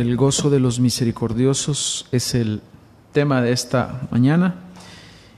El 0.00 0.16
gozo 0.16 0.48
de 0.48 0.60
los 0.60 0.80
misericordiosos 0.80 2.06
es 2.10 2.34
el 2.34 2.62
tema 3.12 3.42
de 3.42 3.52
esta 3.52 4.08
mañana. 4.10 4.54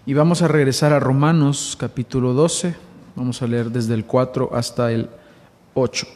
Y 0.06 0.14
vamos 0.14 0.40
a 0.40 0.46
regresar 0.46 0.92
a 0.92 1.00
Romanos 1.00 1.76
capítulo 1.76 2.32
12. 2.32 2.76
Vamos 3.16 3.42
a 3.42 3.48
leer 3.48 3.72
desde 3.72 3.94
el 3.94 4.04
4 4.04 4.50
hasta 4.54 4.92
el 4.92 5.10
8 5.74 6.06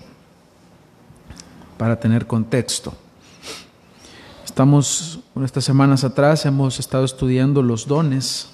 para 1.77 1.99
tener 1.99 2.29
contexto. 2.29 2.95
Estamos, 4.45 5.19
estas 5.43 5.65
semanas 5.65 6.05
atrás, 6.05 6.47
hemos 6.47 6.79
estado 6.79 7.05
estudiando 7.05 7.65
los 7.65 7.89
dones 7.89 8.51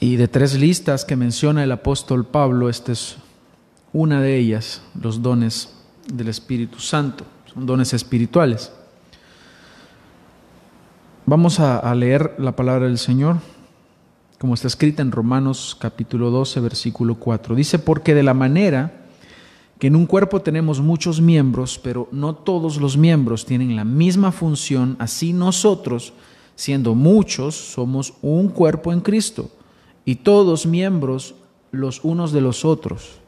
y 0.00 0.16
de 0.16 0.26
tres 0.26 0.58
listas 0.58 1.04
que 1.04 1.14
menciona 1.14 1.62
el 1.62 1.70
apóstol 1.70 2.26
Pablo, 2.26 2.68
esta 2.68 2.90
es 2.90 3.14
una 3.92 4.20
de 4.20 4.36
ellas, 4.38 4.82
los 5.00 5.22
dones 5.22 5.72
del 6.12 6.26
Espíritu 6.26 6.80
Santo, 6.80 7.24
dones 7.60 7.94
espirituales. 7.94 8.72
Vamos 11.26 11.60
a, 11.60 11.94
leer 11.94 12.34
la 12.38 12.56
palabra 12.56 12.86
del 12.86 12.96
Señor, 12.96 13.36
como 14.38 14.54
está 14.54 14.66
escrita 14.66 15.02
en 15.02 15.12
Romanos 15.12 15.76
capítulo 15.78 16.30
12, 16.30 16.60
versículo 16.60 17.16
4. 17.16 17.54
Dice, 17.54 17.78
porque 17.78 18.14
de 18.14 18.22
la 18.22 18.32
manera 18.32 19.04
que 19.78 19.88
en 19.88 19.96
un 19.96 20.06
cuerpo 20.06 20.40
tenemos 20.40 20.80
muchos 20.80 21.20
miembros, 21.20 21.78
pero 21.78 22.08
no 22.12 22.34
todos 22.34 22.78
los 22.78 22.96
miembros 22.96 23.44
tienen 23.44 23.76
la 23.76 23.84
misma 23.84 24.32
función, 24.32 24.96
así 24.98 25.34
nosotros, 25.34 26.14
siendo 26.54 26.94
muchos, 26.94 27.54
somos 27.54 28.14
un 28.22 28.48
cuerpo 28.48 28.92
en 28.92 29.00
Cristo, 29.00 29.50
y 30.06 30.14
todos 30.14 30.64
miembros 30.64 31.34
los 31.70 32.02
unos 32.04 32.32
de 32.32 32.40
los 32.40 32.64
otros. 32.64 33.20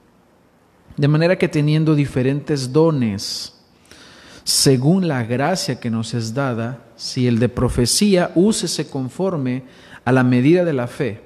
De 0.96 1.06
manera 1.06 1.36
que 1.36 1.48
teniendo 1.48 1.94
diferentes 1.94 2.72
dones, 2.72 3.59
según 4.44 5.08
la 5.08 5.24
gracia 5.24 5.80
que 5.80 5.90
nos 5.90 6.14
es 6.14 6.34
dada, 6.34 6.84
si 6.96 7.26
el 7.26 7.38
de 7.38 7.48
profecía, 7.48 8.30
úsese 8.34 8.88
conforme 8.88 9.64
a 10.04 10.12
la 10.12 10.24
medida 10.24 10.64
de 10.64 10.72
la 10.72 10.86
fe, 10.86 11.22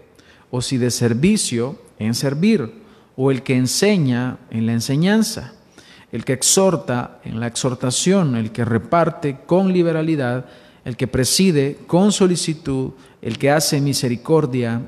o 0.50 0.61
si 0.61 0.78
de 0.78 0.91
servicio, 0.91 1.78
en 1.98 2.14
servir, 2.14 2.72
o 3.16 3.30
el 3.30 3.42
que 3.42 3.56
enseña, 3.56 4.38
en 4.50 4.66
la 4.66 4.72
enseñanza, 4.72 5.53
el 6.12 6.25
que 6.25 6.33
exhorta, 6.33 7.19
en 7.25 7.41
la 7.41 7.47
exhortación, 7.47 8.36
el 8.36 8.53
que 8.53 8.64
reparte 8.64 9.38
con 9.47 9.72
liberalidad, 9.72 10.47
el 10.84 10.97
que 10.97 11.06
preside 11.06 11.78
con 11.86 12.12
solicitud, 12.12 12.92
el 13.22 13.38
que 13.38 13.50
hace 13.50 13.81
misericordia 13.81 14.83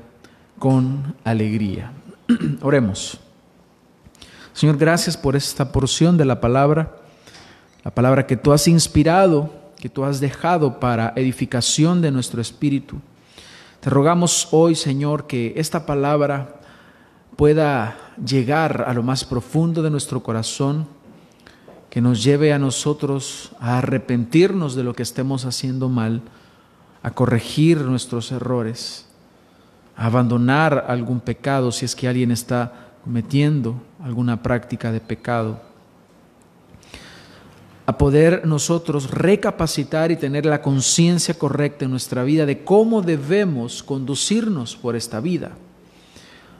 con 0.59 1.15
alegría. 1.23 1.91
Oremos. 2.61 3.19
Señor, 4.53 4.77
gracias 4.77 5.17
por 5.17 5.35
esta 5.35 5.71
porción 5.71 6.17
de 6.17 6.25
la 6.25 6.41
palabra, 6.41 6.95
la 7.87 7.91
palabra 7.95 8.27
que 8.27 8.35
tú 8.35 8.51
has 8.51 8.67
inspirado, 8.67 9.49
que 9.77 9.87
tú 9.87 10.03
has 10.03 10.19
dejado 10.19 10.77
para 10.77 11.13
edificación 11.15 12.01
de 12.01 12.11
nuestro 12.11 12.41
espíritu. 12.41 12.97
Te 13.79 13.89
rogamos 13.89 14.49
hoy, 14.51 14.75
Señor, 14.75 15.25
que 15.25 15.53
esta 15.55 15.85
palabra 15.85 16.59
pueda 17.37 17.95
llegar 18.21 18.83
a 18.85 18.93
lo 18.93 19.03
más 19.03 19.23
profundo 19.23 19.81
de 19.81 19.89
nuestro 19.89 20.21
corazón, 20.21 20.85
que 21.89 22.01
nos 22.01 22.25
lleve 22.25 22.51
a 22.51 22.59
nosotros 22.59 23.53
a 23.57 23.77
arrepentirnos 23.77 24.75
de 24.75 24.83
lo 24.83 24.93
que 24.93 25.03
estemos 25.03 25.45
haciendo 25.45 25.87
mal, 25.87 26.23
a 27.03 27.11
corregir 27.11 27.79
nuestros 27.79 28.33
errores, 28.33 29.05
a 29.95 30.07
abandonar 30.07 30.87
algún 30.89 31.21
pecado 31.21 31.71
si 31.71 31.85
es 31.85 31.95
que 31.95 32.09
alguien 32.09 32.31
está 32.31 32.89
cometiendo 33.05 33.81
alguna 34.03 34.43
práctica 34.43 34.91
de 34.91 34.99
pecado, 34.99 35.66
a 37.87 37.97
poder 37.97 38.45
nosotros 38.45 39.09
recapacitar 39.09 40.11
y 40.11 40.17
tener 40.17 40.45
la 40.45 40.61
conciencia 40.61 41.33
correcta 41.35 41.85
en 41.85 41.91
nuestra 41.91 42.23
vida 42.23 42.45
de 42.45 42.65
cómo 42.65 43.01
debemos 43.01 43.81
conducirnos 43.81 44.75
por 44.75 44.97
esta 44.97 45.21
vida. 45.21 45.51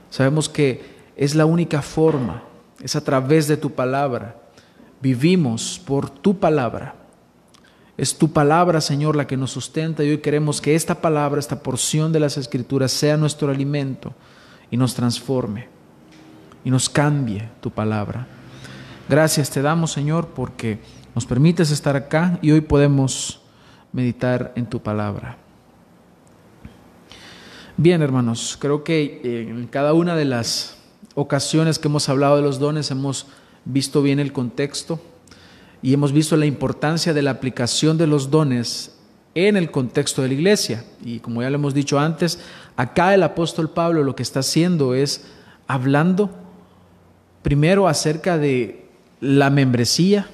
Sabemos 0.09 0.47
que 0.47 0.81
es 1.17 1.35
la 1.35 1.45
única 1.45 1.81
forma, 1.81 2.43
es 2.81 2.95
a 2.95 3.03
través 3.03 3.49
de 3.49 3.57
tu 3.57 3.71
palabra. 3.71 4.37
Vivimos 5.01 5.81
por 5.85 6.09
tu 6.09 6.39
palabra. 6.39 6.95
Es 7.97 8.17
tu 8.17 8.31
palabra, 8.31 8.79
Señor, 8.79 9.17
la 9.17 9.27
que 9.27 9.35
nos 9.35 9.51
sustenta 9.51 10.05
y 10.05 10.11
hoy 10.11 10.19
queremos 10.19 10.61
que 10.61 10.75
esta 10.75 11.01
palabra, 11.01 11.41
esta 11.41 11.61
porción 11.61 12.13
de 12.13 12.21
las 12.21 12.37
Escrituras 12.37 12.93
sea 12.93 13.17
nuestro 13.17 13.51
alimento 13.51 14.13
y 14.71 14.77
nos 14.77 14.93
transforme 14.93 15.67
y 16.63 16.69
nos 16.69 16.87
cambie 16.87 17.49
tu 17.59 17.69
palabra. 17.69 18.27
Gracias 19.09 19.49
te 19.49 19.61
damos, 19.61 19.91
Señor, 19.91 20.27
porque 20.29 20.79
nos 21.17 21.25
permites 21.25 21.71
estar 21.71 21.95
acá 21.95 22.37
y 22.43 22.51
hoy 22.51 22.61
podemos 22.61 23.41
meditar 23.91 24.53
en 24.55 24.67
tu 24.67 24.83
palabra. 24.83 25.35
Bien, 27.75 28.03
hermanos, 28.03 28.55
creo 28.61 28.83
que 28.83 29.19
eh, 29.23 29.47
en 29.49 29.65
cada 29.65 29.93
una 29.93 30.15
de 30.15 30.25
las 30.25 30.77
ocasiones 31.15 31.79
que 31.79 31.87
hemos 31.87 32.07
hablado 32.07 32.35
de 32.35 32.43
los 32.43 32.59
dones 32.59 32.91
hemos 32.91 33.25
visto 33.65 34.03
bien 34.03 34.19
el 34.19 34.31
contexto 34.31 35.01
y 35.81 35.91
hemos 35.91 36.11
visto 36.11 36.37
la 36.37 36.45
importancia 36.45 37.15
de 37.15 37.23
la 37.23 37.31
aplicación 37.31 37.97
de 37.97 38.05
los 38.05 38.29
dones 38.29 38.95
en 39.33 39.57
el 39.57 39.71
contexto 39.71 40.21
de 40.21 40.27
la 40.27 40.35
iglesia. 40.35 40.85
Y 41.03 41.17
como 41.19 41.41
ya 41.41 41.49
lo 41.49 41.55
hemos 41.55 41.73
dicho 41.73 41.97
antes, 41.97 42.37
acá 42.75 43.15
el 43.15 43.23
apóstol 43.23 43.71
Pablo 43.71 44.03
lo 44.03 44.15
que 44.15 44.21
está 44.21 44.41
haciendo 44.41 44.93
es 44.93 45.25
hablando 45.65 46.29
Primero 47.41 47.87
acerca 47.87 48.37
de 48.37 48.85
la 49.19 49.49
membresía. 49.49 50.27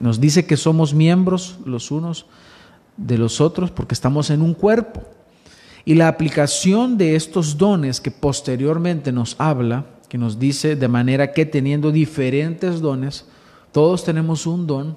Nos 0.00 0.20
dice 0.20 0.46
que 0.46 0.56
somos 0.56 0.94
miembros 0.94 1.58
los 1.64 1.90
unos 1.90 2.26
de 2.96 3.18
los 3.18 3.40
otros 3.40 3.70
porque 3.70 3.94
estamos 3.94 4.30
en 4.30 4.42
un 4.42 4.54
cuerpo. 4.54 5.02
Y 5.84 5.94
la 5.94 6.08
aplicación 6.08 6.98
de 6.98 7.14
estos 7.14 7.56
dones 7.56 8.00
que 8.00 8.10
posteriormente 8.10 9.12
nos 9.12 9.36
habla, 9.38 9.86
que 10.08 10.18
nos 10.18 10.38
dice 10.38 10.76
de 10.76 10.88
manera 10.88 11.32
que 11.32 11.46
teniendo 11.46 11.92
diferentes 11.92 12.80
dones, 12.80 13.26
todos 13.72 14.04
tenemos 14.04 14.46
un 14.46 14.66
don. 14.66 14.96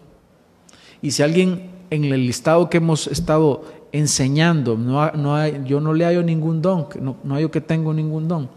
Y 1.01 1.11
si 1.11 1.21
alguien 1.21 1.69
en 1.89 2.05
el 2.05 2.25
listado 2.25 2.69
que 2.69 2.77
hemos 2.77 3.07
estado 3.07 3.63
enseñando, 3.91 4.77
no, 4.77 5.11
no 5.11 5.35
hay, 5.35 5.61
yo 5.65 5.79
no 5.79 5.93
le 5.93 6.05
hallo 6.05 6.23
ningún 6.23 6.61
don, 6.61 6.87
no, 7.01 7.17
no 7.23 7.51
que 7.51 7.61
tengo 7.61 7.93
ningún 7.93 8.27
don, 8.27 8.49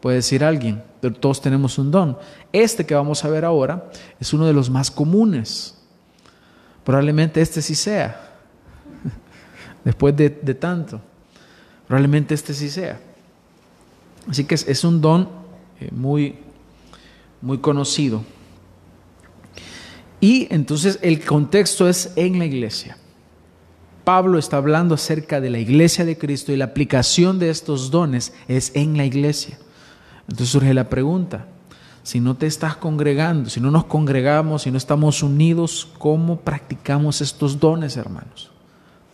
puede 0.00 0.16
decir 0.16 0.44
alguien, 0.44 0.82
todos 1.10 1.40
tenemos 1.40 1.78
un 1.78 1.90
don. 1.90 2.18
Este 2.52 2.84
que 2.86 2.94
vamos 2.94 3.24
a 3.24 3.28
ver 3.28 3.44
ahora 3.44 3.90
es 4.20 4.32
uno 4.32 4.46
de 4.46 4.52
los 4.52 4.70
más 4.70 4.90
comunes. 4.90 5.74
Probablemente 6.84 7.40
este 7.40 7.62
sí 7.62 7.74
sea, 7.74 8.34
después 9.84 10.14
de, 10.16 10.30
tanto. 10.30 11.00
Probablemente 11.86 12.34
este 12.34 12.52
sí 12.54 12.68
sea. 12.68 13.00
Así 14.28 14.44
que 14.44 14.54
es, 14.54 14.84
un 14.84 15.00
don 15.00 15.28
eh, 15.80 15.88
muy, 15.92 16.36
muy 17.40 17.58
conocido. 17.58 18.22
Y 20.20 20.46
entonces 20.50 20.98
el 21.02 21.24
contexto 21.24 21.88
es 21.88 22.12
en 22.16 22.38
la 22.38 22.46
iglesia. 22.46 22.96
Pablo 24.04 24.38
está 24.38 24.58
hablando 24.58 24.94
acerca 24.94 25.40
de 25.40 25.50
la 25.50 25.58
iglesia 25.58 26.04
de 26.04 26.18
Cristo 26.18 26.52
y 26.52 26.56
la 26.56 26.66
aplicación 26.66 27.38
de 27.38 27.48
estos 27.50 27.90
dones 27.90 28.34
es 28.48 28.72
en 28.74 28.96
la 28.96 29.06
iglesia. 29.06 29.58
Entonces 30.28 30.48
surge 30.48 30.74
la 30.74 30.88
pregunta, 30.88 31.46
si 32.02 32.20
no 32.20 32.36
te 32.36 32.46
estás 32.46 32.76
congregando, 32.76 33.48
si 33.48 33.60
no 33.60 33.70
nos 33.70 33.84
congregamos, 33.84 34.62
si 34.62 34.70
no 34.70 34.76
estamos 34.78 35.22
unidos, 35.22 35.88
¿cómo 35.98 36.40
practicamos 36.40 37.20
estos 37.20 37.58
dones, 37.58 37.96
hermanos? 37.96 38.50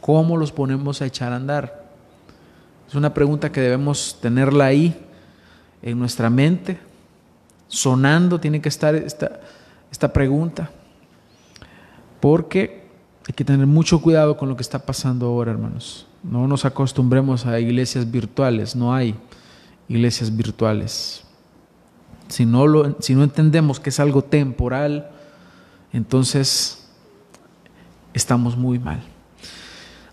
¿Cómo 0.01 0.37
los 0.37 0.51
ponemos 0.51 1.01
a 1.01 1.07
echar 1.07 1.33
a 1.33 1.37
andar? 1.37 1.89
Es 2.89 2.95
una 2.97 3.15
pregunta 3.15 3.53
que 3.53 3.61
debemos 3.61 4.19
tenerla 4.21 4.67
ahí 4.67 5.01
en 5.83 5.99
nuestra 5.99 6.31
mente, 6.31 6.81
sonando, 7.69 8.41
tiene 8.41 8.61
que 8.61 8.69
estar 8.69 8.95
esta, 8.97 9.41
esta 9.93 10.13
pregunta, 10.13 10.71
porque 12.19 12.89
hay 13.29 13.35
que 13.35 13.45
tener 13.45 13.67
mucho 13.67 14.03
cuidado 14.03 14.37
con 14.37 14.49
lo 14.49 14.57
que 14.57 14.63
está 14.63 14.81
pasando 14.81 15.27
ahora, 15.27 15.53
hermanos. 15.53 16.09
No 16.25 16.49
nos 16.49 16.65
acostumbremos 16.65 17.47
a 17.47 17.61
iglesias 17.61 18.11
virtuales, 18.11 18.75
no 18.75 18.93
hay 18.93 19.15
iglesias 19.91 20.35
virtuales. 20.35 21.25
Si 22.29 22.47
no, 22.47 22.69
lo, 22.69 22.97
si 23.01 23.17
no 23.17 23.25
entendemos 23.25 23.81
que 23.81 23.91
es 23.91 23.99
algo 23.99 24.23
temporal, 24.23 25.11
entonces 25.93 26.87
estamos 28.15 28.57
muy 28.57 28.79
mal. 28.79 29.03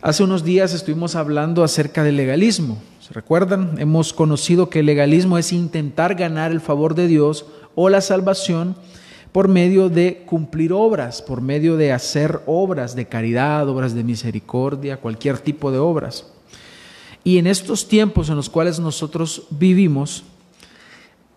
Hace 0.02 0.24
unos 0.24 0.44
días 0.44 0.74
estuvimos 0.74 1.16
hablando 1.16 1.64
acerca 1.64 2.04
del 2.04 2.18
legalismo. 2.18 2.80
¿Se 3.00 3.14
recuerdan? 3.14 3.76
Hemos 3.78 4.14
conocido 4.14 4.70
que 4.70 4.80
el 4.80 4.88
legalismo 4.88 5.38
es 5.38 5.54
intentar 5.54 6.16
ganar 6.16 6.52
el 6.52 6.60
favor 6.60 6.96
de 6.96 7.08
Dios 7.08 7.46
o 7.76 7.90
la 7.90 8.02
salvación 8.02 8.76
por 9.32 9.48
medio 9.48 9.90
de 9.90 10.24
cumplir 10.26 10.74
obras, 10.74 11.22
por 11.22 11.42
medio 11.42 11.78
de 11.78 11.94
hacer 11.94 12.42
obras 12.48 12.96
de 12.96 13.06
caridad, 13.06 13.70
obras 13.70 13.94
de 13.94 14.04
misericordia, 14.04 14.98
cualquier 14.98 15.38
tipo 15.38 15.72
de 15.72 15.78
obras. 15.78 16.26
Y 17.28 17.40
en 17.40 17.48
estos 17.48 17.90
tiempos 17.90 18.30
en 18.30 18.38
los 18.38 18.50
cuales 18.50 18.80
nosotros 18.80 19.48
vivimos, 19.50 20.24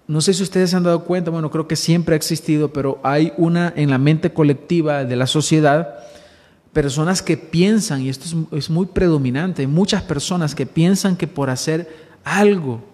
no 0.07 0.21
sé 0.21 0.33
si 0.33 0.45
ustedes 0.45 0.71
se 0.71 0.77
han 0.77 0.85
dado 0.85 1.03
cuenta, 1.03 1.33
bueno, 1.33 1.51
creo 1.51 1.67
que 1.67 1.75
siempre 1.75 2.15
ha 2.15 2.17
existido, 2.17 2.73
pero 2.73 3.01
hay 3.03 3.33
una 3.37 3.73
en 3.75 3.91
la 3.91 3.99
mente 3.99 4.33
colectiva 4.33 5.05
de 5.05 5.17
la 5.17 5.27
sociedad, 5.27 5.97
personas 6.73 7.23
que 7.23 7.37
piensan, 7.37 8.03
y 8.03 8.09
esto 8.09 8.47
es, 8.53 8.71
muy 8.71 8.87
predominante, 8.87 9.67
muchas 9.67 10.05
personas 10.05 10.55
que 10.55 10.65
piensan 10.65 11.17
que 11.17 11.27
por 11.27 11.51
hacer 11.51 11.93
algo, 12.23 12.85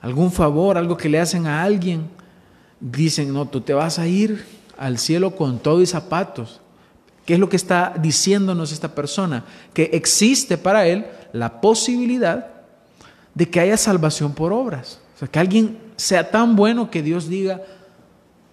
algún 0.00 0.32
favor, 0.32 0.78
algo 0.78 0.96
que 0.96 1.10
le 1.10 1.20
hacen 1.20 1.46
a 1.46 1.62
alguien, 1.62 2.08
dicen, 2.80 3.34
no, 3.34 3.46
tú 3.48 3.60
te 3.60 3.74
vas 3.74 3.98
a 3.98 4.06
ir 4.06 4.46
al 4.78 4.96
cielo 4.96 5.36
con 5.36 5.58
todo 5.58 5.82
y 5.82 5.86
zapatos. 5.86 6.62
¿Qué 7.26 7.34
es 7.34 7.40
lo 7.40 7.50
que 7.50 7.56
está 7.56 7.94
diciéndonos 8.00 8.72
esta 8.72 8.94
persona? 8.94 9.44
Que 9.74 9.90
existe 9.92 10.56
para 10.56 10.86
él 10.86 11.04
la 11.34 11.60
posibilidad 11.60 12.46
de 13.34 13.50
que 13.50 13.58
haya 13.58 13.76
salvación 13.76 14.32
por 14.32 14.52
obras. 14.52 15.00
O 15.16 15.18
sea, 15.18 15.28
que 15.28 15.40
alguien 15.40 15.78
sea 15.96 16.30
tan 16.30 16.54
bueno 16.54 16.92
que 16.92 17.02
Dios 17.02 17.28
diga, 17.28 17.60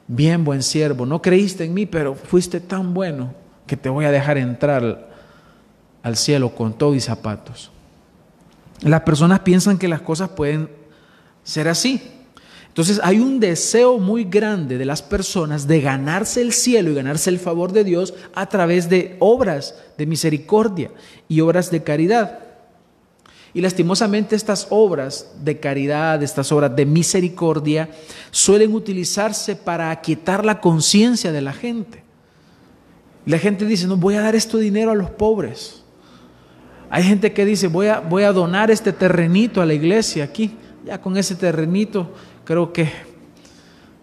bien 0.07 0.44
buen 0.44 0.63
siervo, 0.63 1.06
no 1.06 1.22
creíste 1.22 1.63
en 1.63 1.75
mí, 1.75 1.86
pero 1.86 2.16
fuiste 2.16 2.60
tan 2.60 2.92
bueno 2.95 3.36
que 3.68 3.78
te 3.78 3.88
voy 3.88 4.06
a 4.06 4.12
dejar 4.12 4.39
entrar 4.39 5.10
al 6.01 6.18
cielo 6.18 6.56
con 6.56 6.74
todo 6.74 6.95
y 6.95 7.00
zapatos. 7.00 7.69
Las 8.81 9.01
personas 9.01 9.42
piensan 9.42 9.77
que 9.77 9.88
las 9.88 10.01
cosas 10.01 10.30
pueden 10.30 10.68
ser 11.44 11.68
así. 11.68 12.01
Entonces 12.68 13.00
hay 13.04 13.19
un 13.19 13.39
deseo 13.39 14.00
muy 14.00 14.24
grande 14.24 14.80
de 14.80 14.86
las 14.86 15.04
personas 15.04 15.68
de 15.68 15.81
ganarse 15.81 16.42
el 16.42 16.51
cielo 16.51 16.89
y 16.89 16.95
ganarse 16.95 17.30
el 17.30 17.38
favor 17.38 17.74
de 17.74 17.84
Dios 17.84 18.16
a 18.34 18.48
través 18.48 18.89
de 18.89 19.18
obras 19.19 19.75
de 20.00 20.07
misericordia 20.07 20.89
y 21.27 21.42
obras 21.42 21.69
de 21.69 21.84
caridad. 21.84 22.50
Y 23.53 23.62
lastimosamente 23.62 24.36
estas 24.36 24.68
obras 24.69 25.27
de 25.44 25.59
caridad, 25.59 26.24
estas 26.24 26.51
obras 26.51 26.74
de 26.75 26.86
misericordia, 26.86 27.89
suelen 28.31 28.74
utilizarse 28.74 29.56
para 29.56 29.92
aquietar 29.92 30.45
la 30.45 30.62
conciencia 30.62 31.31
de 31.31 31.42
la 31.42 31.51
gente. 31.51 32.03
La 33.25 33.38
gente 33.38 33.65
dice, 33.65 33.88
no, 33.88 33.98
voy 33.98 34.15
a 34.15 34.21
dar 34.21 34.36
este 34.36 34.57
dinero 34.57 34.92
a 34.92 34.95
los 34.95 35.09
pobres. 35.09 35.83
Hay 36.89 37.03
gente 37.03 37.33
que 37.33 37.45
dice, 37.45 37.68
voy 37.68 37.88
a, 37.88 38.00
voy 38.00 38.24
a 38.24 38.31
donar 38.31 38.71
este 38.71 38.94
terrenito 38.94 39.62
a 39.62 39.65
la 39.65 39.74
iglesia 39.74 40.24
aquí. 40.24 40.56
Ya 40.86 41.00
con 41.00 41.18
ese 41.18 41.36
terrenito 41.36 42.13
creo 42.45 42.71
que 42.71 42.89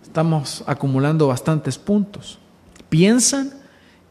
estamos 0.03 0.63
acumulando 0.67 1.27
bastantes 1.27 1.79
puntos. 1.79 2.39
Piensan 2.89 3.53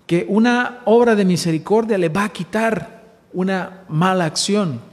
que 0.08 0.26
una 0.28 0.80
obra 0.86 1.16
de 1.16 1.26
misericordia 1.26 1.98
le 1.98 2.10
va 2.10 2.26
a 2.26 2.30
quitar 2.30 3.04
una 3.34 3.84
mala 3.88 4.26
acción 4.26 4.87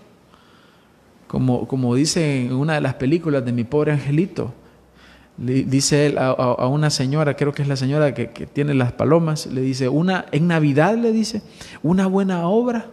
como, 1.66 1.94
dice 1.94 2.46
en 2.46 2.52
una 2.52 2.74
de 2.74 2.80
las 2.80 2.94
películas 2.94 3.44
de 3.44 3.52
Mi 3.52 3.64
Pobre 3.64 3.92
Angelito, 3.92 4.52
le 5.36 5.64
dice 5.64 6.06
él 6.06 6.18
a, 6.18 6.66
una 6.68 6.90
señora, 6.90 7.34
creo 7.34 7.52
que 7.52 7.62
es 7.62 7.68
la 7.68 7.76
señora 7.76 8.14
que, 8.14 8.26
tiene 8.46 8.74
las 8.74 8.92
palomas, 8.92 9.46
le 9.46 9.60
dice, 9.60 9.88
una, 9.88 10.26
en 10.30 10.46
Navidad 10.46 10.96
le 10.96 11.12
dice, 11.12 11.42
una 11.82 12.06
buena 12.06 12.46
obra 12.48 12.86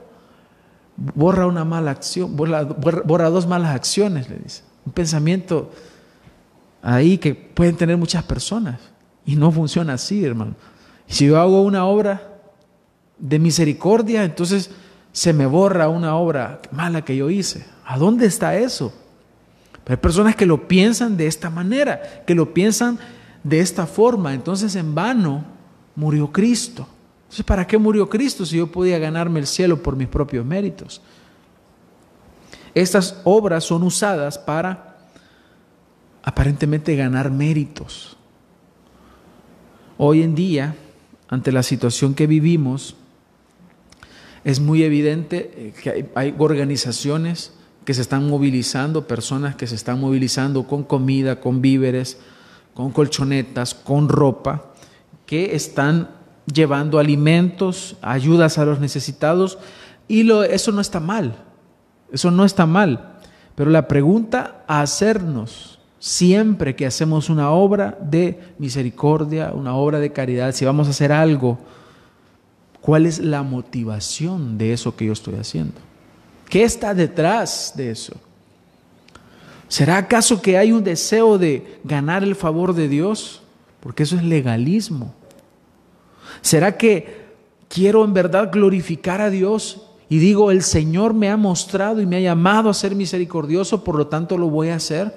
borra 1.16 1.48
una 1.48 1.66
mala 1.66 1.92
acción, 1.92 2.36
borra, 2.36 2.64
borra 2.64 3.30
dos 3.30 3.48
malas 3.48 3.76
acciones, 3.76 4.30
le 4.30 4.38
dice. 4.38 4.64
Un 4.86 4.92
pensamiento 4.94 5.72
ahí 6.82 7.18
que 7.18 7.34
pueden 7.36 7.76
tener 7.76 7.98
muchas 7.98 8.24
personas. 8.24 8.80
Y 9.26 9.36
no 9.36 9.52
funciona 9.52 9.94
así, 9.94 10.24
hermano. 10.24 10.56
Si 11.08 11.28
yo 11.28 11.40
hago 11.40 11.62
una 11.62 11.86
obra 11.86 12.40
de 13.18 13.40
misericordia, 13.40 14.24
entonces 14.24 14.72
se 15.12 15.34
me 15.34 15.46
borra 15.46 15.90
una 15.90 16.16
obra 16.16 16.62
mala 16.72 17.04
que 17.04 17.16
yo 17.16 17.30
hice. 17.30 17.66
¿A 17.86 17.98
dónde 17.98 18.26
está 18.26 18.56
eso? 18.56 18.94
hay 19.88 19.98
personas 19.98 20.38
que 20.38 20.46
lo 20.46 20.70
piensan 20.70 21.18
de 21.18 21.28
esta 21.28 21.50
manera, 21.50 22.24
que 22.26 22.34
lo 22.34 22.54
piensan 22.54 22.98
de 23.44 23.60
esta 23.60 23.86
forma. 23.86 24.34
Entonces 24.34 24.76
en 24.76 24.96
vano 24.96 25.44
murió 25.96 26.32
Cristo. 26.32 26.88
Entonces, 27.24 27.46
¿para 27.46 27.68
qué 27.68 27.78
murió 27.78 28.10
Cristo 28.10 28.46
si 28.46 28.58
yo 28.58 28.68
podía 28.68 29.00
ganarme 29.00 29.40
el 29.40 29.48
cielo 29.48 29.82
por 29.82 29.96
mis 29.96 30.08
propios 30.08 30.46
méritos? 30.46 31.02
Estas 32.74 33.20
obras 33.24 33.64
son 33.64 33.84
usadas 33.84 34.38
para 34.38 34.98
aparentemente 36.24 36.96
ganar 36.96 37.32
méritos. 37.32 38.16
Hoy 39.98 40.24
en 40.24 40.36
día, 40.36 40.76
ante 41.28 41.52
la 41.52 41.64
situación 41.64 42.14
que 42.14 42.28
vivimos, 42.28 42.96
es 44.44 44.60
muy 44.60 44.84
evidente 44.84 45.52
eh, 45.56 45.74
que 45.82 46.10
hay, 46.16 46.36
organizaciones 46.38 47.54
que 47.86 47.94
se 47.94 48.02
están 48.02 48.30
movilizando, 48.30 49.08
personas 49.08 49.56
que 49.56 49.68
se 49.68 49.76
están 49.76 50.00
movilizando 50.00 50.68
con 50.68 50.84
comida, 50.84 51.40
con 51.40 51.62
víveres, 51.62 52.18
con 52.74 52.92
colchonetas, 52.92 53.74
con 53.74 54.08
ropa, 54.08 54.72
que 55.26 55.56
están 55.56 56.10
llevando 56.52 57.00
alimentos, 57.00 57.98
ayudas 58.02 58.58
a 58.58 58.66
los 58.66 58.80
necesitados, 58.80 59.58
y 60.08 60.24
lo, 60.24 60.44
eso 60.44 60.72
no 60.72 60.82
está 60.82 61.00
mal, 61.00 61.36
eso 62.12 62.32
no 62.32 62.46
está 62.46 62.66
mal. 62.66 63.18
Pero 63.56 63.72
la 63.72 63.88
pregunta 63.88 64.64
a 64.68 64.82
hacernos 64.82 65.80
siempre 66.00 66.76
que 66.76 66.86
hacemos 66.86 67.30
una 67.30 67.52
obra 67.52 67.98
de 68.02 68.40
misericordia, 68.58 69.52
una 69.54 69.76
obra 69.76 70.00
de 70.00 70.12
caridad, 70.12 70.54
si 70.54 70.66
vamos 70.66 70.88
a 70.88 70.92
hacer 70.92 71.12
algo, 71.12 71.60
¿cuál 72.82 73.06
es 73.06 73.20
la 73.20 73.44
motivación 73.44 74.58
de 74.58 74.74
eso 74.74 74.96
que 74.96 75.06
yo 75.06 75.14
estoy 75.14 75.36
haciendo? 75.36 75.80
¿Qué 76.50 76.64
está 76.64 76.94
detrás 76.94 77.74
de 77.76 77.92
eso? 77.92 78.14
¿Será 79.68 79.98
acaso 79.98 80.42
que 80.42 80.58
hay 80.58 80.74
un 80.74 80.84
deseo 80.84 81.38
de 81.38 81.80
ganar 81.86 82.24
el 82.24 82.36
favor 82.36 82.74
de 82.74 82.90
Dios? 82.90 83.42
Porque 83.80 84.04
eso 84.04 84.18
es 84.18 84.24
legalismo. 84.24 85.14
¿Será 86.42 86.76
que 86.76 87.22
quiero 87.70 88.04
en 88.04 88.14
verdad 88.14 88.52
glorificar 88.52 89.22
a 89.22 89.30
Dios 89.30 89.88
y 90.10 90.18
digo, 90.18 90.52
el 90.52 90.62
Señor 90.62 91.14
me 91.14 91.30
ha 91.30 91.38
mostrado 91.38 92.02
y 92.02 92.06
me 92.06 92.18
ha 92.18 92.20
llamado 92.20 92.70
a 92.70 92.74
ser 92.74 92.96
misericordioso, 92.96 93.82
por 93.82 93.96
lo 93.96 94.08
tanto 94.08 94.38
lo 94.38 94.50
voy 94.50 94.68
a 94.68 94.76
hacer? 94.76 95.16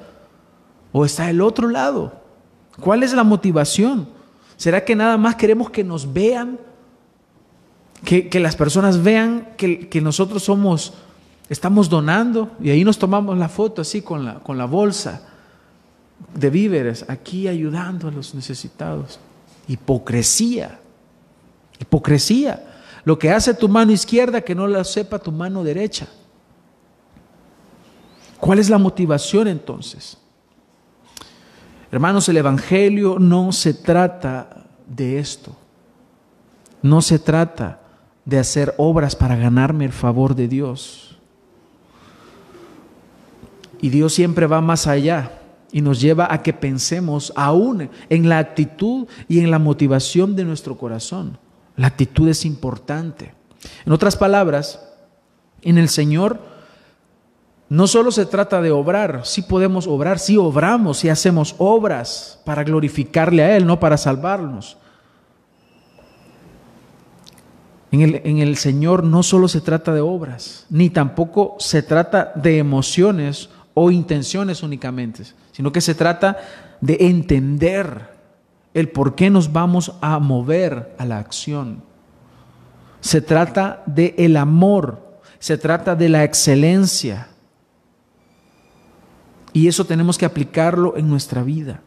¿O 0.92 1.04
está 1.04 1.28
el 1.28 1.40
otro 1.40 1.68
lado? 1.68 2.12
¿Cuál 2.80 3.02
es 3.02 3.12
la 3.12 3.24
motivación? 3.24 4.08
¿Será 4.56 4.84
que 4.84 4.94
nada 4.94 5.16
más 5.16 5.34
queremos 5.34 5.68
que 5.70 5.82
nos 5.82 6.12
vean? 6.12 6.60
Que, 8.04 8.38
las 8.38 8.54
personas 8.54 9.02
vean 9.02 9.54
que, 9.56 9.88
que 9.88 10.00
nosotros 10.00 10.42
somos 10.42 10.92
Estamos 11.48 11.90
donando 11.90 12.52
y 12.60 12.70
ahí 12.70 12.84
nos 12.84 12.98
tomamos 12.98 13.36
la 13.36 13.48
foto 13.48 13.82
así 13.82 14.00
con 14.00 14.24
la, 14.24 14.34
con 14.40 14.56
la 14.56 14.64
bolsa 14.64 15.28
de 16.34 16.48
víveres, 16.48 17.04
aquí 17.08 17.48
ayudando 17.48 18.08
a 18.08 18.10
los 18.10 18.34
necesitados. 18.34 19.18
Hipocresía, 19.68 20.80
hipocresía. 21.78 22.80
Lo 23.04 23.18
que 23.18 23.30
hace 23.30 23.52
tu 23.52 23.68
mano 23.68 23.92
izquierda 23.92 24.40
que 24.40 24.54
no 24.54 24.66
lo 24.66 24.82
sepa 24.84 25.18
tu 25.18 25.30
mano 25.30 25.62
derecha. 25.62 26.08
¿Cuál 28.40 28.58
es 28.58 28.70
la 28.70 28.78
motivación 28.78 29.48
entonces? 29.48 30.16
Hermanos, 31.92 32.28
el 32.28 32.38
Evangelio 32.38 33.18
no 33.18 33.52
se 33.52 33.74
trata 33.74 34.64
de 34.86 35.18
esto. 35.18 35.54
No 36.80 37.02
se 37.02 37.18
trata 37.18 37.83
de 38.24 38.38
hacer 38.38 38.74
obras 38.78 39.16
para 39.16 39.36
ganarme 39.36 39.84
el 39.84 39.92
favor 39.92 40.34
de 40.34 40.48
Dios. 40.48 41.18
Y 43.80 43.90
Dios 43.90 44.14
siempre 44.14 44.46
va 44.46 44.60
más 44.60 44.86
allá 44.86 45.40
y 45.70 45.80
nos 45.80 46.00
lleva 46.00 46.32
a 46.32 46.42
que 46.42 46.52
pensemos 46.52 47.32
aún 47.36 47.90
en 48.08 48.28
la 48.28 48.38
actitud 48.38 49.06
y 49.28 49.40
en 49.40 49.50
la 49.50 49.58
motivación 49.58 50.36
de 50.36 50.44
nuestro 50.44 50.78
corazón. 50.78 51.38
La 51.76 51.88
actitud 51.88 52.28
es 52.28 52.44
importante. 52.44 53.34
En 53.84 53.92
otras 53.92 54.16
palabras, 54.16 54.80
en 55.62 55.78
el 55.78 55.88
Señor 55.88 56.38
no 57.68 57.86
solo 57.86 58.12
se 58.12 58.26
trata 58.26 58.62
de 58.62 58.70
obrar, 58.70 59.22
sí 59.24 59.42
podemos 59.42 59.86
obrar, 59.86 60.18
sí 60.18 60.36
obramos, 60.36 60.98
sí 60.98 61.08
hacemos 61.08 61.54
obras 61.58 62.40
para 62.44 62.62
glorificarle 62.62 63.42
a 63.42 63.56
Él, 63.56 63.66
no 63.66 63.80
para 63.80 63.96
salvarnos. 63.96 64.76
En 68.02 68.38
el, 68.38 68.56
Señor 68.56 69.04
no 69.04 69.22
solo 69.22 69.46
se 69.46 69.60
trata 69.60 69.94
de 69.94 70.00
obras, 70.00 70.66
ni 70.68 70.90
tampoco 70.90 71.54
se 71.60 71.80
trata 71.80 72.32
de 72.34 72.58
emociones 72.58 73.50
o 73.72 73.92
intenciones 73.92 74.64
únicamente, 74.64 75.22
sino 75.52 75.70
que 75.70 75.80
se 75.80 75.94
trata 75.94 76.38
de 76.80 76.96
entender 77.00 78.08
el 78.74 78.88
por 78.88 79.14
qué 79.14 79.30
nos 79.30 79.52
vamos 79.52 79.92
a 80.00 80.18
mover 80.18 80.96
a 80.98 81.04
la 81.04 81.18
acción. 81.18 81.84
Se 83.00 83.20
trata 83.20 83.84
de 83.86 84.34
amor, 84.36 85.20
se 85.38 85.56
trata 85.56 85.94
de 85.94 86.08
la 86.08 86.24
excelencia. 86.24 87.28
Y 89.52 89.68
eso 89.68 89.84
tenemos 89.84 90.18
que 90.18 90.26
aplicarlo 90.26 90.96
en 90.96 91.08
nuestra 91.08 91.44
vida. 91.44 91.80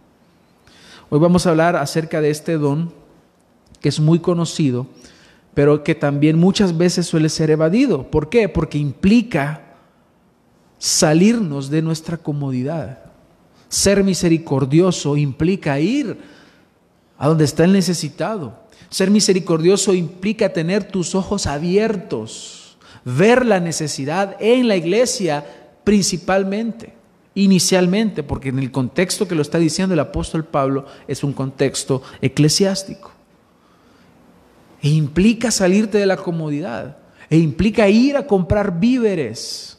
Hoy 1.09 1.19
vamos 1.19 1.45
a 1.45 1.49
hablar 1.49 1.75
acerca 1.75 2.21
de 2.21 2.29
este 2.29 2.57
don 2.57 2.93
que 3.81 3.89
es 3.89 3.99
muy 3.99 4.19
conocido, 4.19 4.87
pero 5.57 5.83
que 5.83 5.95
también 5.95 6.37
muchas 6.37 6.77
veces 6.77 7.07
suele 7.07 7.29
ser 7.29 7.49
evadido. 7.49 8.11
¿Por 8.11 8.29
qué? 8.29 8.47
Porque 8.47 8.77
implica 8.77 9.73
salirnos 10.77 11.71
de 11.71 11.81
nuestra 11.81 12.17
comodidad, 12.17 12.99
Ser 13.67 14.03
misericordioso 14.03 15.17
implica 15.17 15.79
ir 15.79 16.15
a 17.17 17.27
donde 17.27 17.45
está 17.45 17.63
el 17.63 17.71
necesitado. 17.71 18.67
Ser 18.89 19.09
misericordioso 19.09 19.95
implica 19.95 20.53
tener 20.53 20.83
tus 20.83 21.15
ojos 21.15 21.47
abiertos, 21.47 22.77
ver 23.03 23.43
la 23.43 23.59
necesidad 23.59 24.37
en 24.39 24.67
la 24.67 24.75
iglesia 24.75 25.43
principalmente, 25.83 26.93
inicialmente, 27.33 28.21
porque 28.21 28.49
en 28.49 28.59
el 28.59 28.71
contexto 28.71 29.27
que 29.27 29.33
lo 29.33 29.41
está 29.41 29.57
diciendo 29.57 29.95
el 29.95 30.01
apóstol 30.01 30.45
Pablo 30.45 30.85
es 31.07 31.23
un 31.23 31.33
contexto 31.33 32.03
eclesiástico. 32.21 33.16
E 34.81 34.89
implica 34.89 35.51
salirte 35.51 35.97
de 35.97 36.05
la 36.05 36.17
comodidad, 36.17 36.97
e 37.29 37.37
implica 37.37 37.89
ir 37.89 38.15
a 38.15 38.27
comprar 38.27 38.79
víveres 38.79 39.77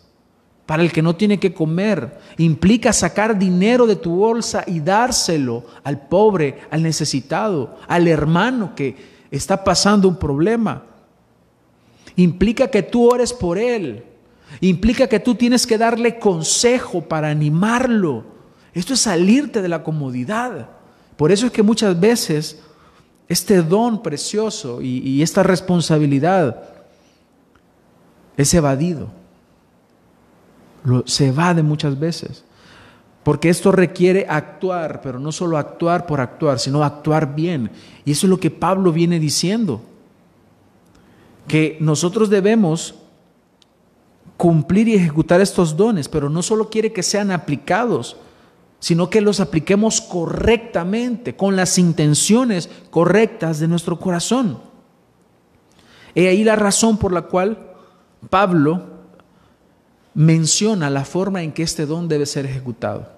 para 0.66 0.82
el 0.82 0.92
que 0.92 1.00
no 1.00 1.16
tiene 1.16 1.40
que 1.40 1.54
comer. 1.54 2.18
Implica 2.36 2.92
sacar 2.92 3.38
dinero 3.38 3.86
de 3.86 3.96
tu 3.96 4.16
bolsa 4.16 4.64
y 4.66 4.80
dárselo 4.80 5.64
al 5.82 6.08
pobre, 6.08 6.58
al 6.70 6.82
necesitado, 6.82 7.76
al 7.88 8.06
hermano 8.06 8.74
que 8.74 8.94
está 9.30 9.64
pasando 9.64 10.08
un 10.08 10.18
problema. 10.18 10.84
Implica 12.16 12.68
que 12.68 12.82
tú 12.82 13.10
ores 13.10 13.32
por 13.32 13.56
él. 13.56 14.04
Implica 14.60 15.06
que 15.06 15.20
tú 15.20 15.34
tienes 15.34 15.66
que 15.66 15.78
darle 15.78 16.18
consejo 16.18 17.02
para 17.02 17.30
animarlo. 17.30 18.24
Esto 18.74 18.92
es 18.92 19.00
salirte 19.00 19.62
de 19.62 19.68
la 19.68 19.82
comodidad. 19.82 20.68
Por 21.16 21.32
eso 21.32 21.46
es 21.46 21.52
que 21.52 21.62
muchas 21.62 21.98
veces 21.98 22.60
este 23.28 23.62
don 23.62 24.02
precioso 24.02 24.80
y, 24.80 25.22
esta 25.22 25.42
responsabilidad 25.42 26.62
es 28.36 28.54
evadido 28.54 29.18
se 31.06 31.32
va 31.32 31.54
de 31.54 31.62
muchas 31.62 31.98
veces. 31.98 32.44
Porque 33.22 33.50
esto 33.50 33.72
requiere 33.72 34.26
actuar, 34.28 35.00
pero 35.02 35.18
no 35.18 35.32
solo 35.32 35.58
actuar 35.58 36.06
por 36.06 36.20
actuar, 36.20 36.58
sino 36.58 36.82
actuar 36.82 37.34
bien. 37.34 37.70
Y 38.04 38.12
eso 38.12 38.26
es 38.26 38.30
lo 38.30 38.40
que 38.40 38.50
Pablo 38.50 38.92
viene 38.92 39.20
diciendo. 39.20 39.82
Que 41.46 41.76
nosotros 41.80 42.30
debemos 42.30 42.94
cumplir 44.36 44.88
y 44.88 44.94
ejecutar 44.94 45.40
estos 45.40 45.76
dones, 45.76 46.08
pero 46.08 46.30
no 46.30 46.42
solo 46.42 46.70
quiere 46.70 46.92
que 46.92 47.02
sean 47.02 47.30
aplicados, 47.30 48.16
sino 48.80 49.10
que 49.10 49.20
los 49.20 49.40
apliquemos 49.40 50.00
correctamente, 50.00 51.34
con 51.34 51.56
las 51.56 51.78
intenciones 51.78 52.70
correctas 52.90 53.58
de 53.58 53.68
nuestro 53.68 53.98
corazón. 53.98 54.60
He 56.14 56.28
ahí 56.28 56.44
la 56.44 56.56
razón 56.56 56.96
por 56.96 57.12
la 57.12 57.22
cual 57.22 57.58
Pablo 58.30 58.98
menciona 60.14 60.90
la 60.90 61.04
forma 61.04 61.42
en 61.42 61.52
que 61.52 61.62
este 61.62 61.86
don 61.86 62.08
debe 62.08 62.26
ser 62.26 62.46
ejecutado. 62.46 63.08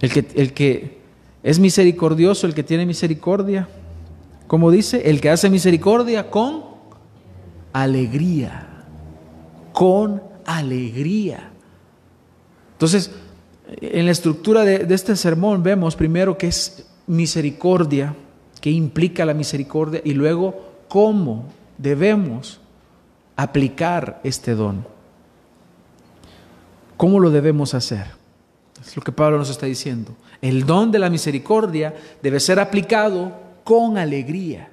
El 0.00 0.12
que, 0.12 0.26
el 0.34 0.52
que 0.52 1.00
es 1.42 1.58
misericordioso, 1.58 2.46
el 2.46 2.54
que 2.54 2.62
tiene 2.62 2.86
misericordia, 2.86 3.68
como 4.46 4.70
dice, 4.70 5.08
el 5.08 5.20
que 5.20 5.30
hace 5.30 5.48
misericordia 5.48 6.30
con 6.30 6.64
alegría, 7.72 8.84
con 9.72 10.22
alegría. 10.44 11.50
Entonces, 12.72 13.10
en 13.80 14.06
la 14.06 14.12
estructura 14.12 14.64
de, 14.64 14.86
este 14.94 15.16
sermón 15.16 15.62
vemos 15.62 15.96
primero 15.96 16.36
que 16.36 16.48
es 16.48 16.86
misericordia, 17.06 18.14
que 18.60 18.70
implica 18.70 19.24
la 19.24 19.34
misericordia, 19.34 20.00
y 20.04 20.12
luego 20.12 20.60
cómo 20.88 21.46
debemos 21.78 22.60
aplicar 23.36 24.20
este 24.24 24.54
don. 24.54 24.86
¿Cómo 26.96 27.20
lo 27.20 27.30
debemos 27.30 27.74
hacer? 27.74 28.06
Es 28.80 28.96
lo 28.96 29.02
que 29.02 29.12
Pablo 29.12 29.38
nos 29.38 29.50
está 29.50 29.66
diciendo. 29.66 30.14
El 30.42 30.66
don 30.66 30.90
de 30.90 30.98
la 30.98 31.10
misericordia 31.10 31.94
debe 32.22 32.40
ser 32.40 32.60
aplicado 32.60 33.32
con 33.64 33.96
alegría. 33.96 34.70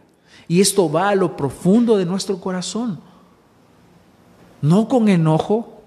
Y 0.48 0.62
esto 0.62 0.92
va 0.92 1.10
a 1.10 1.16
lo 1.16 1.38
profundo 1.38 1.98
de 1.98 2.06
nuestro 2.06 2.40
corazón. 2.40 3.00
No 4.62 4.88
con 4.88 5.08
enojo, 5.08 5.82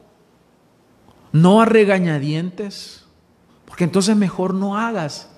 no 1.33 1.61
a 1.61 1.65
regañadientes, 1.65 3.00
porque 3.71 3.85
entonces 3.85 4.17
mejor 4.17 4.53
no 4.53 4.77
hagas, 4.77 5.29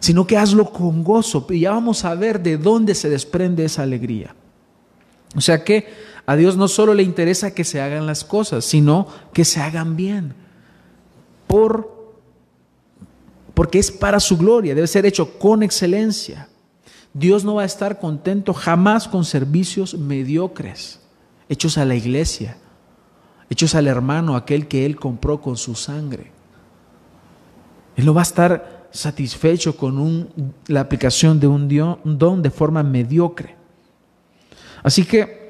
sino 0.00 0.26
que 0.26 0.36
hazlo 0.36 0.70
con 0.70 1.02
gozo. 1.02 1.46
Y 1.48 1.60
ya 1.60 1.70
vamos 1.70 2.04
a 2.04 2.14
ver 2.14 2.42
de 2.42 2.58
dónde 2.58 2.94
se 2.94 3.08
desprende 3.08 3.64
esa 3.64 3.84
alegría. 3.84 4.34
O 5.34 5.40
sea 5.40 5.64
que 5.64 5.88
a 6.26 6.36
Dios 6.36 6.58
no 6.58 6.68
solo 6.68 6.92
le 6.92 7.02
interesa 7.02 7.54
que 7.54 7.64
se 7.64 7.80
hagan 7.80 8.06
las 8.06 8.22
cosas, 8.22 8.66
sino 8.66 9.08
que 9.32 9.46
se 9.46 9.62
hagan 9.62 9.96
bien. 9.96 10.34
Por, 11.46 12.20
porque 13.54 13.78
es 13.78 13.90
para 13.90 14.20
su 14.20 14.36
gloria, 14.36 14.74
debe 14.74 14.86
ser 14.86 15.06
hecho 15.06 15.38
con 15.38 15.62
excelencia. 15.62 16.48
Dios 17.14 17.44
no 17.44 17.54
va 17.54 17.62
a 17.62 17.66
estar 17.66 17.98
contento 17.98 18.52
jamás 18.52 19.08
con 19.08 19.24
servicios 19.24 19.94
mediocres, 19.94 21.00
hechos 21.48 21.78
a 21.78 21.86
la 21.86 21.94
iglesia, 21.94 22.58
hechos 23.48 23.74
al 23.74 23.86
hermano, 23.86 24.36
aquel 24.36 24.68
que 24.68 24.84
Él 24.84 24.96
compró 24.96 25.40
con 25.40 25.56
su 25.56 25.74
sangre. 25.74 26.34
Él 27.96 28.06
no 28.06 28.14
va 28.14 28.22
a 28.22 28.22
estar 28.22 28.88
satisfecho 28.90 29.76
con 29.76 30.28
la 30.66 30.80
aplicación 30.80 31.40
de 31.40 31.46
un 31.46 31.68
don 32.18 32.42
de 32.42 32.50
forma 32.50 32.82
mediocre. 32.82 33.56
Así 34.82 35.04
que 35.04 35.44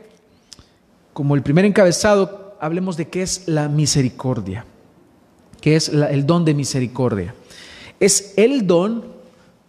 como 1.15 1.37
el 1.37 1.43
primer 1.43 1.65
encabezado, 1.65 2.57
hablemos 2.61 2.97
de 2.97 3.09
qué 3.09 3.23
es 3.23 3.47
la 3.47 3.69
misericordia, 3.69 4.67
qué 5.61 5.77
es 5.77 5.89
el 5.89 6.27
don 6.27 6.45
de 6.45 6.55
misericordia. 6.55 7.35
Es 8.01 8.35
el 8.37 8.67
don 8.67 9.05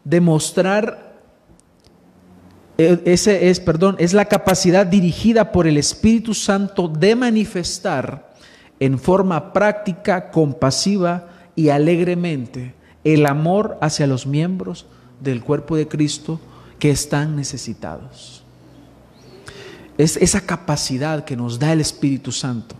de 0.03 0.21
mostrar, 0.21 1.19
eh, 2.79 2.99
ese 3.05 3.49
es, 3.49 3.59
perdón, 3.59 3.95
es 3.99 4.13
la 4.13 4.25
capacidad 4.25 4.87
dirigida 4.87 5.51
por 5.51 5.67
el 5.67 5.77
Espíritu 5.77 6.33
Santo 6.33 6.87
de 6.87 7.15
manifestar 7.15 8.33
en 8.79 8.97
forma 8.97 9.53
práctica, 9.53 10.31
compasiva 10.31 11.29
y 11.55 11.69
alegremente 11.69 12.75
el 13.03 13.25
amor 13.25 13.77
hacia 13.81 14.07
los 14.07 14.25
miembros 14.25 14.85
del 15.21 15.41
cuerpo 15.41 15.75
de 15.75 15.87
Cristo 15.87 16.39
que 16.79 16.89
están 16.89 17.35
necesitados. 17.35 18.43
Es 19.97 20.17
esa 20.17 20.41
capacidad 20.41 21.23
que 21.23 21.37
nos 21.37 21.57
da 21.57 21.71
el 21.71 21.79
Espíritu 21.79 22.31
Santo, 22.31 22.75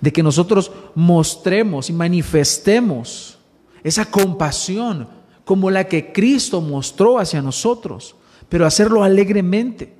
de 0.00 0.12
que 0.12 0.22
nosotros 0.22 0.72
mostremos 0.94 1.88
y 1.88 1.92
manifestemos 1.92 3.38
esa 3.84 4.04
compasión 4.04 5.08
como 5.44 5.70
la 5.70 5.84
que 5.84 6.12
Cristo 6.12 6.60
mostró 6.60 7.20
hacia 7.20 7.40
nosotros, 7.40 8.16
pero 8.48 8.66
hacerlo 8.66 9.04
alegremente. 9.04 9.94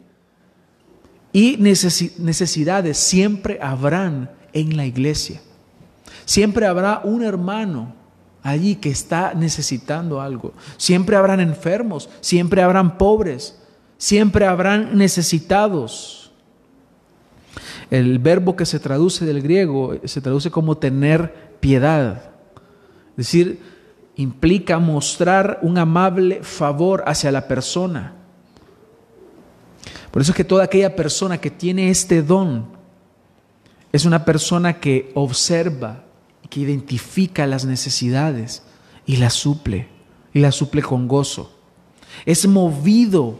Y 1.32 1.56
necesidades 1.58 2.98
siempre 2.98 3.58
habrán 3.62 4.30
en 4.52 4.76
la 4.76 4.86
iglesia. 4.86 5.40
Siempre 6.26 6.66
habrá 6.66 7.00
un 7.04 7.22
hermano 7.22 7.94
allí 8.42 8.76
que 8.76 8.90
está 8.90 9.32
necesitando 9.32 10.20
algo. 10.20 10.52
Siempre 10.76 11.16
habrán 11.16 11.40
enfermos, 11.40 12.10
siempre 12.20 12.62
habrán 12.62 12.98
pobres, 12.98 13.58
siempre 13.96 14.44
habrán 14.44 14.98
necesitados. 14.98 16.32
El 17.90 18.18
verbo 18.18 18.56
que 18.56 18.66
se 18.66 18.80
traduce 18.80 19.24
del 19.24 19.40
griego 19.40 19.94
se 20.04 20.20
traduce 20.20 20.50
como 20.50 20.76
tener 20.76 21.32
piedad. 21.60 22.30
Es 23.10 23.16
decir, 23.28 23.60
implica 24.16 24.80
mostrar 24.80 25.60
un 25.62 25.78
amable 25.78 26.40
favor 26.42 27.04
hacia 27.06 27.30
la 27.30 27.46
persona. 27.46 28.14
Por 30.10 30.22
eso 30.22 30.32
es 30.32 30.36
que 30.36 30.44
toda 30.44 30.64
aquella 30.64 30.96
persona 30.96 31.38
que 31.38 31.52
tiene 31.52 31.88
este 31.88 32.20
don 32.20 32.66
es 33.92 34.04
una 34.04 34.24
persona 34.24 34.80
que 34.80 35.12
observa, 35.14 36.05
que 36.46 36.60
identifica 36.60 37.46
las 37.46 37.64
necesidades 37.64 38.62
y 39.06 39.16
las 39.16 39.34
suple, 39.34 39.88
y 40.32 40.40
las 40.40 40.54
suple 40.54 40.82
con 40.82 41.08
gozo. 41.08 41.52
Es 42.24 42.46
movido 42.46 43.38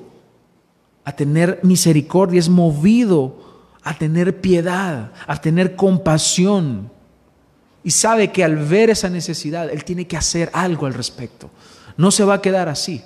a 1.04 1.12
tener 1.12 1.60
misericordia, 1.62 2.40
es 2.40 2.48
movido 2.48 3.46
a 3.82 3.96
tener 3.96 4.40
piedad, 4.40 5.12
a 5.26 5.40
tener 5.40 5.76
compasión. 5.76 6.90
Y 7.84 7.90
sabe 7.92 8.32
que 8.32 8.42
al 8.42 8.56
ver 8.56 8.90
esa 8.90 9.08
necesidad, 9.08 9.70
Él 9.70 9.84
tiene 9.84 10.06
que 10.06 10.16
hacer 10.16 10.50
algo 10.52 10.86
al 10.86 10.94
respecto. 10.94 11.50
No 11.96 12.10
se 12.10 12.25
va 12.25 12.34
a 12.34 12.42
quedar 12.42 12.68
así. 12.68 13.02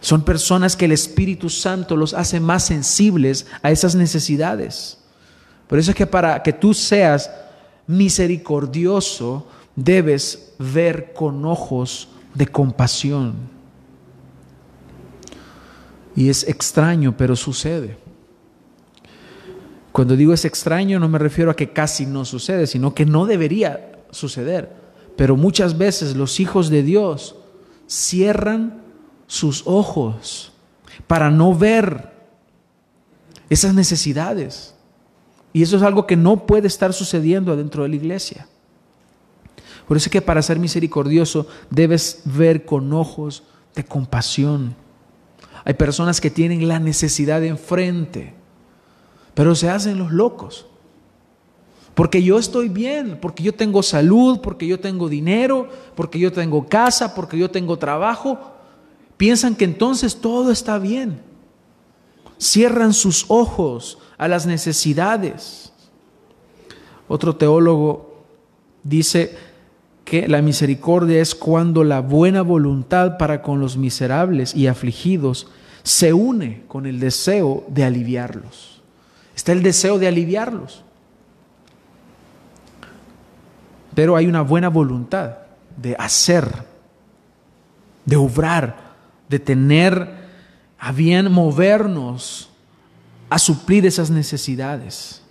Son 0.00 0.22
personas 0.22 0.76
que 0.76 0.84
el 0.84 0.92
Espíritu 0.92 1.48
Santo 1.48 1.96
los 1.96 2.14
hace 2.14 2.38
más 2.38 2.64
sensibles 2.64 3.46
a 3.62 3.70
esas 3.70 3.94
necesidades. 3.94 4.98
Por 5.66 5.78
eso 5.78 5.90
es 5.90 5.96
que 5.96 6.06
para 6.06 6.42
que 6.42 6.52
tú 6.52 6.72
seas 6.72 7.30
misericordioso, 7.88 9.48
debes 9.74 10.54
ver 10.58 11.12
con 11.12 11.44
ojos 11.44 12.08
de 12.34 12.46
compasión. 12.46 13.34
Y 16.14 16.28
es 16.28 16.46
extraño, 16.46 17.16
pero 17.16 17.34
sucede. 17.34 17.96
Cuando 19.92 20.14
digo 20.14 20.32
es 20.32 20.44
extraño 20.44 21.00
no 21.00 21.08
me 21.08 21.18
refiero 21.18 21.50
a 21.50 21.56
que 21.56 21.72
casi 21.72 22.06
no 22.06 22.24
sucede, 22.24 22.68
sino 22.68 22.94
que 22.94 23.04
no 23.04 23.26
debería 23.26 23.98
suceder. 24.12 24.72
Pero 25.16 25.36
muchas 25.36 25.76
veces 25.76 26.14
los 26.14 26.38
hijos 26.38 26.70
de 26.70 26.84
Dios 26.84 27.34
cierran 27.88 28.82
sus 29.26 29.64
ojos 29.66 30.52
para 31.08 31.30
no 31.30 31.52
ver 31.52 32.12
esas 33.50 33.74
necesidades. 33.74 34.74
Y 35.58 35.62
eso 35.62 35.76
es 35.76 35.82
algo 35.82 36.06
que 36.06 36.14
no 36.14 36.46
puede 36.46 36.68
estar 36.68 36.92
sucediendo 36.92 37.56
dentro 37.56 37.82
de 37.82 37.88
la 37.88 37.96
iglesia. 37.96 38.46
Por 39.88 39.96
eso 39.96 40.06
es 40.06 40.12
que 40.12 40.22
para 40.22 40.40
ser 40.40 40.60
misericordioso 40.60 41.48
debes 41.68 42.22
ver 42.26 42.64
con 42.64 42.92
ojos 42.92 43.42
de 43.74 43.84
compasión. 43.84 44.76
Hay 45.64 45.74
personas 45.74 46.20
que 46.20 46.30
tienen 46.30 46.68
la 46.68 46.78
necesidad 46.78 47.42
enfrente, 47.42 48.34
pero 49.34 49.56
se 49.56 49.68
hacen 49.68 49.98
los 49.98 50.12
locos. 50.12 50.66
Porque 51.92 52.22
yo 52.22 52.38
estoy 52.38 52.68
bien, 52.68 53.18
porque 53.20 53.42
yo 53.42 53.52
tengo 53.52 53.82
salud, 53.82 54.38
porque 54.40 54.64
yo 54.64 54.78
tengo 54.78 55.08
dinero, 55.08 55.68
porque 55.96 56.20
yo 56.20 56.32
tengo 56.32 56.68
casa, 56.68 57.16
porque 57.16 57.36
yo 57.36 57.50
tengo 57.50 57.76
trabajo. 57.78 58.38
Piensan 59.16 59.56
que 59.56 59.64
entonces 59.64 60.20
todo 60.20 60.52
está 60.52 60.78
bien. 60.78 61.20
Cierran 62.38 62.92
sus 62.92 63.24
ojos 63.26 63.98
a 64.18 64.28
las 64.28 64.46
necesidades. 64.46 65.72
Otro 67.06 67.36
teólogo 67.36 68.24
dice 68.82 69.36
que 70.04 70.28
la 70.28 70.42
misericordia 70.42 71.20
es 71.20 71.34
cuando 71.34 71.84
la 71.84 72.00
buena 72.00 72.42
voluntad 72.42 73.16
para 73.16 73.40
con 73.40 73.60
los 73.60 73.76
miserables 73.76 74.54
y 74.54 74.66
afligidos 74.66 75.48
se 75.82 76.12
une 76.12 76.64
con 76.66 76.86
el 76.86 77.00
deseo 77.00 77.64
de 77.68 77.84
aliviarlos. 77.84 78.82
Está 79.34 79.52
el 79.52 79.62
deseo 79.62 79.98
de 79.98 80.08
aliviarlos. 80.08 80.84
Pero 83.94 84.16
hay 84.16 84.26
una 84.26 84.42
buena 84.42 84.68
voluntad 84.68 85.38
de 85.76 85.94
hacer, 85.98 86.48
de 88.04 88.16
obrar, 88.16 88.94
de 89.28 89.38
tener 89.38 90.28
a 90.78 90.92
bien 90.92 91.30
movernos 91.30 92.47
a 93.30 93.38
suplir 93.38 93.86
esas 93.86 94.10
necesidades. 94.10 95.22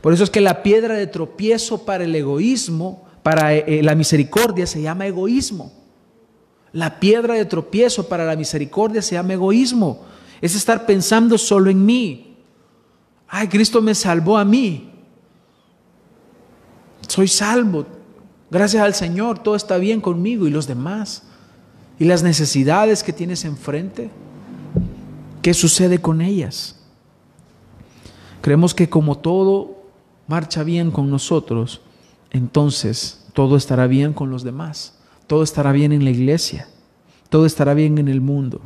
Por 0.00 0.12
eso 0.12 0.24
es 0.24 0.30
que 0.30 0.40
la 0.40 0.62
piedra 0.62 0.94
de 0.94 1.06
tropiezo 1.06 1.84
para 1.84 2.04
el 2.04 2.14
egoísmo, 2.14 3.04
para 3.22 3.54
eh, 3.54 3.82
la 3.82 3.94
misericordia, 3.94 4.66
se 4.66 4.82
llama 4.82 5.06
egoísmo. 5.06 5.72
La 6.72 7.00
piedra 7.00 7.34
de 7.34 7.44
tropiezo 7.44 8.08
para 8.08 8.24
la 8.24 8.36
misericordia 8.36 9.00
se 9.00 9.14
llama 9.14 9.34
egoísmo. 9.34 10.04
Es 10.40 10.54
estar 10.54 10.84
pensando 10.84 11.38
solo 11.38 11.70
en 11.70 11.86
mí. 11.86 12.36
Ay, 13.28 13.48
Cristo 13.48 13.80
me 13.80 13.94
salvó 13.94 14.36
a 14.36 14.44
mí. 14.44 14.90
Soy 17.08 17.28
salvo. 17.28 17.86
Gracias 18.50 18.82
al 18.82 18.94
Señor, 18.94 19.38
todo 19.38 19.56
está 19.56 19.78
bien 19.78 20.00
conmigo 20.00 20.46
y 20.46 20.50
los 20.50 20.66
demás. 20.66 21.22
Y 21.98 22.04
las 22.04 22.22
necesidades 22.22 23.02
que 23.02 23.12
tienes 23.12 23.44
enfrente, 23.44 24.10
¿qué 25.42 25.54
sucede 25.54 26.00
con 26.00 26.20
ellas? 26.20 26.83
Creemos 28.44 28.74
que 28.74 28.90
como 28.90 29.16
todo 29.16 29.84
marcha 30.26 30.64
bien 30.64 30.90
con 30.90 31.08
nosotros, 31.08 31.80
entonces 32.30 33.24
todo 33.32 33.56
estará 33.56 33.86
bien 33.86 34.12
con 34.12 34.28
los 34.28 34.44
demás, 34.44 34.98
todo 35.26 35.42
estará 35.42 35.72
bien 35.72 35.92
en 35.92 36.04
la 36.04 36.10
iglesia, 36.10 36.68
todo 37.30 37.46
estará 37.46 37.72
bien 37.72 37.96
en 37.96 38.06
el 38.06 38.20
mundo. 38.20 38.60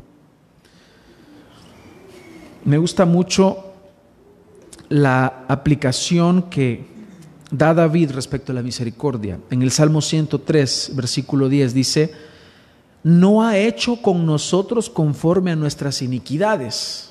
Me 2.65 2.77
gusta 2.77 3.07
mucho 3.07 3.67
la 4.89 5.45
aplicación 5.47 6.51
que 6.51 6.85
da 7.53 7.73
David 7.73 8.11
respecto 8.11 8.51
a 8.51 8.57
la 8.57 8.63
misericordia. 8.63 9.39
En 9.49 9.63
el 9.63 9.71
Salmo 9.71 10.01
103, 10.01 10.91
versículo 10.97 11.49
10 11.49 11.73
dice, 11.73 12.13
no 13.05 13.45
ha 13.45 13.57
hecho 13.57 14.03
con 14.03 14.27
nosotros 14.27 14.91
conforme 14.91 15.53
a 15.53 15.57
nuestras 15.57 16.03
iniquidades 16.03 17.09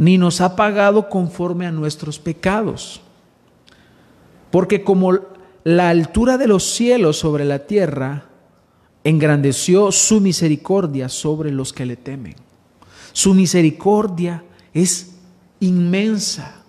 ni 0.00 0.16
nos 0.16 0.40
ha 0.40 0.56
pagado 0.56 1.10
conforme 1.10 1.66
a 1.66 1.70
nuestros 1.70 2.18
pecados. 2.18 3.02
Porque 4.50 4.82
como 4.82 5.18
la 5.62 5.90
altura 5.90 6.38
de 6.38 6.46
los 6.46 6.64
cielos 6.64 7.18
sobre 7.18 7.44
la 7.44 7.66
tierra, 7.66 8.24
engrandeció 9.04 9.92
su 9.92 10.22
misericordia 10.22 11.10
sobre 11.10 11.52
los 11.52 11.74
que 11.74 11.84
le 11.84 11.96
temen. 11.96 12.34
Su 13.12 13.34
misericordia 13.34 14.42
es 14.72 15.16
inmensa. 15.60 16.62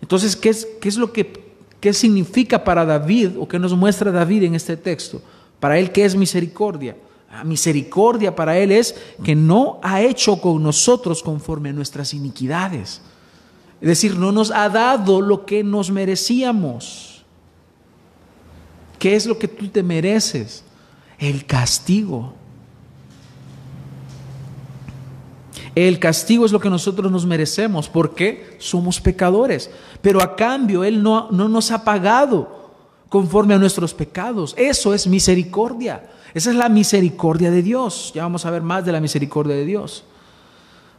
Entonces, 0.00 0.36
¿qué 0.36 0.50
es, 0.50 0.64
qué 0.80 0.88
es 0.88 0.96
lo 0.96 1.12
que 1.12 1.42
qué 1.80 1.92
significa 1.92 2.62
para 2.62 2.84
David 2.84 3.30
o 3.36 3.48
qué 3.48 3.58
nos 3.58 3.74
muestra 3.74 4.12
David 4.12 4.44
en 4.44 4.54
este 4.54 4.76
texto? 4.76 5.20
Para 5.58 5.76
él, 5.76 5.90
¿qué 5.90 6.04
es 6.04 6.14
misericordia? 6.14 6.96
La 7.34 7.42
misericordia 7.42 8.36
para 8.36 8.56
Él 8.58 8.70
es 8.70 8.94
que 9.24 9.34
no 9.34 9.80
ha 9.82 10.00
hecho 10.02 10.40
con 10.40 10.62
nosotros 10.62 11.20
conforme 11.20 11.70
a 11.70 11.72
nuestras 11.72 12.14
iniquidades. 12.14 13.00
Es 13.80 13.88
decir, 13.88 14.16
no 14.16 14.30
nos 14.30 14.52
ha 14.52 14.68
dado 14.68 15.20
lo 15.20 15.44
que 15.44 15.64
nos 15.64 15.90
merecíamos. 15.90 17.24
¿Qué 19.00 19.16
es 19.16 19.26
lo 19.26 19.36
que 19.36 19.48
tú 19.48 19.66
te 19.66 19.82
mereces? 19.82 20.62
El 21.18 21.44
castigo. 21.44 22.34
El 25.74 25.98
castigo 25.98 26.46
es 26.46 26.52
lo 26.52 26.60
que 26.60 26.70
nosotros 26.70 27.10
nos 27.10 27.26
merecemos 27.26 27.88
porque 27.88 28.56
somos 28.60 29.00
pecadores. 29.00 29.72
Pero 30.00 30.22
a 30.22 30.36
cambio 30.36 30.84
Él 30.84 31.02
no, 31.02 31.32
no 31.32 31.48
nos 31.48 31.72
ha 31.72 31.82
pagado 31.82 32.70
conforme 33.08 33.54
a 33.54 33.58
nuestros 33.58 33.92
pecados. 33.92 34.54
Eso 34.56 34.94
es 34.94 35.08
misericordia. 35.08 36.10
Esa 36.34 36.50
es 36.50 36.56
la 36.56 36.68
misericordia 36.68 37.50
de 37.50 37.62
Dios. 37.62 38.12
Ya 38.14 38.22
vamos 38.22 38.44
a 38.44 38.50
ver 38.50 38.62
más 38.62 38.84
de 38.84 38.92
la 38.92 39.00
misericordia 39.00 39.54
de 39.54 39.64
Dios. 39.64 40.04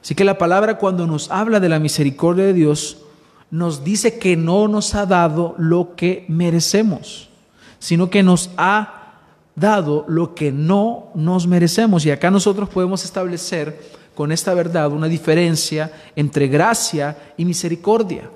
Así 0.02 0.16
que 0.16 0.24
la 0.24 0.38
palabra 0.38 0.78
cuando 0.78 1.06
nos 1.08 1.30
habla 1.30 1.60
de 1.60 1.70
la 1.70 1.80
misericordia 1.80 2.46
de 2.46 2.54
Dios, 2.54 3.00
nos 3.52 3.84
dice 3.84 4.18
que 4.18 4.38
no 4.38 4.68
nos 4.68 4.96
ha 4.96 5.06
dado 5.06 5.56
lo 5.58 5.96
que 5.96 6.26
merecemos, 6.28 7.30
sino 7.80 8.10
que 8.10 8.24
nos 8.24 8.50
ha 8.58 9.22
dado 9.56 10.06
lo 10.08 10.36
que 10.36 10.52
no 10.52 11.12
nos 11.16 11.48
merecemos. 11.48 12.06
Y 12.06 12.12
acá 12.12 12.32
nosotros 12.32 12.70
podemos 12.70 13.04
establecer 13.04 13.80
con 14.14 14.32
esta 14.32 14.54
verdad 14.54 14.92
una 14.92 15.08
diferencia 15.08 15.92
entre 16.16 16.48
gracia 16.48 17.34
y 17.38 17.46
misericordia. 17.46 18.30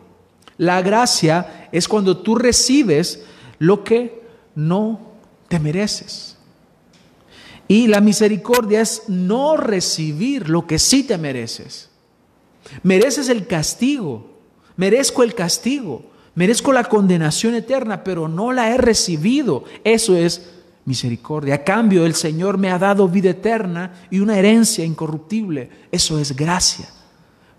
La 0.58 0.82
gracia 0.82 1.70
es 1.72 1.88
cuando 1.88 2.18
tú 2.18 2.36
recibes 2.36 3.24
lo 3.60 3.84
que 3.84 4.24
no 4.56 5.00
te 5.48 5.60
mereces. 5.60 6.39
Y 7.70 7.86
la 7.86 8.02
misericordia 8.02 8.82
es 8.82 9.04
no 9.08 9.56
recibir 9.56 10.50
lo 10.50 10.66
que 10.66 10.80
sí 10.80 11.04
te 11.04 11.20
mereces. 11.20 11.92
Mereces 12.82 13.30
el 13.30 13.46
castigo, 13.46 14.40
merezco 14.76 15.22
el 15.22 15.36
castigo, 15.36 16.02
merezco 16.34 16.74
la 16.74 16.86
condenación 16.86 17.54
eterna, 17.54 18.04
pero 18.04 18.28
no 18.28 18.52
la 18.52 18.72
he 18.72 18.78
recibido. 18.78 19.66
Eso 19.84 20.18
es 20.18 20.50
misericordia. 20.84 21.54
A 21.54 21.64
cambio, 21.64 22.08
el 22.08 22.16
Señor 22.16 22.58
me 22.58 22.72
ha 22.72 22.80
dado 22.80 23.08
vida 23.08 23.30
eterna 23.30 23.94
y 24.10 24.20
una 24.20 24.40
herencia 24.40 24.84
incorruptible. 24.84 25.70
Eso 25.92 26.18
es 26.18 26.36
gracia. 26.36 26.90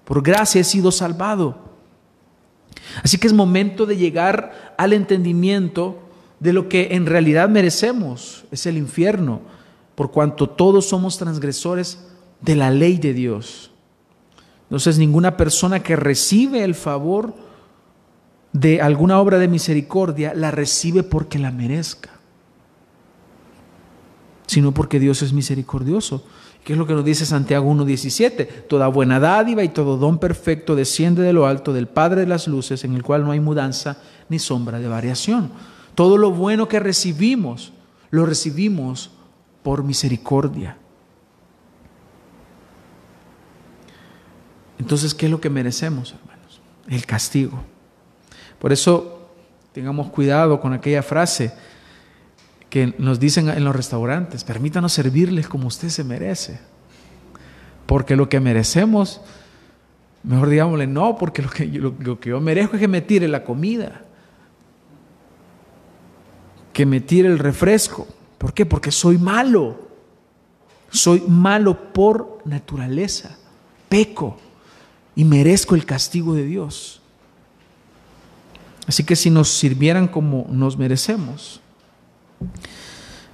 Por 0.04 0.24
gracia 0.24 0.60
he 0.60 0.64
sido 0.64 0.90
salvado. 0.90 1.56
Así 3.04 3.16
que 3.16 3.28
es 3.28 3.32
momento 3.32 3.86
de 3.86 3.96
llegar 3.96 4.74
al 4.76 4.92
entendimiento 4.92 6.02
de 6.40 6.52
lo 6.52 6.68
que 6.68 6.96
en 6.96 7.06
realidad 7.06 7.48
merecemos, 7.48 8.44
es 8.50 8.66
el 8.66 8.76
infierno 8.76 9.59
por 10.00 10.10
cuanto 10.10 10.48
todos 10.48 10.88
somos 10.88 11.18
transgresores 11.18 11.98
de 12.40 12.56
la 12.56 12.70
ley 12.70 12.96
de 12.96 13.12
Dios. 13.12 13.70
Entonces 14.62 14.96
ninguna 14.96 15.36
persona 15.36 15.82
que 15.82 15.94
recibe 15.94 16.64
el 16.64 16.74
favor 16.74 17.34
de 18.54 18.80
alguna 18.80 19.20
obra 19.20 19.38
de 19.38 19.46
misericordia 19.46 20.32
la 20.34 20.50
recibe 20.52 21.02
porque 21.02 21.38
la 21.38 21.50
merezca, 21.50 22.12
sino 24.46 24.72
porque 24.72 24.98
Dios 24.98 25.20
es 25.20 25.34
misericordioso. 25.34 26.24
¿Qué 26.64 26.72
es 26.72 26.78
lo 26.78 26.86
que 26.86 26.94
nos 26.94 27.04
dice 27.04 27.26
Santiago 27.26 27.70
1.17? 27.70 28.68
Toda 28.68 28.88
buena 28.88 29.20
dádiva 29.20 29.64
y 29.64 29.68
todo 29.68 29.98
don 29.98 30.16
perfecto 30.16 30.76
desciende 30.76 31.20
de 31.20 31.34
lo 31.34 31.44
alto 31.44 31.74
del 31.74 31.88
Padre 31.88 32.22
de 32.22 32.26
las 32.26 32.48
Luces, 32.48 32.84
en 32.84 32.94
el 32.94 33.02
cual 33.02 33.22
no 33.22 33.32
hay 33.32 33.40
mudanza 33.40 33.98
ni 34.30 34.38
sombra 34.38 34.78
de 34.78 34.88
variación. 34.88 35.50
Todo 35.94 36.16
lo 36.16 36.30
bueno 36.30 36.68
que 36.68 36.80
recibimos, 36.80 37.74
lo 38.10 38.24
recibimos 38.24 39.10
por 39.62 39.84
misericordia. 39.84 40.76
Entonces, 44.78 45.14
¿qué 45.14 45.26
es 45.26 45.32
lo 45.32 45.40
que 45.40 45.50
merecemos, 45.50 46.14
hermanos? 46.14 46.60
El 46.88 47.04
castigo. 47.04 47.62
Por 48.58 48.72
eso, 48.72 49.30
tengamos 49.72 50.10
cuidado 50.10 50.60
con 50.60 50.72
aquella 50.72 51.02
frase 51.02 51.52
que 52.70 52.94
nos 52.98 53.18
dicen 53.20 53.48
en 53.48 53.64
los 53.64 53.74
restaurantes, 53.74 54.44
permítanos 54.44 54.92
servirles 54.92 55.48
como 55.48 55.66
usted 55.66 55.88
se 55.88 56.04
merece. 56.04 56.60
Porque 57.86 58.16
lo 58.16 58.28
que 58.28 58.40
merecemos, 58.40 59.20
mejor 60.22 60.48
digámosle, 60.48 60.86
no, 60.86 61.16
porque 61.16 61.42
lo 61.42 61.50
que, 61.50 61.66
lo 61.66 62.20
que 62.20 62.30
yo 62.30 62.40
merezco 62.40 62.76
es 62.76 62.80
que 62.80 62.88
me 62.88 63.00
tire 63.00 63.28
la 63.28 63.44
comida. 63.44 64.02
que 66.72 66.86
me 66.86 67.00
tire 67.00 67.28
el 67.28 67.38
refresco. 67.38 68.06
¿Por 68.40 68.54
qué? 68.54 68.64
Porque 68.64 68.90
soy 68.90 69.18
malo. 69.18 69.76
Soy 70.90 71.20
malo 71.28 71.92
por 71.92 72.38
naturaleza. 72.46 73.36
Peco 73.90 74.38
y 75.14 75.26
merezco 75.26 75.74
el 75.74 75.84
castigo 75.84 76.32
de 76.34 76.46
Dios. 76.46 77.02
Así 78.86 79.04
que 79.04 79.14
si 79.14 79.28
nos 79.28 79.50
sirvieran 79.50 80.08
como 80.08 80.46
nos 80.48 80.78
merecemos, 80.78 81.60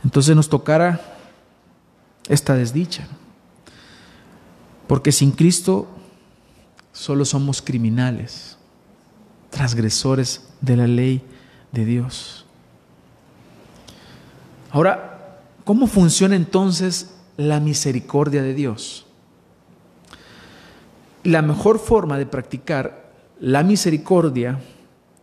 entonces 0.02 0.34
nos 0.34 0.48
tocara 0.48 1.00
esta 2.28 2.54
desdicha. 2.54 3.06
Porque 4.88 5.12
sin 5.12 5.30
Cristo 5.30 5.86
solo 6.90 7.24
somos 7.24 7.62
criminales, 7.62 8.58
transgresores 9.50 10.48
de 10.60 10.76
la 10.76 10.88
ley 10.88 11.22
de 11.70 11.84
Dios. 11.84 12.45
Ahora, 14.76 15.38
¿cómo 15.64 15.86
funciona 15.86 16.36
entonces 16.36 17.14
la 17.38 17.60
misericordia 17.60 18.42
de 18.42 18.52
Dios? 18.52 19.06
La 21.24 21.40
mejor 21.40 21.78
forma 21.78 22.18
de 22.18 22.26
practicar 22.26 23.10
la 23.40 23.62
misericordia 23.62 24.60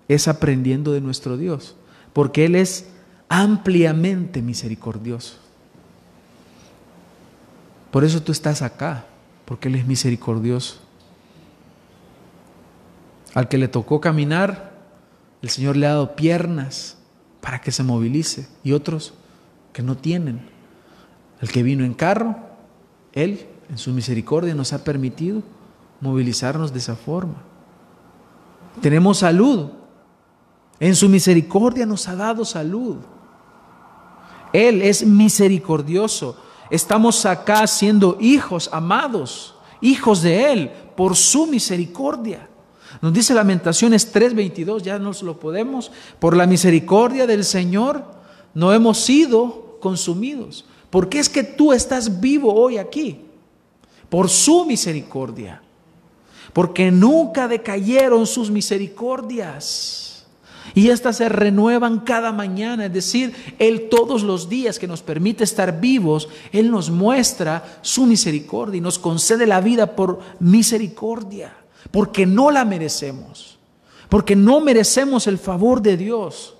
es 0.07 0.27
aprendiendo 0.27 0.91
de 0.91 1.01
nuestro 1.01 1.37
Dios, 1.37 1.75
porque 2.13 2.45
Él 2.45 2.55
es 2.55 2.87
ampliamente 3.29 4.41
misericordioso. 4.41 5.35
Por 7.91 8.03
eso 8.03 8.23
tú 8.23 8.31
estás 8.31 8.63
acá, 8.63 9.05
porque 9.45 9.67
Él 9.67 9.75
es 9.75 9.85
misericordioso. 9.85 10.79
Al 13.35 13.47
que 13.49 13.59
le 13.59 13.67
tocó 13.67 14.01
caminar, 14.01 14.73
el 15.43 15.49
Señor 15.49 15.77
le 15.77 15.85
ha 15.85 15.89
dado 15.89 16.15
piernas 16.15 16.97
para 17.39 17.61
que 17.61 17.71
se 17.71 17.83
movilice 17.83 18.47
y 18.63 18.71
otros 18.71 19.13
que 19.73 19.81
no 19.81 19.97
tienen. 19.97 20.47
El 21.41 21.49
que 21.49 21.63
vino 21.63 21.83
en 21.83 21.93
carro, 21.93 22.36
Él 23.12 23.47
en 23.69 23.77
su 23.77 23.91
misericordia 23.91 24.53
nos 24.55 24.71
ha 24.71 24.83
permitido 24.83 25.41
movilizarnos 25.99 26.71
de 26.71 26.79
esa 26.79 26.95
forma. 26.95 27.36
Tenemos 28.81 29.19
salud. 29.19 29.71
En 30.79 30.95
su 30.95 31.09
misericordia 31.09 31.86
nos 31.86 32.07
ha 32.07 32.15
dado 32.15 32.45
salud. 32.45 32.97
Él 34.51 34.81
es 34.81 35.05
misericordioso. 35.05 36.38
Estamos 36.69 37.25
acá 37.25 37.65
siendo 37.67 38.17
hijos 38.19 38.69
amados, 38.71 39.55
hijos 39.81 40.21
de 40.21 40.51
Él, 40.51 40.71
por 40.95 41.15
su 41.15 41.47
misericordia. 41.47 42.47
Nos 43.01 43.13
dice 43.13 43.33
Lamentaciones 43.33 44.13
3:22, 44.13 44.83
ya 44.83 44.99
nos 44.99 45.23
lo 45.23 45.39
podemos, 45.39 45.91
por 46.19 46.38
la 46.38 46.45
misericordia 46.45 47.25
del 47.25 47.43
Señor 47.43 48.03
no 48.53 48.71
hemos 48.71 48.99
sido 48.99 49.62
consumidos. 49.83 50.63
¿Por 50.89 51.09
qué 51.09 51.19
es 51.19 51.27
que 51.27 51.43
tú 51.43 51.73
estás 51.73 52.21
vivo 52.21 52.53
hoy 52.53 52.77
aquí? 52.77 53.19
Por 54.09 54.29
su 54.29 54.65
misericordia. 54.65 55.61
Porque 56.53 56.89
nunca 56.89 57.49
decayeron 57.49 58.25
sus 58.25 58.49
misericordias. 58.49 60.25
Y 60.73 60.87
estas 60.87 61.17
se 61.17 61.27
renuevan 61.27 61.99
cada 61.99 62.31
mañana, 62.31 62.85
es 62.85 62.93
decir, 62.93 63.33
Él 63.59 63.89
todos 63.89 64.23
los 64.23 64.47
días 64.47 64.79
que 64.79 64.87
nos 64.87 65.01
permite 65.01 65.43
estar 65.43 65.81
vivos, 65.81 66.29
Él 66.53 66.71
nos 66.71 66.89
muestra 66.89 67.79
su 67.81 68.05
misericordia 68.05 68.77
y 68.77 68.81
nos 68.81 68.97
concede 68.97 69.45
la 69.45 69.59
vida 69.59 69.95
por 69.97 70.19
misericordia, 70.39 71.53
porque 71.91 72.25
no 72.25 72.49
la 72.49 72.63
merecemos, 72.63 73.59
porque 74.07 74.35
no 74.35 74.61
merecemos 74.61 75.27
el 75.27 75.37
favor 75.37 75.81
de 75.81 75.97
Dios. 75.97 76.55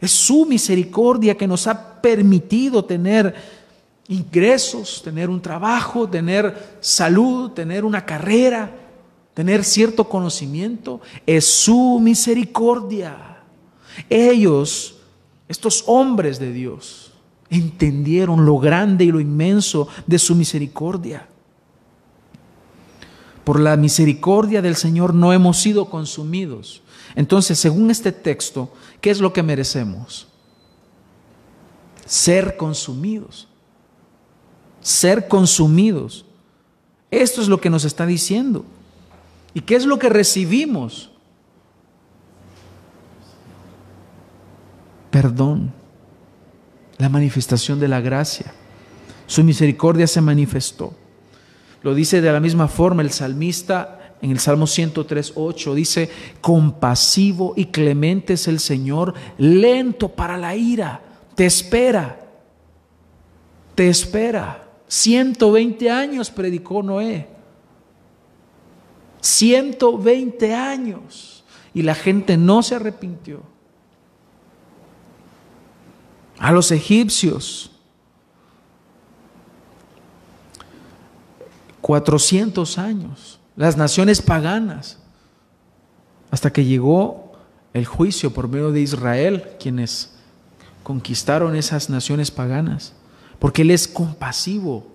Es 0.00 0.12
su 0.12 0.46
misericordia 0.46 1.36
que 1.36 1.46
nos 1.46 1.66
ha 1.66 2.00
permitido 2.00 2.84
tener 2.84 3.34
ingresos, 4.08 5.02
tener 5.02 5.28
un 5.28 5.40
trabajo, 5.40 6.08
tener 6.08 6.78
salud, 6.80 7.50
tener 7.50 7.84
una 7.84 8.04
carrera, 8.04 8.74
tener 9.34 9.64
cierto 9.64 10.08
conocimiento. 10.08 11.00
Es 11.26 11.46
su 11.46 11.98
misericordia. 12.00 13.42
Ellos, 14.08 14.96
estos 15.48 15.84
hombres 15.86 16.38
de 16.38 16.52
Dios, 16.52 17.12
entendieron 17.50 18.44
lo 18.44 18.58
grande 18.58 19.04
y 19.04 19.12
lo 19.12 19.20
inmenso 19.20 19.88
de 20.06 20.18
su 20.18 20.34
misericordia. 20.34 21.26
Por 23.44 23.60
la 23.60 23.76
misericordia 23.76 24.60
del 24.60 24.76
Señor 24.76 25.14
no 25.14 25.32
hemos 25.32 25.58
sido 25.58 25.86
consumidos. 25.86 26.82
Entonces, 27.18 27.58
según 27.58 27.90
este 27.90 28.12
texto, 28.12 28.72
¿qué 29.02 29.10
es 29.10 29.20
lo 29.20 29.34
que 29.34 29.42
merecemos? 29.42 30.28
Ser 32.06 32.56
consumidos. 32.56 33.48
Ser 34.80 35.28
consumidos. 35.28 36.24
Esto 37.10 37.42
es 37.42 37.48
lo 37.48 37.60
que 37.60 37.68
nos 37.68 37.84
está 37.84 38.06
diciendo. 38.06 38.64
¿Y 39.52 39.60
qué 39.60 39.74
es 39.76 39.84
lo 39.84 39.98
que 39.98 40.08
recibimos? 40.08 41.10
perdón, 45.10 45.72
la 46.96 47.08
manifestación 47.08 47.80
de 47.80 47.88
la 47.88 48.00
gracia. 48.00 48.52
Su 49.26 49.42
misericordia 49.42 50.06
se 50.06 50.20
manifestó. 50.20 50.94
Lo 51.82 51.94
dice 51.94 52.20
de 52.20 52.32
la 52.32 52.38
misma 52.38 52.68
forma 52.68 53.02
el 53.02 53.10
salmista 53.10 53.97
en 54.20 54.30
el 54.30 54.38
Salmo 54.38 54.66
103, 54.66 55.32
8, 55.34 55.74
dice, 55.74 56.10
compasivo 56.40 57.54
y 57.56 57.66
clemente 57.66 58.34
es 58.34 58.48
el 58.48 58.58
Señor, 58.58 59.14
lento 59.36 60.08
para 60.08 60.36
la 60.36 60.56
ira, 60.56 61.00
te 61.34 61.46
espera, 61.46 62.18
te 63.74 63.88
espera. 63.88 64.64
120 64.88 65.90
años 65.90 66.30
predicó 66.30 66.82
Noé. 66.82 67.28
120 69.20 70.54
años. 70.54 71.44
Y 71.74 71.82
la 71.82 71.94
gente 71.94 72.36
no 72.36 72.62
se 72.62 72.74
arrepintió 72.74 73.42
a 76.38 76.50
los 76.50 76.70
egipcios. 76.72 77.70
400 81.80 82.78
años, 82.78 83.37
las 83.58 83.76
naciones 83.76 84.22
paganas, 84.22 84.98
hasta 86.30 86.52
que 86.52 86.64
llegó 86.64 87.32
el 87.74 87.86
juicio 87.86 88.32
por 88.32 88.48
medio 88.48 88.70
de 88.70 88.80
Israel, 88.80 89.44
quienes 89.58 90.14
conquistaron 90.84 91.56
esas 91.56 91.90
naciones 91.90 92.30
paganas, 92.30 92.94
porque 93.40 93.62
Él 93.62 93.72
es 93.72 93.88
compasivo, 93.88 94.86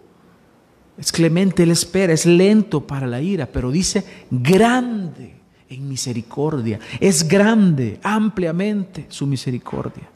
es 0.98 1.12
clemente, 1.12 1.64
Él 1.64 1.72
espera, 1.72 2.14
es 2.14 2.26
lento 2.26 2.88
para 2.88 3.06
la 3.06 3.20
ira, 3.20 3.48
pero 3.48 3.70
dice 3.70 4.06
grande 4.32 5.36
en 5.68 5.90
misericordia, 5.90 6.80
es 7.02 7.28
grande 7.28 8.00
ampliamente 8.02 9.08
su 9.10 9.28
misericordia. 9.28 10.10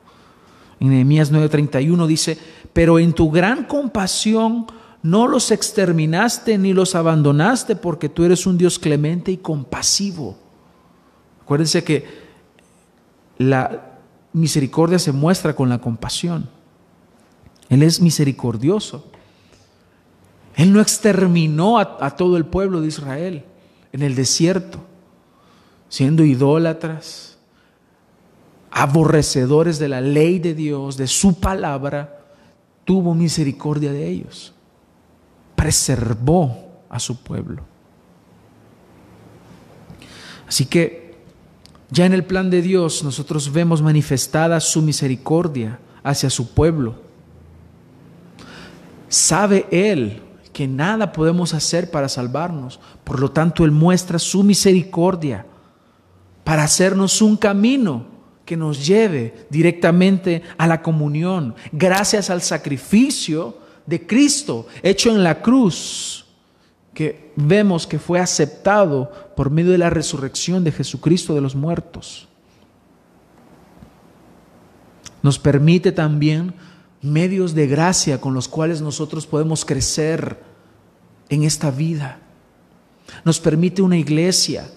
En 0.80 0.90
Nehemías 0.90 1.34
9:31 1.34 2.08
dice, 2.08 2.38
pero 2.72 2.98
en 2.98 3.12
tu 3.12 3.30
gran 3.30 3.66
compasión 3.66 4.68
no 5.04 5.28
los 5.28 5.52
exterminaste 5.52 6.58
ni 6.58 6.74
los 6.74 6.96
abandonaste 6.96 7.76
porque 7.76 8.10
tú 8.10 8.24
eres 8.24 8.46
un 8.46 8.58
Dios 8.58 8.80
clemente 8.80 9.32
y 9.32 9.38
compasivo. 9.38 10.38
Acuérdense 11.42 11.84
que 11.84 12.06
la 13.38 14.00
misericordia 14.34 15.00
se 15.00 15.12
muestra 15.12 15.56
con 15.56 15.70
la 15.70 15.80
compasión. 15.80 16.50
Él 17.70 17.84
es 17.84 18.02
misericordioso. 18.02 19.06
Él 20.56 20.74
no 20.74 20.82
exterminó 20.82 21.78
a, 21.78 21.98
a 22.02 22.16
todo 22.16 22.36
el 22.36 22.46
pueblo 22.46 22.82
de 22.82 22.88
Israel 22.88 23.44
en 23.92 24.02
el 24.02 24.16
desierto, 24.16 24.80
siendo 25.88 26.24
idólatras, 26.24 27.38
aborrecedores 28.72 29.80
de 29.80 29.88
la 29.88 30.02
ley 30.02 30.40
de 30.40 30.54
Dios, 30.54 30.98
de 30.98 31.08
su 31.08 31.40
palabra, 31.40 32.26
tuvo 32.84 33.14
misericordia 33.14 33.92
de 33.92 34.08
ellos. 34.08 34.54
Preservó 35.58 36.86
a 36.89 37.00
su 37.00 37.22
pueblo. 37.22 37.63
Así 40.48 40.65
que 40.65 41.17
ya 41.89 42.06
en 42.06 42.13
el 42.13 42.24
plan 42.24 42.50
de 42.50 42.62
Dios 42.62 43.04
nosotros 43.04 43.52
vemos 43.52 43.82
manifestada 43.82 44.62
su 44.62 44.82
misericordia 44.82 45.80
hacia 46.04 46.30
su 46.30 46.54
pueblo. 46.54 46.96
Sabe 49.10 49.67
Él 49.72 50.22
que 50.54 50.67
nada 50.67 51.12
podemos 51.12 51.54
hacer 51.54 51.91
para 51.91 52.10
salvarnos, 52.10 52.80
por 53.04 53.20
lo 53.20 53.32
tanto 53.32 53.65
Él 53.65 53.72
muestra 53.72 54.20
su 54.20 54.43
misericordia 54.43 55.46
para 56.43 56.63
hacernos 56.63 57.22
un 57.22 57.36
camino 57.36 58.06
que 58.46 58.56
nos 58.56 58.88
lleve 58.88 59.46
directamente 59.50 60.43
a 60.58 60.65
la 60.65 60.82
comunión, 60.82 61.54
gracias 61.74 62.30
al 62.30 62.41
sacrificio 62.41 63.58
de 63.88 64.06
Cristo 64.06 64.67
hecho 64.84 65.10
en 65.10 65.23
la 65.23 65.41
cruz, 65.41 66.26
que 66.93 67.32
vemos 67.36 67.88
que 67.88 68.00
fue 68.00 68.19
aceptado 68.19 69.12
por 69.36 69.50
medio 69.50 69.71
de 69.71 69.78
la 69.78 69.89
resurrección 69.89 70.63
de 70.63 70.71
Jesucristo 70.71 71.34
de 71.34 71.41
los 71.41 71.56
muertos. 71.56 72.28
Nos 75.21 75.39
permite 75.39 75.91
también 75.91 76.54
medios 77.02 77.54
de 77.54 77.67
gracia 77.67 78.19
con 78.19 78.34
los 78.34 78.47
cuales 78.47 78.82
nosotros 78.82 79.28
podemos 79.28 79.63
crecer 79.63 80.41
en 81.30 81.43
esta 81.43 81.71
vida. 81.71 82.19
Nos 83.23 83.39
permite 83.39 83.82
una 83.82 83.97
iglesia, 83.97 84.69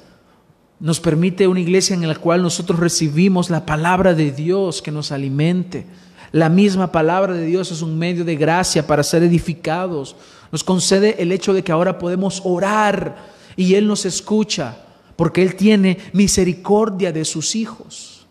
nos 0.79 1.01
permite 1.01 1.47
una 1.47 1.61
iglesia 1.61 1.95
en 1.95 2.07
la 2.07 2.15
cual 2.15 2.43
nosotros 2.43 2.79
recibimos 2.79 3.51
la 3.51 3.67
palabra 3.67 4.15
de 4.15 4.31
Dios 4.31 4.83
que 4.83 4.91
nos 4.91 5.13
alimente. 5.13 5.87
La 6.33 6.49
misma 6.49 6.93
palabra 6.93 7.35
de 7.35 7.45
Dios 7.45 7.73
es 7.73 7.83
un 7.83 7.99
medio 7.99 8.25
de 8.25 8.37
gracia 8.37 8.87
para 8.87 9.03
ser 9.03 9.23
edificados. 9.23 10.15
Nos 10.53 10.63
concede 10.63 11.21
el 11.23 11.33
hecho 11.33 11.53
de 11.53 11.65
que 11.65 11.73
ahora 11.73 11.99
podemos 11.99 12.43
orar 12.45 13.17
y 13.57 13.75
Él 13.75 13.87
nos 13.89 14.05
escucha 14.05 14.77
porque 15.17 15.43
Él 15.43 15.57
tiene 15.57 15.99
misericordia 16.13 17.13
de 17.13 17.25
sus 17.25 17.57
hijos. 17.57 18.27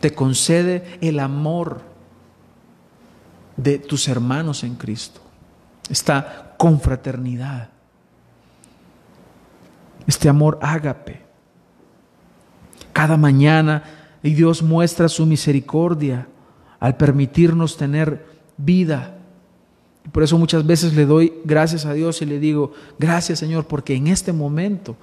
Te 0.00 0.14
concede 0.14 0.98
el 1.00 1.20
amor 1.20 1.82
de 3.56 3.78
tus 3.78 4.08
hermanos 4.08 4.64
en 4.64 4.74
Cristo, 4.74 5.20
esta 5.88 6.54
confraternidad, 6.58 7.68
este 10.06 10.28
amor 10.28 10.58
ágape. 10.60 11.22
Cada 12.92 13.16
mañana 13.16 14.03
y 14.24 14.34
Dios 14.34 14.60
muestra 14.60 15.08
su 15.08 15.24
misericordia 15.24 16.26
al 16.80 16.96
permitirnos 16.96 17.76
tener 17.76 18.26
vida 18.56 19.14
por 20.12 20.22
eso 20.22 20.38
muchas 20.38 20.66
veces 20.66 20.94
le 20.94 21.06
doy 21.06 21.32
gracias 21.44 21.86
a 21.86 21.92
Dios 21.92 22.20
y 22.22 22.26
le 22.26 22.38
digo, 22.38 22.72
gracias 22.98 23.38
Señor, 23.38 23.66
porque 23.66 23.94
en 23.94 24.08
este 24.08 24.32
momento 24.32 24.96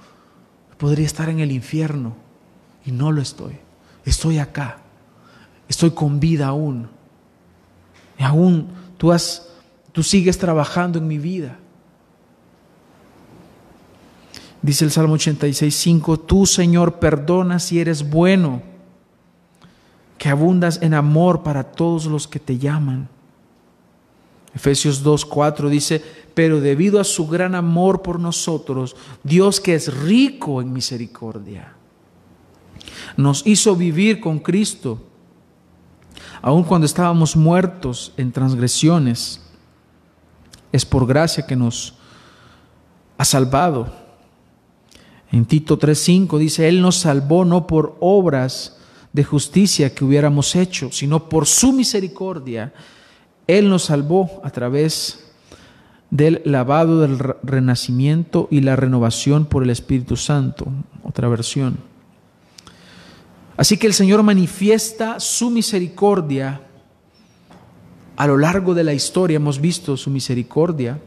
podría 0.78 1.06
estar 1.06 1.28
en 1.28 1.40
el 1.40 1.50
infierno 1.50 2.14
y 2.84 2.92
no 2.92 3.10
lo 3.12 3.20
estoy. 3.20 3.56
Estoy 4.04 4.38
acá. 4.38 4.78
Estoy 5.68 5.90
con 5.90 6.20
vida 6.20 6.48
aún. 6.48 6.88
Y 8.18 8.22
aún 8.22 8.68
tú, 8.96 9.12
has, 9.12 9.48
tú 9.92 10.02
sigues 10.02 10.38
trabajando 10.38 10.98
en 10.98 11.08
mi 11.08 11.18
vida. 11.18 11.58
Dice 14.60 14.84
el 14.84 14.92
Salmo 14.92 15.14
86, 15.14 15.74
5, 15.74 16.20
tú 16.20 16.46
Señor 16.46 17.00
perdonas 17.00 17.72
y 17.72 17.80
eres 17.80 18.08
bueno, 18.08 18.62
que 20.22 20.28
abundas 20.28 20.78
en 20.82 20.94
amor 20.94 21.42
para 21.42 21.64
todos 21.64 22.06
los 22.06 22.28
que 22.28 22.38
te 22.38 22.56
llaman. 22.56 23.08
Efesios 24.54 25.04
2.4 25.04 25.68
dice, 25.68 26.00
pero 26.32 26.60
debido 26.60 27.00
a 27.00 27.04
su 27.04 27.26
gran 27.26 27.56
amor 27.56 28.02
por 28.02 28.20
nosotros, 28.20 28.94
Dios 29.24 29.60
que 29.60 29.74
es 29.74 29.92
rico 29.92 30.62
en 30.62 30.72
misericordia, 30.72 31.72
nos 33.16 33.44
hizo 33.44 33.74
vivir 33.74 34.20
con 34.20 34.38
Cristo, 34.38 35.02
aun 36.40 36.62
cuando 36.62 36.84
estábamos 36.86 37.34
muertos 37.34 38.12
en 38.16 38.30
transgresiones. 38.30 39.40
Es 40.70 40.86
por 40.86 41.04
gracia 41.04 41.44
que 41.44 41.56
nos 41.56 41.94
ha 43.18 43.24
salvado. 43.24 43.92
En 45.32 45.46
Tito 45.46 45.76
3.5 45.76 46.38
dice, 46.38 46.68
Él 46.68 46.80
nos 46.80 46.98
salvó 46.98 47.44
no 47.44 47.66
por 47.66 47.96
obras 47.98 48.78
de 49.12 49.24
justicia 49.24 49.94
que 49.94 50.04
hubiéramos 50.04 50.54
hecho, 50.56 50.90
sino 50.90 51.28
por 51.28 51.46
su 51.46 51.72
misericordia 51.72 52.72
él 53.46 53.68
nos 53.68 53.84
salvó 53.84 54.40
a 54.44 54.50
través 54.50 55.30
del 56.10 56.42
lavado 56.44 57.00
del 57.00 57.18
renacimiento 57.42 58.48
y 58.50 58.60
la 58.60 58.76
renovación 58.76 59.46
por 59.46 59.62
el 59.62 59.70
Espíritu 59.70 60.16
Santo, 60.16 60.66
otra 61.02 61.28
versión. 61.28 61.78
Así 63.56 63.76
que 63.76 63.86
el 63.86 63.94
Señor 63.94 64.22
manifiesta 64.22 65.20
su 65.20 65.50
misericordia 65.50 66.62
a 68.16 68.26
lo 68.26 68.36
largo 68.36 68.74
de 68.74 68.84
la 68.84 68.92
historia, 68.92 69.36
hemos 69.36 69.60
visto 69.60 69.96
su 69.96 70.10
misericordia. 70.10 71.00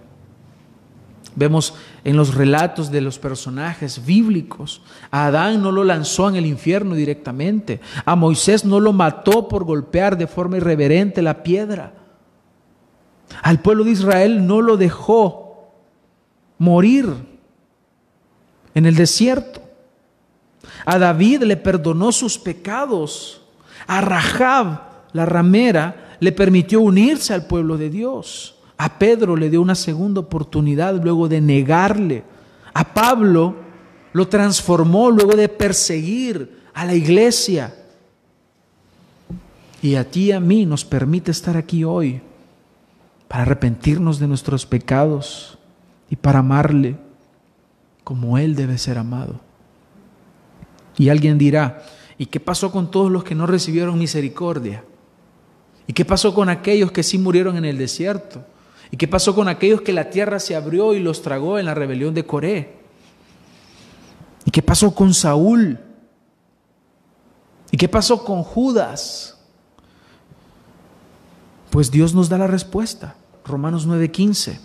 Vemos 1.36 1.74
en 2.04 2.15
los 2.15 2.34
relatos 2.34 2.91
de 2.91 3.02
los 3.02 3.19
personajes 3.19 4.06
bíblicos. 4.06 4.82
A 5.12 5.28
Adán 5.28 5.62
no 5.62 5.71
lo 5.71 5.84
lanzó 5.84 6.30
en 6.30 6.36
el 6.36 6.45
infierno 6.45 6.95
directamente. 6.95 7.82
A 8.06 8.15
Moisés 8.15 8.63
no 8.63 8.80
lo 8.80 8.93
mató 8.93 9.48
por 9.48 9.65
golpear 9.65 10.17
de 10.17 10.28
forma 10.28 10.58
irreverente 10.58 11.21
la 11.21 11.43
piedra. 11.43 11.93
Al 13.41 13.60
pueblo 13.60 13.84
de 13.84 13.91
Israel 13.91 14.48
no 14.48 14.62
lo 14.62 14.78
dejó 14.78 15.71
morir 16.58 17.13
en 18.74 18.86
el 18.86 18.95
desierto. 18.95 19.62
A 20.86 20.98
David 20.98 21.43
le 21.43 21.58
perdonó 21.58 22.12
sus 22.12 22.38
pecados. 22.38 23.41
A 23.88 24.02
Rahab, 24.02 24.82
la 25.12 25.26
ramera, 25.26 26.17
le 26.19 26.32
permitió 26.32 26.80
unirse 26.82 27.34
al 27.34 27.48
pueblo 27.48 27.78
de 27.78 27.89
Dios. 27.89 28.55
A 28.78 29.00
Pedro 29.00 29.36
le 29.36 29.50
dio 29.50 29.62
una 29.62 29.76
segunda 29.76 30.20
oportunidad 30.20 31.02
luego 31.02 31.28
de 31.28 31.42
negarle. 31.42 32.24
A 32.74 32.94
Pablo 32.94 33.56
lo 34.14 34.28
transformó 34.28 35.12
luego 35.12 35.36
de 35.36 35.48
perseguir 35.48 36.60
a 36.74 36.86
la 36.86 36.94
iglesia. 36.94 37.74
Y 39.82 39.96
a 39.96 40.10
ti 40.10 40.26
y 40.26 40.32
a 40.32 40.40
mí 40.40 40.66
nos 40.66 40.84
permite 40.84 41.32
estar 41.32 41.56
aquí 41.58 41.84
hoy 41.84 42.22
para 43.28 43.44
arrepentirnos 43.44 44.20
de 44.20 44.28
nuestros 44.28 44.66
pecados 44.66 45.58
y 46.10 46.16
para 46.16 46.40
amarle 46.40 46.98
como 48.04 48.38
Él 48.38 48.56
debe 48.56 48.78
ser 48.78 48.98
amado. 48.98 49.40
Y 50.98 51.10
alguien 51.10 51.38
dirá, 51.38 51.84
¿y 52.18 52.28
qué 52.28 52.40
pasó 52.40 52.72
con 52.72 52.92
todos 52.92 53.12
los 53.12 53.24
que 53.24 53.36
no 53.36 53.48
recibieron 53.48 54.00
misericordia? 54.00 54.84
¿Y 55.88 55.94
qué 55.94 56.06
pasó 56.06 56.34
con 56.34 56.50
aquellos 56.50 56.92
que 56.92 57.04
sí 57.04 57.18
murieron 57.18 57.58
en 57.58 57.66
el 57.66 57.78
desierto? 57.78 58.44
¿Y 58.95 58.97
qué 58.97 59.10
pasó 59.10 59.36
con 59.36 59.49
aquellos 59.49 59.81
que 59.81 59.91
la 59.91 60.10
tierra 60.10 60.39
se 60.39 60.55
abrió 60.55 60.93
y 60.93 61.01
los 61.01 61.21
tragó 61.21 61.60
en 61.60 61.65
la 61.65 61.73
rebelión 61.73 62.13
de 62.13 62.25
Coré? 62.25 62.77
¿Y 64.45 64.51
qué 64.51 64.62
pasó 64.62 64.95
con 64.95 65.13
Saúl? 65.13 65.77
¿Y 67.71 67.75
qué 67.75 67.89
pasó 67.89 68.23
con 68.23 68.41
Judas? 68.41 69.38
Pues 71.71 71.91
Dios 71.91 72.13
nos 72.13 72.29
da 72.29 72.38
la 72.38 72.47
respuesta. 72.47 73.17
Romanos 73.43 73.86
9:15. 73.86 74.60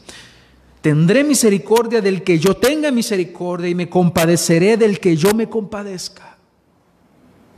Tendré 0.81 1.25
misericordia 1.25 2.01
del 2.01 2.23
que 2.23 2.39
yo 2.39 2.57
tenga 2.57 2.93
misericordia 2.93 3.69
y 3.69 3.75
me 3.75 3.91
compadeceré 3.91 4.77
del 4.77 5.01
que 5.01 5.17
yo 5.17 5.35
me 5.35 5.49
compadezca. 5.49 6.37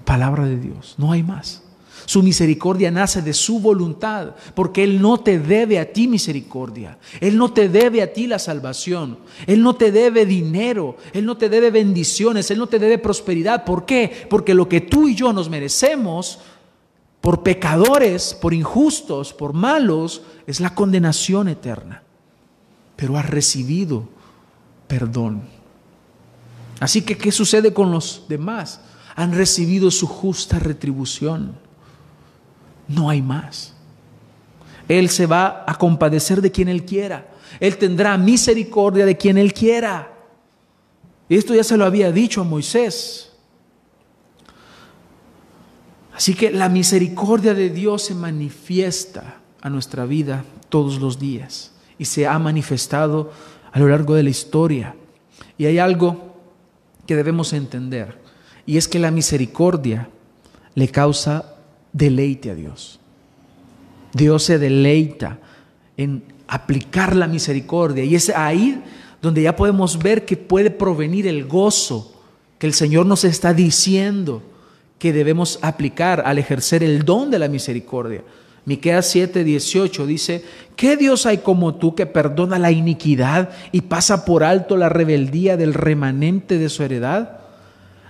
Palabra 0.07 0.47
de 0.47 0.59
Dios, 0.59 0.95
no 0.97 1.13
hay 1.13 1.23
más. 1.23 1.62
Su 2.05 2.23
misericordia 2.23 2.91
nace 2.91 3.23
de 3.23 3.33
su 3.33 3.61
voluntad, 3.61 4.35
porque 4.55 4.85
Él 4.85 5.01
no 5.01 5.21
te 5.21 5.39
debe 5.39 5.79
a 5.79 5.93
ti 5.93 6.09
misericordia, 6.09 6.99
Él 7.21 7.37
no 7.37 7.53
te 7.53 7.69
debe 7.69 8.03
a 8.03 8.13
ti 8.13 8.27
la 8.27 8.39
salvación, 8.39 9.19
Él 9.47 9.63
no 9.63 9.75
te 9.75 9.93
debe 9.93 10.27
dinero, 10.27 10.97
Él 11.13 11.25
no 11.25 11.37
te 11.37 11.49
debe 11.49 11.71
bendiciones, 11.71 12.51
Él 12.51 12.59
no 12.59 12.67
te 12.67 12.79
debe 12.79 12.99
prosperidad. 12.99 13.65
¿Por 13.65 13.85
qué? 13.87 14.27
Porque 14.29 14.55
lo 14.55 14.69
que 14.69 14.81
tú 14.81 15.09
y 15.09 15.15
yo 15.15 15.33
nos 15.33 15.49
merecemos 15.49 16.39
por 17.21 17.43
pecadores, 17.43 18.35
por 18.35 18.53
injustos, 18.53 19.33
por 19.33 19.53
malos, 19.53 20.23
es 20.47 20.61
la 20.61 20.75
condenación 20.75 21.49
eterna. 21.49 22.03
Pero 22.97 23.17
has 23.17 23.29
recibido 23.31 24.09
perdón. 24.93 25.41
Así 26.79 27.01
que, 27.01 27.17
¿qué 27.17 27.33
sucede 27.33 27.73
con 27.73 27.91
los 27.91 28.27
demás? 28.29 28.83
Han 29.17 29.33
recibido 29.33 29.91
su 29.91 30.07
justa 30.07 30.59
retribución. 30.59 31.57
No 32.89 33.09
hay 33.09 33.23
más. 33.23 33.75
Él 34.89 35.09
se 35.09 35.27
va 35.27 35.65
a 35.67 35.77
compadecer 35.79 36.43
de 36.43 36.51
quien 36.51 36.69
Él 36.69 36.85
quiera. 36.85 37.29
Él 37.61 37.77
tendrá 37.79 38.17
misericordia 38.19 39.07
de 39.07 39.17
quien 39.17 39.39
Él 39.39 39.53
quiera. 39.53 40.13
Esto 41.29 41.55
ya 41.55 41.65
se 41.65 41.77
lo 41.77 41.85
había 41.85 42.13
dicho 42.13 42.41
a 42.41 42.45
Moisés. 42.45 43.33
Así 46.15 46.35
que 46.35 46.51
la 46.51 46.69
misericordia 46.69 47.55
de 47.55 47.71
Dios 47.71 48.03
se 48.03 48.15
manifiesta 48.15 49.41
a 49.61 49.71
nuestra 49.71 50.05
vida 50.05 50.45
todos 50.69 51.01
los 51.01 51.19
días 51.19 51.73
y 51.99 52.05
se 52.05 52.27
ha 52.27 52.39
manifestado 52.39 53.33
a 53.73 53.79
lo 53.79 53.89
largo 53.89 54.15
de 54.15 54.23
la 54.23 54.31
historia. 54.31 54.95
Y 55.57 55.67
hay 55.67 55.79
algo 55.79 56.35
que 57.07 57.17
debemos 57.17 57.53
entender 57.53 58.21
y 58.67 58.77
es 58.77 58.89
que 58.89 58.99
la 58.99 59.11
misericordia 59.11 60.09
le 60.75 60.89
causa 60.89 61.52
deleite 61.93 62.51
a 62.51 62.55
Dios. 62.55 62.99
Dios 64.13 64.43
se 64.43 64.59
deleita 64.59 65.39
en 65.97 66.23
aplicar 66.47 67.17
la 67.17 67.27
misericordia 67.27 68.05
y 68.05 68.15
es 68.15 68.29
ahí 68.31 68.83
donde 69.21 69.43
ya 69.43 69.57
podemos 69.57 69.99
ver 69.99 70.25
que 70.25 70.37
puede 70.37 70.71
provenir 70.71 71.27
el 71.27 71.47
gozo 71.47 72.13
que 72.59 72.67
el 72.67 72.75
Señor 72.75 73.07
nos 73.07 73.25
está 73.25 73.55
diciendo 73.55 74.43
que 74.99 75.13
debemos 75.13 75.59
aplicar 75.63 76.23
al 76.27 76.39
ejercer 76.39 76.83
el 76.83 77.05
don 77.05 77.31
de 77.31 77.39
la 77.39 77.49
misericordia. 77.49 78.23
Miqueas 78.65 79.07
7, 79.07 79.43
18 79.43 80.07
dice, 80.07 80.45
¿qué 80.77 80.97
Dios 80.97 81.27
hay 81.27 81.39
como 81.39 81.75
tú 81.75 81.97
que 81.97 82.07
perdona 82.07 82.59
la 82.59 82.71
iniquidad 82.71 83.51
y 83.73 83.81
pasa 83.81 84.25
por 84.25 84.45
alto 84.45 84.77
la 84.77 84.89
rebeldía 84.89 85.57
del 85.57 85.75
remanente 85.75 86.59
de 86.59 86.69
su 86.69 86.85
heredad? 86.85 87.42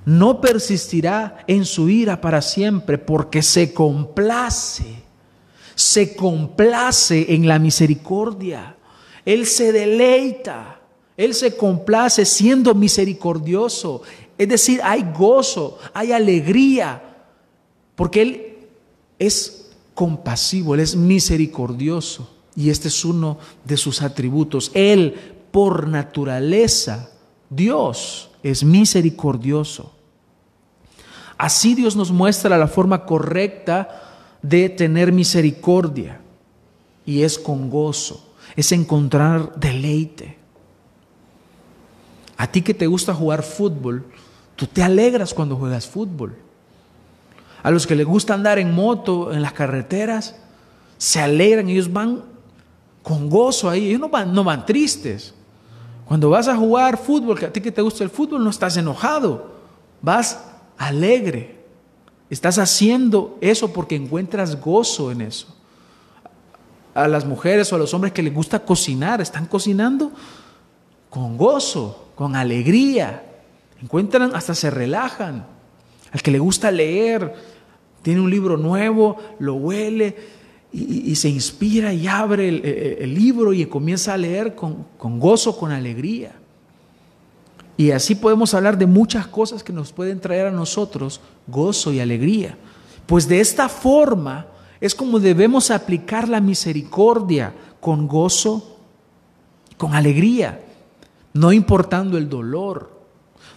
No 0.04 0.40
persistirá 0.40 1.44
en 1.46 1.64
su 1.64 1.88
ira 1.88 2.20
para 2.20 2.42
siempre, 2.42 2.98
porque 2.98 3.42
se 3.42 3.72
complace, 3.72 4.84
se 5.74 6.16
complace 6.16 7.34
en 7.34 7.46
la 7.46 7.58
misericordia. 7.58 8.76
Él 9.24 9.46
se 9.46 9.72
deleita, 9.72 10.80
Él 11.16 11.34
se 11.34 11.56
complace 11.56 12.24
siendo 12.24 12.74
misericordioso. 12.74 14.02
Es 14.36 14.48
decir, 14.48 14.80
hay 14.82 15.04
gozo, 15.16 15.78
hay 15.94 16.10
alegría, 16.10 17.00
porque 17.94 18.22
Él 18.22 18.56
es 19.18 19.70
compasivo, 19.94 20.74
Él 20.74 20.80
es 20.80 20.96
misericordioso. 20.96 22.28
Y 22.56 22.70
este 22.70 22.88
es 22.88 23.04
uno 23.04 23.38
de 23.64 23.76
sus 23.76 24.02
atributos. 24.02 24.70
Él, 24.74 25.14
por 25.52 25.86
naturaleza, 25.86 27.10
Dios, 27.48 28.31
es 28.42 28.64
misericordioso. 28.64 29.92
Así 31.38 31.74
Dios 31.74 31.96
nos 31.96 32.10
muestra 32.10 32.58
la 32.58 32.68
forma 32.68 33.04
correcta 33.04 33.88
de 34.42 34.68
tener 34.68 35.12
misericordia. 35.12 36.20
Y 37.04 37.22
es 37.22 37.38
con 37.38 37.68
gozo, 37.68 38.34
es 38.54 38.70
encontrar 38.72 39.54
deleite. 39.56 40.38
A 42.36 42.46
ti 42.46 42.62
que 42.62 42.74
te 42.74 42.86
gusta 42.86 43.14
jugar 43.14 43.42
fútbol, 43.42 44.04
tú 44.56 44.66
te 44.66 44.82
alegras 44.82 45.34
cuando 45.34 45.56
juegas 45.56 45.86
fútbol. 45.86 46.36
A 47.62 47.70
los 47.70 47.86
que 47.86 47.94
les 47.94 48.06
gusta 48.06 48.34
andar 48.34 48.58
en 48.58 48.72
moto, 48.72 49.32
en 49.32 49.42
las 49.42 49.52
carreteras, 49.52 50.36
se 50.98 51.20
alegran, 51.20 51.68
ellos 51.68 51.92
van 51.92 52.22
con 53.02 53.28
gozo 53.28 53.68
ahí, 53.68 53.88
ellos 53.88 54.00
no 54.00 54.08
van, 54.08 54.32
no 54.32 54.44
van 54.44 54.66
tristes. 54.66 55.34
Cuando 56.06 56.30
vas 56.30 56.48
a 56.48 56.56
jugar 56.56 56.98
fútbol, 56.98 57.38
que 57.38 57.46
a 57.46 57.52
ti 57.52 57.60
que 57.60 57.72
te 57.72 57.82
gusta 57.82 58.04
el 58.04 58.10
fútbol, 58.10 58.42
no 58.42 58.50
estás 58.50 58.76
enojado, 58.76 59.52
vas 60.00 60.44
alegre. 60.76 61.62
Estás 62.28 62.58
haciendo 62.58 63.38
eso 63.40 63.72
porque 63.72 63.94
encuentras 63.94 64.60
gozo 64.60 65.12
en 65.12 65.20
eso. 65.20 65.48
A 66.94 67.08
las 67.08 67.24
mujeres 67.24 67.72
o 67.72 67.76
a 67.76 67.78
los 67.78 67.94
hombres 67.94 68.12
que 68.12 68.22
les 68.22 68.34
gusta 68.34 68.60
cocinar, 68.60 69.20
están 69.20 69.46
cocinando 69.46 70.12
con 71.08 71.36
gozo, 71.36 72.08
con 72.14 72.36
alegría. 72.36 73.22
Encuentran, 73.80 74.34
hasta 74.34 74.54
se 74.54 74.70
relajan. 74.70 75.46
Al 76.10 76.22
que 76.22 76.30
le 76.30 76.38
gusta 76.38 76.70
leer, 76.70 77.34
tiene 78.02 78.20
un 78.20 78.30
libro 78.30 78.56
nuevo, 78.56 79.16
lo 79.38 79.54
huele 79.54 80.41
y, 80.72 81.14
se 81.16 81.28
inspira 81.28 81.92
y 81.92 82.06
abre 82.06 82.48
el, 82.48 83.14
libro 83.14 83.52
y 83.52 83.66
comienza 83.66 84.14
a 84.14 84.16
leer 84.16 84.54
con, 84.54 84.86
con 84.96 85.20
gozo, 85.20 85.56
con 85.56 85.70
alegría. 85.70 86.32
Y 87.76 87.90
así 87.90 88.14
podemos 88.14 88.54
hablar 88.54 88.78
de 88.78 88.86
muchas 88.86 89.26
cosas 89.26 89.62
que 89.62 89.72
nos 89.72 89.92
pueden 89.92 90.20
traer 90.20 90.46
a 90.46 90.50
nosotros 90.50 91.20
gozo 91.46 91.92
y 91.92 92.00
alegría. 92.00 92.56
Pues 93.06 93.28
de 93.28 93.40
esta 93.40 93.68
forma 93.68 94.46
es 94.80 94.94
como 94.94 95.20
debemos 95.20 95.70
aplicar 95.70 96.28
la 96.28 96.40
misericordia 96.40 97.52
con 97.80 98.08
gozo, 98.08 98.78
con 99.76 99.94
alegría, 99.94 100.60
no 101.34 101.52
importando 101.52 102.16
el 102.16 102.28
dolor, 102.28 102.90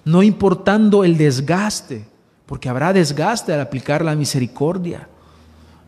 no 0.04 0.22
importando 0.22 1.04
el 1.04 1.18
desgaste, 1.18 2.06
porque 2.46 2.70
habrá 2.70 2.94
desgaste 2.94 3.54
al 3.54 3.62
aplicar 3.62 4.04
la 4.04 4.16
misericordia 4.16 5.08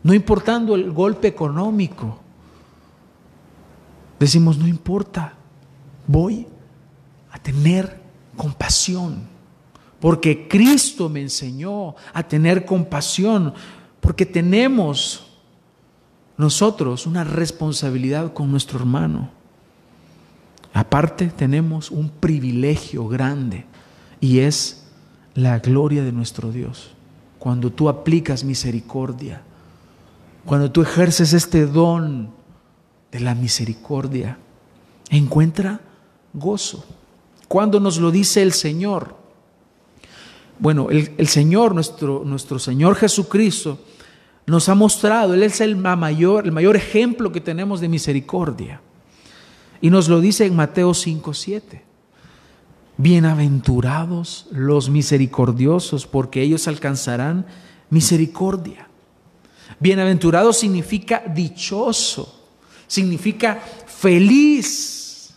no 0.08 0.14
importando 0.14 0.74
el 0.74 0.90
golpe 0.90 1.28
económico. 1.28 2.18
Decimos, 4.18 4.56
no 4.56 4.66
importa, 4.66 5.34
voy 6.06 6.46
a 7.30 7.38
tener 7.38 8.00
compasión, 8.34 9.18
porque 10.00 10.48
Cristo 10.48 11.10
me 11.10 11.20
enseñó 11.20 11.94
a 12.14 12.22
tener 12.22 12.64
compasión, 12.64 13.52
porque 14.00 14.24
tenemos 14.24 15.26
nosotros 16.38 17.06
una 17.06 17.22
responsabilidad 17.22 18.32
con 18.32 18.50
nuestro 18.50 18.78
hermano. 18.78 19.28
Aparte 20.72 21.26
tenemos 21.26 21.90
un 21.90 22.08
privilegio 22.08 23.06
grande 23.08 23.66
y 24.22 24.38
es 24.38 24.86
la 25.34 25.58
gloria 25.58 26.02
de 26.02 26.12
nuestro 26.12 26.50
Dios. 26.50 26.92
Cuando 27.38 27.70
tú 27.70 27.90
aplicas 27.90 28.42
misericordia, 28.42 29.42
cuando 30.44 30.70
tú 30.70 30.82
ejerces 30.82 31.32
este 31.32 31.66
don 31.66 32.30
de 33.12 33.20
la 33.20 33.34
misericordia, 33.34 34.38
encuentra 35.10 35.80
gozo. 36.32 36.84
Cuando 37.48 37.80
nos 37.80 37.98
lo 37.98 38.10
dice 38.10 38.42
el 38.42 38.52
Señor, 38.52 39.16
bueno, 40.58 40.88
el, 40.90 41.28
Señor, 41.28 41.74
nuestro, 41.74 42.22
nuestro 42.24 42.58
Señor 42.58 42.96
Jesucristo, 42.96 43.78
nos 44.46 44.68
ha 44.68 44.74
mostrado, 44.74 45.34
Él 45.34 45.42
es 45.42 45.60
el 45.60 45.76
mayor, 45.76 46.46
el 46.46 46.52
mayor 46.52 46.74
ejemplo 46.74 47.30
que 47.30 47.40
tenemos 47.40 47.80
de 47.80 47.88
misericordia. 47.88 48.80
Y 49.80 49.90
nos 49.90 50.08
lo 50.08 50.20
dice 50.20 50.46
en 50.46 50.56
Mateo 50.56 50.94
5, 50.94 51.34
7. 51.34 51.84
Bienaventurados 52.96 54.48
los 54.50 54.90
misericordiosos, 54.90 56.06
porque 56.06 56.42
ellos 56.42 56.66
alcanzarán 56.66 57.46
misericordia. 57.90 58.87
Bienaventurado 59.80 60.52
significa 60.52 61.22
dichoso, 61.26 62.42
significa 62.86 63.62
feliz. 63.86 65.30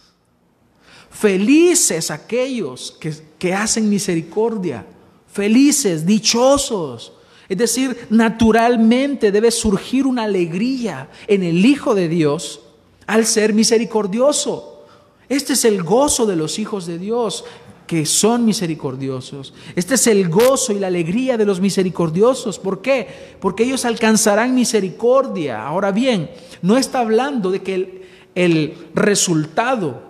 Felices 1.09 2.09
aquellos 2.09 2.97
que, 2.99 3.13
que 3.37 3.53
hacen 3.53 3.87
misericordia, 3.87 4.85
felices, 5.31 6.05
dichosos. 6.05 7.13
Es 7.47 7.57
decir, 7.57 8.07
naturalmente 8.09 9.31
debe 9.31 9.51
surgir 9.51 10.07
una 10.07 10.23
alegría 10.23 11.09
en 11.27 11.43
el 11.43 11.63
Hijo 11.63 11.93
de 11.93 12.07
Dios 12.07 12.61
al 13.05 13.25
ser 13.25 13.53
misericordioso. 13.53 14.85
Este 15.29 15.53
es 15.53 15.65
el 15.65 15.83
gozo 15.83 16.25
de 16.25 16.35
los 16.35 16.59
hijos 16.59 16.87
de 16.87 16.97
Dios, 16.97 17.45
que 17.91 18.05
son 18.05 18.45
misericordiosos. 18.45 19.53
Este 19.75 19.95
es 19.95 20.07
el 20.07 20.29
gozo 20.29 20.71
y 20.71 20.79
la 20.79 20.87
alegría 20.87 21.35
de 21.35 21.45
los 21.45 21.59
misericordiosos. 21.59 22.57
¿Por 22.57 22.81
qué? 22.81 23.35
Porque 23.41 23.63
ellos 23.63 23.83
alcanzarán 23.83 24.55
misericordia. 24.55 25.67
Ahora 25.67 25.91
bien, 25.91 26.31
no 26.61 26.77
está 26.77 26.99
hablando 26.99 27.51
de 27.51 27.61
que 27.61 27.75
el, 27.75 28.01
el 28.33 28.77
resultado 28.95 30.03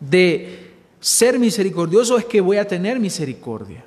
de 0.00 0.70
ser 0.98 1.38
misericordioso 1.38 2.16
es 2.16 2.24
que 2.24 2.40
voy 2.40 2.56
a 2.56 2.66
tener 2.66 2.98
misericordia. 2.98 3.84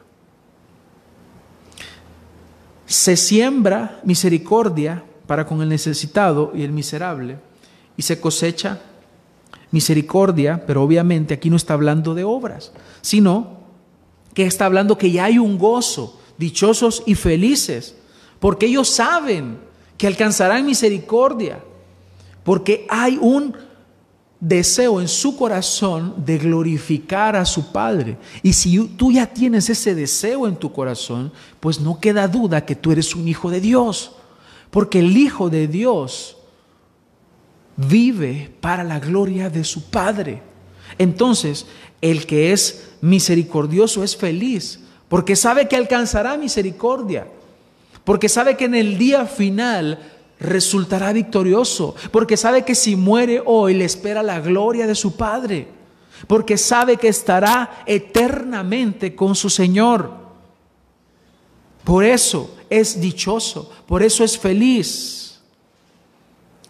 Se 2.85 3.17
siembra 3.17 3.99
misericordia 4.03 5.03
para 5.25 5.47
con 5.47 5.59
el 5.63 5.69
necesitado 5.69 6.51
y 6.53 6.61
el 6.61 6.71
miserable 6.71 7.39
y 7.97 8.03
se 8.03 8.21
cosecha 8.21 8.79
misericordia, 9.75 10.65
pero 10.65 10.81
obviamente 10.81 11.33
aquí 11.33 11.49
no 11.49 11.57
está 11.57 11.73
hablando 11.73 12.15
de 12.15 12.23
obras, 12.23 12.71
sino 13.01 13.59
que 14.33 14.45
está 14.45 14.65
hablando 14.65 14.97
que 14.97 15.11
ya 15.11 15.25
hay 15.25 15.37
un 15.37 15.57
gozo, 15.57 16.17
dichosos 16.37 17.03
y 17.05 17.15
felices, 17.15 17.93
porque 18.39 18.67
ellos 18.67 18.89
saben 18.89 19.59
que 19.97 20.07
alcanzarán 20.07 20.65
misericordia, 20.65 21.59
porque 22.45 22.87
hay 22.89 23.17
un 23.19 23.53
deseo 24.39 25.01
en 25.01 25.09
su 25.09 25.35
corazón 25.35 26.23
de 26.25 26.37
glorificar 26.37 27.35
a 27.35 27.43
su 27.43 27.73
Padre. 27.73 28.17
Y 28.43 28.53
si 28.53 28.79
tú 28.95 29.11
ya 29.11 29.25
tienes 29.27 29.69
ese 29.69 29.93
deseo 29.93 30.47
en 30.47 30.55
tu 30.55 30.71
corazón, 30.71 31.33
pues 31.59 31.81
no 31.81 31.99
queda 31.99 32.29
duda 32.29 32.65
que 32.65 32.75
tú 32.75 32.93
eres 32.93 33.13
un 33.13 33.27
hijo 33.27 33.51
de 33.51 33.59
Dios, 33.59 34.13
porque 34.71 34.99
el 34.99 35.17
Hijo 35.17 35.49
de 35.49 35.67
Dios 35.67 36.34
vive 37.77 38.51
para 38.61 38.83
la 38.83 38.99
gloria 38.99 39.49
de 39.49 39.63
su 39.63 39.89
Padre. 39.89 40.41
Entonces, 40.97 41.65
el 42.01 42.25
que 42.25 42.51
es 42.51 42.89
misericordioso 43.01 44.03
es 44.03 44.15
feliz, 44.15 44.79
porque 45.09 45.35
sabe 45.35 45.67
que 45.67 45.75
alcanzará 45.75 46.37
misericordia, 46.37 47.27
porque 48.03 48.29
sabe 48.29 48.55
que 48.55 48.65
en 48.65 48.75
el 48.75 48.97
día 48.97 49.25
final 49.25 49.99
resultará 50.39 51.13
victorioso, 51.13 51.95
porque 52.11 52.37
sabe 52.37 52.63
que 52.63 52.75
si 52.75 52.95
muere 52.95 53.41
hoy 53.45 53.73
le 53.73 53.85
espera 53.85 54.23
la 54.23 54.39
gloria 54.39 54.87
de 54.87 54.95
su 54.95 55.15
Padre, 55.15 55.67
porque 56.27 56.57
sabe 56.57 56.97
que 56.97 57.07
estará 57.07 57.83
eternamente 57.85 59.15
con 59.15 59.35
su 59.35 59.49
Señor. 59.49 60.11
Por 61.83 62.03
eso 62.03 62.55
es 62.69 62.99
dichoso, 62.99 63.71
por 63.85 64.01
eso 64.01 64.23
es 64.23 64.37
feliz. 64.37 65.24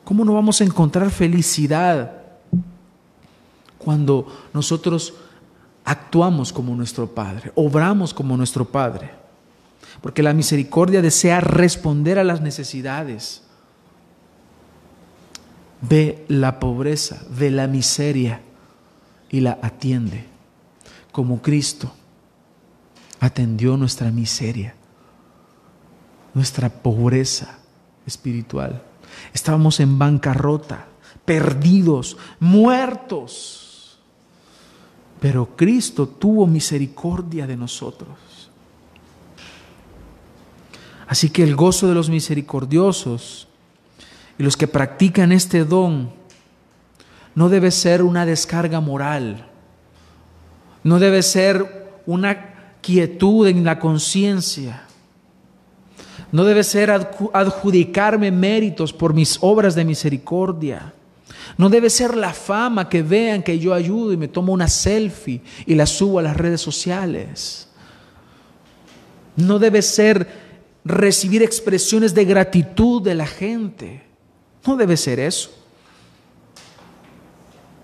¿Cómo 0.06 0.24
no 0.24 0.34
vamos 0.34 0.62
a 0.62 0.64
encontrar 0.64 1.10
felicidad 1.10 2.22
cuando 3.78 4.28
nosotros 4.54 5.16
actuamos 5.84 6.54
como 6.54 6.76
nuestro 6.76 7.08
Padre, 7.14 7.52
obramos 7.56 8.14
como 8.14 8.38
nuestro 8.38 8.66
Padre? 8.66 9.12
Porque 10.02 10.24
la 10.24 10.34
misericordia 10.34 11.02
desea 11.02 11.42
responder 11.42 12.20
a 12.20 12.24
las 12.24 12.40
necesidades. 12.40 13.42
Ve 15.82 16.24
la 16.28 16.60
pobreza, 16.60 17.22
ve 17.30 17.52
la 17.52 17.68
miseria 17.68 18.42
y 19.30 19.42
la 19.42 19.60
atiende 19.62 20.26
como 21.12 21.42
Cristo 21.42 21.92
atendió 23.22 23.78
nuestra 23.78 24.12
miseria, 24.12 24.76
nuestra 26.34 26.68
pobreza 26.70 27.58
espiritual. 28.06 28.84
Estábamos 29.36 29.82
en 29.82 30.00
bancarrota, 30.00 30.88
perdidos, 31.26 32.16
muertos. 32.40 34.00
Pero 35.20 35.58
Cristo 35.58 36.08
tuvo 36.08 36.48
misericordia 36.48 37.46
de 37.46 37.58
nosotros. 37.58 38.18
Así 41.06 41.30
que 41.30 41.44
el 41.44 41.58
gozo 41.58 41.90
de 41.90 41.96
los 41.96 42.10
misericordiosos 42.10 43.50
y 44.38 44.44
los 44.44 44.56
que 44.56 44.70
practican 44.70 45.34
este 45.34 45.66
don 45.66 46.14
no 47.36 47.50
debe 47.50 47.72
ser 47.72 48.04
una 48.04 48.26
descarga 48.26 48.80
moral, 48.80 49.50
no 50.82 50.98
debe 50.98 51.22
ser 51.22 52.02
una 52.06 52.78
quietud 52.80 53.48
en 53.48 53.66
la 53.66 53.80
conciencia, 53.80 54.84
no 56.36 56.44
debe 56.44 56.66
ser 56.66 56.92
adjudicarme 56.92 58.30
méritos 58.30 58.92
por 58.92 59.14
mis 59.14 59.38
obras 59.40 59.74
de 59.74 59.86
misericordia. 59.86 60.94
No 61.58 61.70
debe 61.70 61.90
ser 61.90 62.18
la 62.18 62.34
fama 62.34 62.90
que 62.90 63.02
vean 63.02 63.42
que 63.42 63.58
yo 63.58 63.74
ayudo 63.74 64.12
y 64.12 64.18
me 64.18 64.28
tomo 64.28 64.52
una 64.52 64.68
selfie 64.68 65.40
y 65.66 65.76
la 65.76 65.86
subo 65.86 66.20
a 66.20 66.24
las 66.24 66.36
redes 66.36 66.60
sociales. 66.60 67.70
No 69.38 69.60
debe 69.60 69.82
ser 69.82 70.28
recibir 70.84 71.42
expresiones 71.42 72.14
de 72.14 72.26
gratitud 72.26 73.02
de 73.02 73.16
la 73.16 73.28
gente. 73.28 74.04
No 74.68 74.76
debe 74.76 74.98
ser 74.98 75.22
eso. 75.22 75.52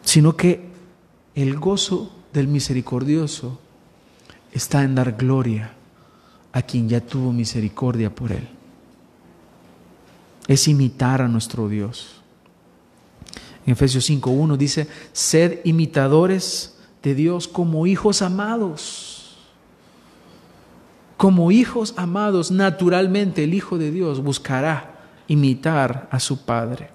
Sino 0.04 0.36
que 0.36 0.60
el 1.36 1.56
gozo 1.56 2.12
del 2.34 2.50
misericordioso 2.50 3.62
está 4.52 4.84
en 4.84 4.96
dar 4.96 5.14
gloria 5.14 5.76
a 6.54 6.62
quien 6.62 6.90
ya 6.90 7.02
tuvo 7.02 7.32
misericordia 7.32 8.14
por 8.14 8.32
él. 8.32 8.48
Es 10.48 10.68
imitar 10.68 11.22
a 11.22 11.28
nuestro 11.28 11.70
Dios. 11.70 12.22
En 13.66 13.74
Efesios 13.74 14.10
5.1 14.10 14.58
dice, 14.58 14.88
sed 15.14 15.60
imitadores 15.64 16.78
de 17.04 17.16
Dios 17.16 17.48
como 17.48 17.86
hijos 17.88 18.22
amados. 18.22 19.38
Como 21.18 21.52
hijos 21.52 21.94
amados, 21.98 22.50
naturalmente 22.50 23.44
el 23.44 23.54
Hijo 23.54 23.78
de 23.78 23.92
Dios 23.92 24.24
buscará 24.24 25.00
imitar 25.28 26.10
a 26.12 26.20
su 26.20 26.44
Padre. 26.44 26.90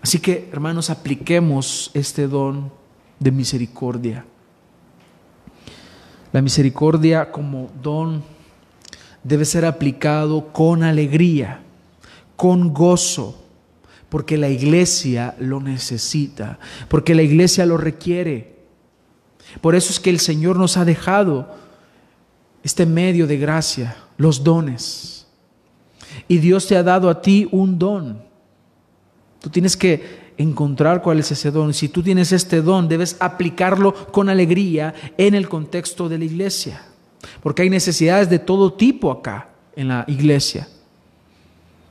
Así 0.00 0.20
que, 0.20 0.48
hermanos, 0.52 0.88
apliquemos 0.88 1.90
este 1.94 2.28
don 2.28 2.70
de 3.18 3.32
misericordia 3.32 4.24
la 6.34 6.42
misericordia 6.42 7.30
como 7.30 7.70
don 7.80 8.20
debe 9.22 9.44
ser 9.44 9.64
aplicado 9.64 10.52
con 10.52 10.82
alegría, 10.82 11.60
con 12.34 12.74
gozo, 12.74 13.40
porque 14.08 14.36
la 14.36 14.48
iglesia 14.48 15.36
lo 15.38 15.60
necesita, 15.60 16.58
porque 16.88 17.14
la 17.14 17.22
iglesia 17.22 17.64
lo 17.66 17.76
requiere. 17.76 18.56
Por 19.60 19.76
eso 19.76 19.92
es 19.92 20.00
que 20.00 20.10
el 20.10 20.18
Señor 20.18 20.56
nos 20.56 20.76
ha 20.76 20.84
dejado 20.84 21.54
este 22.64 22.84
medio 22.84 23.28
de 23.28 23.38
gracia, 23.38 23.96
los 24.16 24.42
dones. 24.42 25.28
Y 26.26 26.38
Dios 26.38 26.66
te 26.66 26.76
ha 26.76 26.82
dado 26.82 27.08
a 27.08 27.22
ti 27.22 27.46
un 27.52 27.78
don. 27.78 28.20
Tú 29.40 29.50
tienes 29.50 29.76
que 29.76 30.23
encontrar 30.36 31.02
cuál 31.02 31.20
es 31.20 31.30
ese 31.30 31.50
don. 31.50 31.72
Si 31.74 31.88
tú 31.88 32.02
tienes 32.02 32.32
este 32.32 32.62
don, 32.62 32.88
debes 32.88 33.16
aplicarlo 33.20 33.94
con 34.12 34.28
alegría 34.28 34.94
en 35.16 35.34
el 35.34 35.48
contexto 35.48 36.08
de 36.08 36.18
la 36.18 36.24
iglesia. 36.24 36.82
Porque 37.42 37.62
hay 37.62 37.70
necesidades 37.70 38.28
de 38.28 38.38
todo 38.38 38.72
tipo 38.72 39.10
acá 39.10 39.48
en 39.76 39.88
la 39.88 40.04
iglesia. 40.08 40.68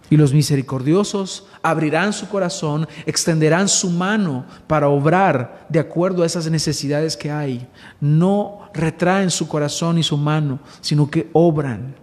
Y 0.09 0.17
los 0.17 0.33
misericordiosos 0.33 1.47
abrirán 1.61 2.13
su 2.13 2.27
corazón, 2.29 2.87
extenderán 3.05 3.67
su 3.67 3.89
mano 3.89 4.45
para 4.67 4.89
obrar 4.89 5.65
de 5.69 5.79
acuerdo 5.79 6.21
a 6.21 6.25
esas 6.25 6.49
necesidades 6.51 7.17
que 7.17 7.31
hay. 7.31 7.67
No 7.99 8.69
retraen 8.73 9.31
su 9.31 9.47
corazón 9.47 9.97
y 9.97 10.03
su 10.03 10.17
mano, 10.17 10.59
sino 10.81 11.09
que 11.09 11.29
obran. 11.33 11.95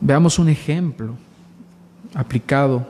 Veamos 0.00 0.38
un 0.38 0.48
ejemplo 0.48 1.16
aplicado 2.14 2.86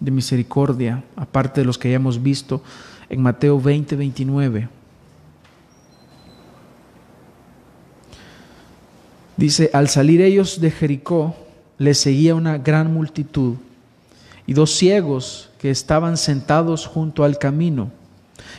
de 0.00 0.10
misericordia, 0.10 1.02
aparte 1.16 1.60
de 1.60 1.66
los 1.66 1.78
que 1.78 1.90
ya 1.90 1.96
hemos 1.96 2.22
visto 2.22 2.62
en 3.08 3.22
Mateo 3.22 3.60
20, 3.60 3.96
29. 3.96 4.68
Dice, 9.36 9.70
al 9.72 9.88
salir 9.88 10.20
ellos 10.20 10.60
de 10.60 10.70
Jericó, 10.70 11.36
les 11.78 11.98
seguía 11.98 12.34
una 12.34 12.58
gran 12.58 12.92
multitud 12.92 13.54
y 14.46 14.52
dos 14.52 14.72
ciegos 14.72 15.50
que 15.60 15.70
estaban 15.70 16.16
sentados 16.16 16.86
junto 16.86 17.22
al 17.22 17.38
camino. 17.38 17.90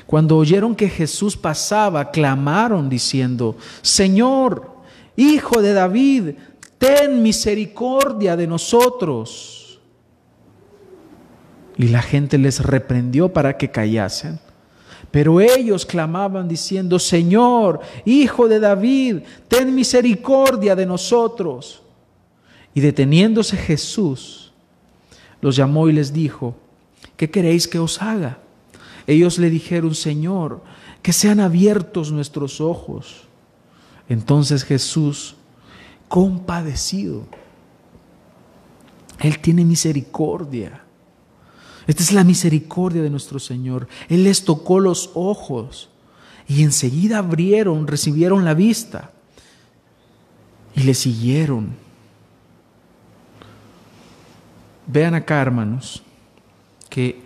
Cuando 0.06 0.38
oyeron 0.38 0.76
que 0.76 0.90
Jesús 0.90 1.36
pasaba, 1.36 2.12
clamaron 2.12 2.90
diciendo, 2.90 3.58
Señor, 3.82 4.80
Hijo 5.20 5.62
de 5.62 5.74
David, 5.74 6.30
ten 6.78 7.22
misericordia 7.22 8.38
de 8.38 8.48
nosotros. 8.48 9.59
Y 11.80 11.88
la 11.88 12.02
gente 12.02 12.38
les 12.38 12.60
reprendió 12.60 13.32
para 13.32 13.56
que 13.56 13.72
callasen. 13.72 14.38
Pero 15.12 15.40
ellos 15.40 15.86
clamaban 15.86 16.50
diciendo, 16.50 17.00
Señor, 17.00 17.80
Hijo 18.04 18.50
de 18.50 18.60
David, 18.60 19.20
ten 19.48 19.74
misericordia 19.74 20.76
de 20.76 20.86
nosotros. 20.86 21.82
Y 22.74 22.82
deteniéndose 22.82 23.56
Jesús, 23.56 24.52
los 25.40 25.56
llamó 25.56 25.88
y 25.88 25.94
les 25.94 26.12
dijo, 26.12 26.54
¿qué 27.16 27.30
queréis 27.32 27.66
que 27.66 27.80
os 27.80 28.02
haga? 28.02 28.40
Ellos 29.08 29.40
le 29.40 29.50
dijeron, 29.50 29.96
Señor, 29.96 30.62
que 31.02 31.14
sean 31.14 31.40
abiertos 31.40 32.12
nuestros 32.12 32.60
ojos. 32.60 33.22
Entonces 34.10 34.66
Jesús, 34.66 35.38
compadecido, 36.10 37.26
Él 39.22 39.40
tiene 39.40 39.64
misericordia 39.64 40.84
esta 41.90 42.04
es 42.04 42.12
la 42.12 42.24
misericordia 42.24 43.02
de 43.02 43.10
nuestro 43.10 43.40
Señor. 43.40 43.88
Él 44.10 44.24
les 44.24 44.46
tocó 44.46 44.80
los 44.80 45.10
ojos 45.16 45.90
y 46.48 46.62
enseguida 46.62 47.18
abrieron, 47.18 47.88
recibieron 47.88 48.46
la 48.46 48.54
vista 48.54 49.10
y 50.76 50.84
le 50.84 50.94
siguieron. 50.94 51.70
Vean 54.86 55.16
acá, 55.16 55.42
hermanos, 55.42 56.04
que 56.92 57.24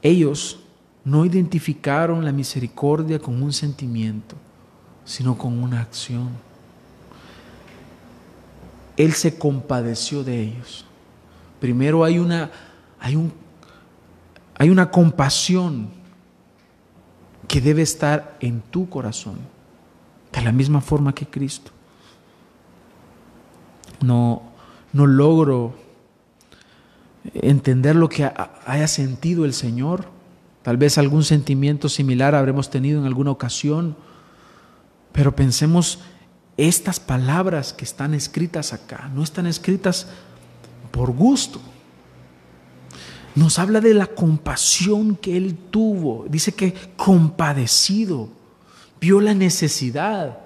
ellos 0.00 0.60
no 1.04 1.26
identificaron 1.26 2.24
la 2.24 2.32
misericordia 2.32 3.18
con 3.18 3.42
un 3.42 3.52
sentimiento, 3.52 4.34
sino 5.04 5.36
con 5.36 5.62
una 5.62 5.82
acción. 5.82 6.30
Él 8.96 9.12
se 9.12 9.36
compadeció 9.36 10.24
de 10.24 10.40
ellos. 10.40 10.86
Primero 11.60 12.02
hay 12.02 12.18
una 12.18 12.50
hay 12.98 13.16
un 13.16 13.32
hay 14.60 14.68
una 14.68 14.90
compasión 14.90 15.88
que 17.48 17.62
debe 17.62 17.80
estar 17.80 18.36
en 18.40 18.60
tu 18.60 18.90
corazón, 18.90 19.38
de 20.30 20.42
la 20.42 20.52
misma 20.52 20.82
forma 20.82 21.14
que 21.14 21.24
Cristo. 21.24 21.70
No, 24.02 24.42
no 24.92 25.06
logro 25.06 25.74
entender 27.32 27.96
lo 27.96 28.10
que 28.10 28.30
haya 28.66 28.86
sentido 28.86 29.46
el 29.46 29.54
Señor. 29.54 30.04
Tal 30.60 30.76
vez 30.76 30.98
algún 30.98 31.24
sentimiento 31.24 31.88
similar 31.88 32.34
habremos 32.34 32.68
tenido 32.68 33.00
en 33.00 33.06
alguna 33.06 33.30
ocasión, 33.30 33.96
pero 35.12 35.34
pensemos, 35.34 36.00
estas 36.58 37.00
palabras 37.00 37.72
que 37.72 37.86
están 37.86 38.12
escritas 38.12 38.74
acá 38.74 39.10
no 39.14 39.22
están 39.22 39.46
escritas 39.46 40.08
por 40.90 41.12
gusto, 41.12 41.62
nos 43.34 43.58
habla 43.58 43.80
de 43.80 43.94
la 43.94 44.06
compasión 44.06 45.16
que 45.16 45.36
él 45.36 45.56
tuvo. 45.70 46.26
Dice 46.28 46.52
que 46.52 46.74
compadecido, 46.96 48.28
vio 49.00 49.20
la 49.20 49.34
necesidad, 49.34 50.38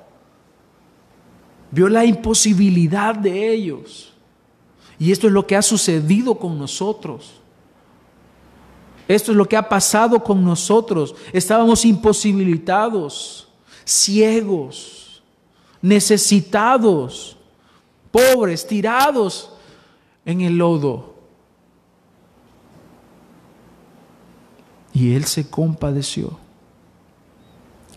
vio 1.70 1.88
la 1.88 2.04
imposibilidad 2.04 3.14
de 3.14 3.52
ellos. 3.52 4.12
Y 4.98 5.12
esto 5.12 5.26
es 5.26 5.32
lo 5.32 5.46
que 5.46 5.56
ha 5.56 5.62
sucedido 5.62 6.38
con 6.38 6.58
nosotros. 6.58 7.32
Esto 9.08 9.32
es 9.32 9.36
lo 9.36 9.46
que 9.46 9.56
ha 9.56 9.68
pasado 9.68 10.22
con 10.22 10.44
nosotros. 10.44 11.14
Estábamos 11.32 11.84
imposibilitados, 11.84 13.48
ciegos, 13.84 15.22
necesitados, 15.82 17.36
pobres, 18.10 18.66
tirados 18.66 19.50
en 20.24 20.40
el 20.40 20.56
lodo. 20.56 21.13
Y 24.94 25.14
Él 25.14 25.24
se 25.24 25.50
compadeció. 25.50 26.38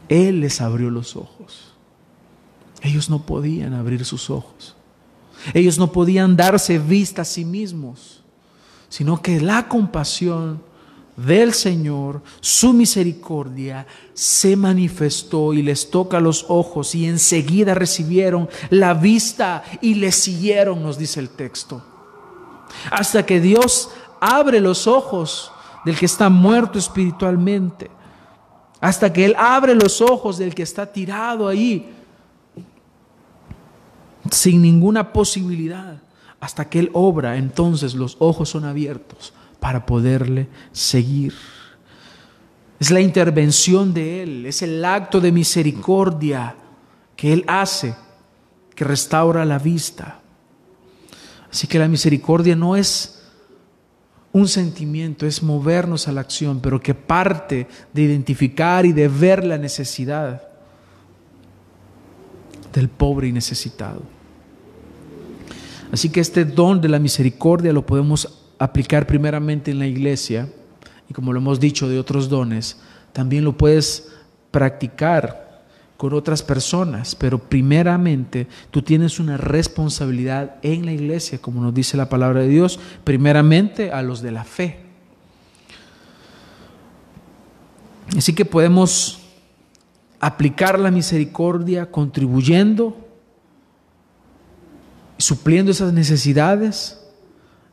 Él 0.09 0.41
les 0.41 0.59
abrió 0.59 0.89
los 0.89 1.15
ojos. 1.15 1.73
Ellos 2.81 3.09
no 3.09 3.25
podían 3.25 3.73
abrir 3.73 4.03
sus 4.03 4.29
ojos. 4.29 4.75
Ellos 5.53 5.77
no 5.77 5.91
podían 5.91 6.35
darse 6.35 6.79
vista 6.79 7.21
a 7.21 7.25
sí 7.25 7.45
mismos, 7.45 8.21
sino 8.89 9.21
que 9.21 9.39
la 9.39 9.67
compasión 9.67 10.61
del 11.15 11.53
Señor, 11.53 12.21
su 12.41 12.73
misericordia, 12.73 13.87
se 14.13 14.55
manifestó 14.55 15.53
y 15.53 15.63
les 15.63 15.89
toca 15.89 16.19
los 16.19 16.45
ojos 16.47 16.93
y 16.95 17.05
enseguida 17.05 17.73
recibieron 17.73 18.49
la 18.69 18.93
vista 18.93 19.63
y 19.81 19.95
le 19.95 20.11
siguieron, 20.11 20.81
nos 20.83 20.97
dice 20.97 21.19
el 21.19 21.29
texto. 21.29 21.83
Hasta 22.91 23.25
que 23.25 23.39
Dios 23.39 23.89
abre 24.19 24.61
los 24.61 24.87
ojos 24.87 25.51
del 25.87 25.97
que 25.97 26.05
está 26.05 26.29
muerto 26.29 26.77
espiritualmente, 26.77 27.89
hasta 28.81 29.13
que 29.13 29.23
Él 29.23 29.35
abre 29.37 29.73
los 29.73 30.01
ojos 30.01 30.37
del 30.37 30.53
que 30.53 30.63
está 30.63 30.91
tirado 30.91 31.47
ahí 31.47 31.89
sin 34.29 34.61
ninguna 34.61 35.13
posibilidad. 35.13 36.01
Hasta 36.41 36.69
que 36.69 36.79
Él 36.79 36.89
obra, 36.91 37.37
entonces 37.37 37.95
los 37.95 38.17
ojos 38.19 38.49
son 38.49 38.65
abiertos 38.65 39.33
para 39.61 39.85
poderle 39.85 40.49
seguir. 40.73 41.33
Es 42.77 42.91
la 42.91 42.99
intervención 42.99 43.93
de 43.93 44.23
Él, 44.23 44.45
es 44.45 44.61
el 44.61 44.83
acto 44.83 45.21
de 45.21 45.31
misericordia 45.31 46.53
que 47.15 47.31
Él 47.31 47.45
hace, 47.47 47.95
que 48.75 48.83
restaura 48.83 49.45
la 49.45 49.57
vista. 49.57 50.19
Así 51.49 51.65
que 51.65 51.79
la 51.79 51.87
misericordia 51.87 52.57
no 52.57 52.75
es 52.75 53.16
un 54.37 54.47
sentimiento, 54.47 55.25
es 55.25 55.41
movernos 55.41 56.07
a 56.07 56.11
la 56.11 56.21
acción, 56.21 56.59
pero 56.61 56.79
que 56.79 56.93
parte 56.93 57.67
de 57.93 58.01
identificar 58.03 58.85
y 58.85 58.93
de 58.93 59.07
ver 59.07 59.43
la 59.43 59.57
necesidad 59.57 60.43
del 62.73 62.89
pobre 62.89 63.27
y 63.27 63.31
necesitado. 63.31 64.01
Así 65.91 66.09
que 66.09 66.19
este 66.19 66.45
don 66.45 66.81
de 66.81 66.89
la 66.89 66.99
misericordia 66.99 67.73
lo 67.73 67.85
podemos 67.85 68.43
aplicar 68.59 69.07
primeramente 69.07 69.71
en 69.71 69.79
la 69.79 69.87
iglesia 69.87 70.49
y 71.09 71.13
como 71.13 71.31
lo 71.31 71.39
hemos 71.39 71.59
dicho 71.59 71.87
de 71.87 71.99
otros 71.99 72.29
dones, 72.29 72.77
también 73.13 73.43
lo 73.43 73.57
puedes 73.57 74.09
practicar 74.51 75.46
con 75.97 76.13
otras 76.13 76.43
personas, 76.43 77.15
pero 77.15 77.39
primeramente 77.39 78.47
tú 78.71 78.81
tienes 78.81 79.19
una 79.19 79.35
responsabilidad 79.35 80.55
en 80.61 80.85
la 80.85 80.93
iglesia, 80.93 81.39
como 81.39 81.61
nos 81.61 81.73
dice 81.73 81.97
la 81.97 82.07
palabra 82.07 82.41
de 82.41 82.47
Dios, 82.47 82.79
primeramente 83.03 83.91
a 83.91 84.01
los 84.03 84.21
de 84.21 84.31
la 84.31 84.43
fe. 84.43 84.79
Así 88.15 88.33
que 88.33 88.45
podemos 88.45 89.19
aplicar 90.19 90.79
la 90.79 90.91
misericordia 90.91 91.91
contribuyendo 91.91 93.07
supliendo 95.17 95.71
esas 95.71 95.93
necesidades 95.93 96.99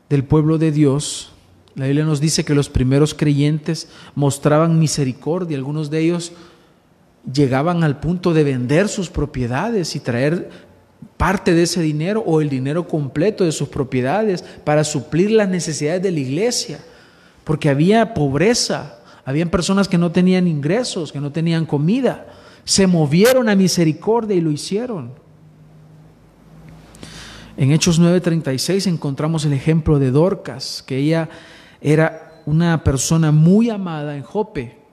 del 0.09 0.23
pueblo 0.23 0.57
de 0.57 0.71
Dios. 0.71 1.31
La 1.75 1.85
Biblia 1.85 2.05
nos 2.05 2.19
dice 2.19 2.43
que 2.43 2.55
los 2.55 2.69
primeros 2.69 3.13
creyentes 3.13 3.89
mostraban 4.15 4.79
misericordia, 4.79 5.57
algunos 5.57 5.89
de 5.89 5.99
ellos 5.99 6.31
llegaban 7.31 7.83
al 7.83 7.99
punto 7.99 8.33
de 8.33 8.43
vender 8.43 8.87
sus 8.87 9.09
propiedades 9.09 9.95
y 9.95 9.99
traer 9.99 10.49
parte 11.17 11.53
de 11.53 11.63
ese 11.63 11.81
dinero 11.81 12.23
o 12.25 12.41
el 12.41 12.49
dinero 12.49 12.87
completo 12.87 13.43
de 13.43 13.51
sus 13.51 13.69
propiedades 13.69 14.43
para 14.63 14.83
suplir 14.83 15.31
las 15.31 15.49
necesidades 15.49 16.01
de 16.03 16.11
la 16.11 16.19
iglesia, 16.19 16.79
porque 17.43 17.69
había 17.69 18.13
pobreza, 18.13 18.99
habían 19.23 19.49
personas 19.49 19.87
que 19.87 19.97
no 19.97 20.11
tenían 20.11 20.47
ingresos, 20.47 21.11
que 21.11 21.21
no 21.21 21.31
tenían 21.31 21.65
comida, 21.65 22.27
se 22.63 22.87
movieron 22.87 23.47
a 23.49 23.55
misericordia 23.55 24.35
y 24.35 24.41
lo 24.41 24.51
hicieron. 24.51 25.13
En 27.57 27.71
Hechos 27.71 27.99
9:36 27.99 28.87
encontramos 28.87 29.45
el 29.45 29.53
ejemplo 29.53 29.97
de 29.99 30.11
Dorcas, 30.11 30.83
que 30.85 30.97
ella 30.97 31.29
era 31.79 32.41
una 32.45 32.83
persona 32.83 33.31
muy 33.31 33.69
amada 33.69 34.17
en 34.17 34.23
Jope. 34.23 34.84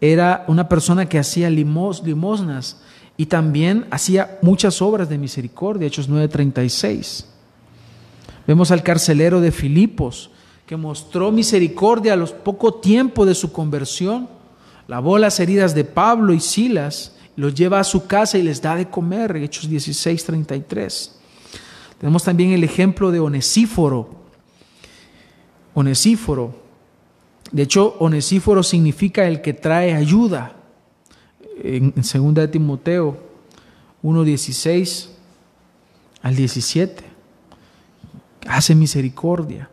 Era 0.00 0.44
una 0.48 0.68
persona 0.68 1.06
que 1.06 1.18
hacía 1.18 1.48
limosnas 1.50 2.80
y 3.16 3.26
también 3.26 3.86
hacía 3.90 4.38
muchas 4.42 4.82
obras 4.82 5.08
de 5.08 5.18
misericordia, 5.18 5.86
Hechos 5.86 6.08
9:36. 6.08 7.26
Vemos 8.46 8.70
al 8.70 8.82
carcelero 8.82 9.40
de 9.40 9.52
Filipos, 9.52 10.30
que 10.66 10.76
mostró 10.76 11.30
misericordia 11.30 12.14
a 12.14 12.16
los 12.16 12.32
poco 12.32 12.74
tiempo 12.74 13.24
de 13.24 13.34
su 13.34 13.52
conversión, 13.52 14.28
lavó 14.88 15.18
las 15.18 15.40
heridas 15.40 15.74
de 15.74 15.84
Pablo 15.84 16.32
y 16.32 16.40
Silas, 16.40 17.12
los 17.36 17.54
lleva 17.54 17.80
a 17.80 17.84
su 17.84 18.06
casa 18.06 18.38
y 18.38 18.42
les 18.42 18.60
da 18.60 18.76
de 18.76 18.88
comer, 18.88 19.36
Hechos 19.36 19.68
16:33. 19.68 21.12
Tenemos 21.98 22.24
también 22.24 22.52
el 22.52 22.64
ejemplo 22.64 23.10
de 23.10 23.20
Onesíforo. 23.20 24.10
Onesíforo. 25.74 26.63
De 27.54 27.62
hecho, 27.62 27.94
Onesíforo 28.00 28.64
significa 28.64 29.28
el 29.28 29.40
que 29.40 29.52
trae 29.52 29.94
ayuda. 29.94 30.56
En 31.62 31.94
2 31.94 32.34
de 32.34 32.48
Timoteo 32.48 33.16
1.16 34.02 35.10
al 36.20 36.34
17. 36.34 37.04
Hace 38.48 38.74
misericordia. 38.74 39.70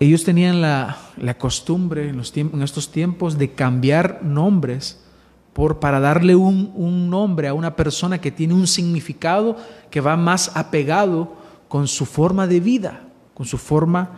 Ellos 0.00 0.24
tenían 0.24 0.62
la, 0.62 0.96
costumbre 1.36 2.08
en, 2.08 2.16
los 2.16 2.34
en 2.34 2.62
estos 2.62 2.90
tiempos 2.90 3.36
de 3.36 3.52
cambiar 3.52 4.22
nombres 4.24 5.04
por, 5.52 5.80
para 5.80 6.00
darle 6.00 6.34
un, 6.34 6.72
un 6.74 7.10
nombre 7.10 7.46
a 7.46 7.52
una 7.52 7.76
persona 7.76 8.22
que 8.22 8.30
tiene 8.32 8.54
un 8.54 8.66
significado 8.66 9.58
que 9.90 10.00
va 10.00 10.16
más 10.16 10.56
apegado 10.56 11.34
con 11.68 11.88
su 11.88 12.06
forma 12.06 12.46
de 12.46 12.60
vida, 12.60 13.02
con 13.34 13.44
su 13.44 13.58
forma 13.58 14.12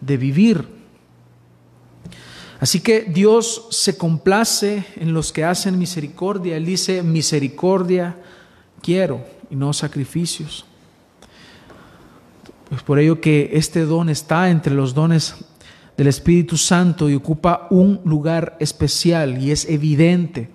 de 0.00 0.16
vivir. 0.16 0.75
Así 2.58 2.80
que 2.80 3.02
Dios 3.02 3.68
se 3.70 3.96
complace 3.96 4.84
en 4.96 5.12
los 5.12 5.32
que 5.32 5.44
hacen 5.44 5.78
misericordia. 5.78 6.56
Él 6.56 6.64
dice, 6.64 7.02
misericordia 7.02 8.16
quiero 8.80 9.24
y 9.50 9.56
no 9.56 9.72
sacrificios. 9.72 10.64
Es 12.74 12.82
por 12.82 12.98
ello 12.98 13.20
que 13.20 13.50
este 13.52 13.84
don 13.84 14.08
está 14.08 14.50
entre 14.50 14.74
los 14.74 14.94
dones 14.94 15.34
del 15.96 16.08
Espíritu 16.08 16.56
Santo 16.56 17.08
y 17.08 17.14
ocupa 17.14 17.68
un 17.70 18.00
lugar 18.04 18.56
especial 18.60 19.42
y 19.42 19.50
es 19.50 19.68
evidente 19.68 20.50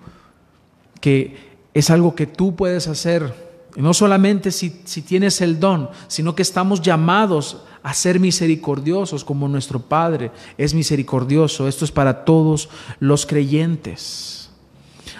que 1.00 1.36
es 1.74 1.90
algo 1.90 2.14
que 2.14 2.26
tú 2.26 2.54
puedes 2.54 2.86
hacer, 2.86 3.51
no 3.76 3.94
solamente 3.94 4.50
si, 4.50 4.82
si 4.84 5.02
tienes 5.02 5.40
el 5.40 5.58
don, 5.58 5.90
sino 6.08 6.34
que 6.34 6.42
estamos 6.42 6.80
llamados 6.80 7.62
a 7.82 7.94
ser 7.94 8.20
misericordiosos 8.20 9.24
como 9.24 9.48
nuestro 9.48 9.80
Padre 9.80 10.30
es 10.56 10.74
misericordioso. 10.74 11.66
Esto 11.66 11.84
es 11.84 11.90
para 11.90 12.24
todos 12.24 12.68
los 13.00 13.26
creyentes. 13.26 14.50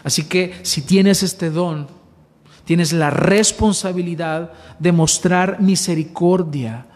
Así 0.04 0.24
que 0.24 0.54
si 0.62 0.82
tienes 0.82 1.22
este 1.22 1.50
don, 1.50 1.88
tienes 2.64 2.92
la 2.92 3.10
responsabilidad 3.10 4.52
de 4.78 4.92
mostrar 4.92 5.60
misericordia 5.60 6.86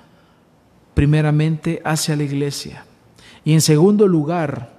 primeramente 0.94 1.82
hacia 1.84 2.16
la 2.16 2.22
iglesia. 2.22 2.84
Y 3.44 3.52
en 3.52 3.60
segundo 3.60 4.08
lugar, 4.08 4.72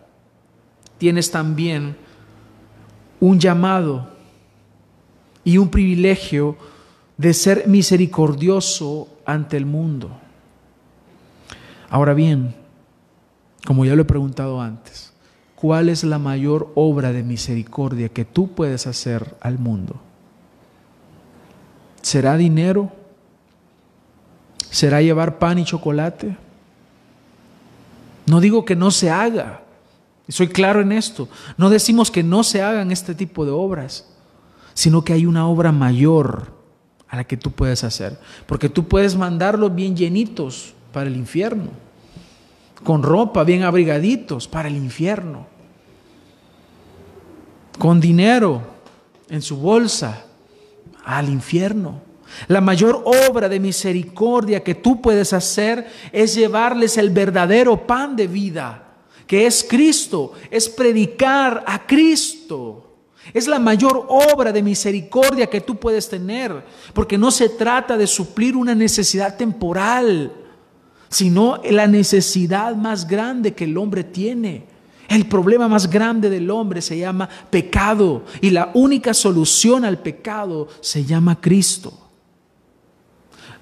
tienes 0.98 1.32
también 1.32 1.96
un 3.20 3.40
llamado 3.40 4.17
y 5.48 5.60
un 5.60 5.70
privilegio 5.70 6.58
de 7.16 7.34
ser 7.34 7.70
misericordioso 7.70 9.08
ante 9.26 9.56
el 9.56 9.66
mundo. 9.66 10.12
Ahora 11.90 12.14
bien, 12.14 12.54
como 13.66 13.86
ya 13.86 13.96
lo 13.96 14.02
he 14.02 14.06
preguntado 14.06 14.60
antes, 14.60 15.14
¿cuál 15.56 15.88
es 15.88 16.04
la 16.04 16.20
mayor 16.20 16.74
obra 16.76 17.14
de 17.14 17.24
misericordia 17.24 18.10
que 18.10 18.26
tú 18.26 18.50
puedes 18.50 18.88
hacer 18.88 19.38
al 19.40 19.58
mundo? 19.58 19.96
¿Será 22.02 22.36
dinero? 22.36 22.92
¿Será 24.70 25.02
llevar 25.02 25.40
pan 25.40 25.60
y 25.60 25.64
chocolate? 25.64 26.36
No 28.26 28.42
digo 28.42 28.66
que 28.66 28.76
no 28.76 28.92
se 28.92 29.10
haga, 29.10 29.62
soy 30.28 30.50
claro 30.50 30.82
en 30.82 30.92
esto. 30.92 31.30
No 31.56 31.70
decimos 31.70 32.12
que 32.12 32.22
no 32.22 32.44
se 32.44 32.62
hagan 32.62 32.92
este 32.92 33.16
tipo 33.16 33.46
de 33.46 33.52
obras, 33.52 34.17
sino 34.78 35.04
que 35.04 35.12
hay 35.12 35.26
una 35.26 35.48
obra 35.48 35.72
mayor 35.72 36.54
a 37.08 37.16
la 37.16 37.24
que 37.24 37.36
tú 37.36 37.50
puedes 37.50 37.84
hacer. 37.84 38.20
Porque 38.46 38.70
tú 38.70 38.88
puedes 38.88 39.16
mandarlos 39.16 39.74
bien 39.74 39.98
llenitos 39.98 40.76
para 40.94 41.10
el 41.10 41.16
infierno, 41.16 41.72
con 42.84 43.02
ropa 43.02 43.44
bien 43.44 43.64
abrigaditos 43.64 44.48
para 44.48 44.68
el 44.68 44.76
infierno, 44.76 45.48
con 47.80 48.00
dinero 48.00 48.62
en 49.30 49.42
su 49.42 49.58
bolsa 49.58 50.26
al 51.04 51.28
infierno. 51.30 52.02
La 52.48 52.62
mayor 52.62 53.04
obra 53.04 53.50
de 53.50 53.60
misericordia 53.60 54.64
que 54.64 54.76
tú 54.76 55.02
puedes 55.02 55.34
hacer 55.34 55.88
es 56.12 56.36
llevarles 56.36 57.00
el 57.00 57.10
verdadero 57.10 57.88
pan 57.88 58.16
de 58.16 58.28
vida 58.28 58.84
que 59.26 59.48
es 59.48 59.66
Cristo, 59.68 60.34
es 60.52 60.70
predicar 60.70 61.64
a 61.68 61.86
Cristo. 61.86 62.87
Es 63.34 63.48
la 63.48 63.60
mayor 63.60 64.06
obra 64.10 64.52
de 64.52 64.64
misericordia 64.64 65.50
que 65.50 65.62
tú 65.62 65.76
puedes 65.76 66.10
tener, 66.10 66.64
porque 66.94 67.18
no 67.18 67.32
se 67.32 67.50
trata 67.50 67.98
de 67.98 68.08
suplir 68.08 68.56
una 68.56 68.74
necesidad 68.74 69.36
temporal, 69.38 70.32
sino 71.10 71.62
la 71.70 71.88
necesidad 71.88 72.76
más 72.76 73.08
grande 73.08 73.54
que 73.54 73.66
el 73.66 73.78
hombre 73.78 74.04
tiene. 74.04 74.66
El 75.08 75.28
problema 75.28 75.68
más 75.68 75.90
grande 75.90 76.30
del 76.30 76.50
hombre 76.50 76.82
se 76.82 76.98
llama 76.98 77.30
pecado 77.50 78.26
y 78.42 78.50
la 78.50 78.72
única 78.74 79.14
solución 79.14 79.86
al 79.86 80.00
pecado 80.00 80.68
se 80.82 81.06
llama 81.06 81.40
Cristo. 81.40 81.94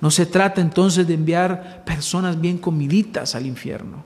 No 0.01 0.11
se 0.11 0.25
trata 0.25 0.61
entonces 0.61 1.07
de 1.07 1.13
enviar 1.13 1.83
personas 1.85 2.39
bien 2.39 2.57
comiditas 2.57 3.35
al 3.35 3.45
infierno. 3.45 4.03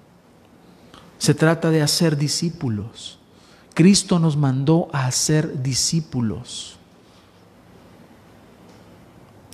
Se 1.17 1.33
trata 1.33 1.69
de 1.69 1.81
hacer 1.81 2.17
discípulos. 2.17 3.18
Cristo 3.79 4.19
nos 4.19 4.35
mandó 4.35 4.89
a 4.91 5.05
hacer 5.05 5.63
discípulos. 5.63 6.75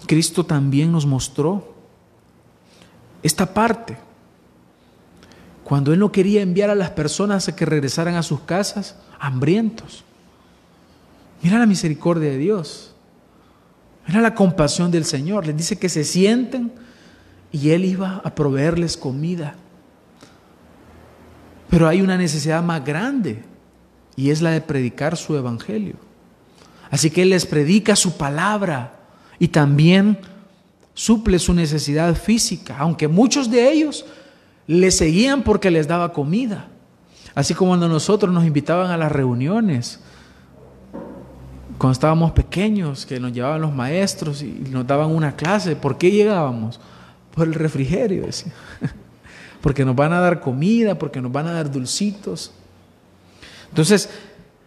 Cristo 0.08 0.44
también 0.44 0.92
nos 0.92 1.06
mostró 1.06 1.76
esta 3.22 3.54
parte. 3.54 4.00
Cuando 5.64 5.94
Él 5.94 6.00
no 6.00 6.12
quería 6.12 6.42
enviar 6.42 6.72
a 6.72 6.76
las 6.76 6.90
personas 6.90 7.48
a 7.48 7.56
que 7.56 7.68
regresaran 7.68 8.16
a 8.16 8.24
sus 8.24 8.40
casas 8.40 8.96
hambrientos. 9.20 10.04
Mira 11.44 11.60
la 11.60 11.68
misericordia 11.68 12.32
de 12.32 12.40
Dios. 12.40 12.96
Mira 14.08 14.22
la 14.22 14.34
compasión 14.34 14.90
del 14.90 15.06
Señor. 15.06 15.46
Les 15.46 15.56
dice 15.56 15.78
que 15.78 15.88
se 15.88 16.04
sienten 16.04 16.72
y 17.52 17.70
Él 17.70 17.86
iba 17.86 18.24
a 18.24 18.34
proveerles 18.34 18.98
comida. 18.98 19.54
Pero 21.70 21.88
hay 21.88 22.02
una 22.02 22.18
necesidad 22.18 22.64
más 22.64 22.84
grande 22.84 23.54
y 24.16 24.30
es 24.30 24.42
la 24.42 24.52
de 24.52 24.62
predicar 24.62 25.18
su 25.18 25.36
evangelio. 25.36 25.96
Así 26.90 27.10
que 27.10 27.24
Él 27.24 27.30
les 27.30 27.46
predica 27.46 27.96
su 27.96 28.18
palabra 28.18 29.00
y 29.40 29.50
también 29.50 30.18
suple 30.94 31.40
su 31.40 31.54
necesidad 31.54 32.16
física, 32.16 32.78
aunque 32.80 33.08
muchos 33.08 33.52
de 33.52 33.72
ellos 33.72 34.06
le 34.68 34.92
seguían 34.92 35.44
porque 35.44 35.72
les 35.72 35.88
daba 35.88 36.14
comida. 36.14 36.68
Así 37.34 37.54
como 37.54 37.72
cuando 37.72 37.90
nosotros 37.90 38.34
nos 38.34 38.46
invitaban 38.46 38.92
a 38.92 38.98
las 38.98 39.12
reuniones, 39.12 40.00
cuando 41.78 41.92
estábamos 41.92 42.32
pequeños, 42.32 43.06
que 43.06 43.20
nos 43.20 43.34
llevaban 43.34 43.62
los 43.62 43.74
maestros 43.74 44.42
y 44.42 44.64
nos 44.72 44.88
daban 44.88 45.12
una 45.12 45.36
clase, 45.36 45.76
¿por 45.76 45.98
qué 45.98 46.12
llegábamos? 46.12 46.80
Por 47.34 47.48
el 47.48 47.54
refrigerio, 47.54 48.26
decía. 48.26 48.54
Porque 49.62 49.84
nos 49.84 49.96
van 49.96 50.14
a 50.14 50.20
dar 50.20 50.42
comida, 50.42 51.00
porque 51.00 51.20
nos 51.20 51.32
van 51.32 51.48
a 51.48 51.54
dar 51.54 51.72
dulcitos. 51.72 52.52
Entonces, 53.76 54.10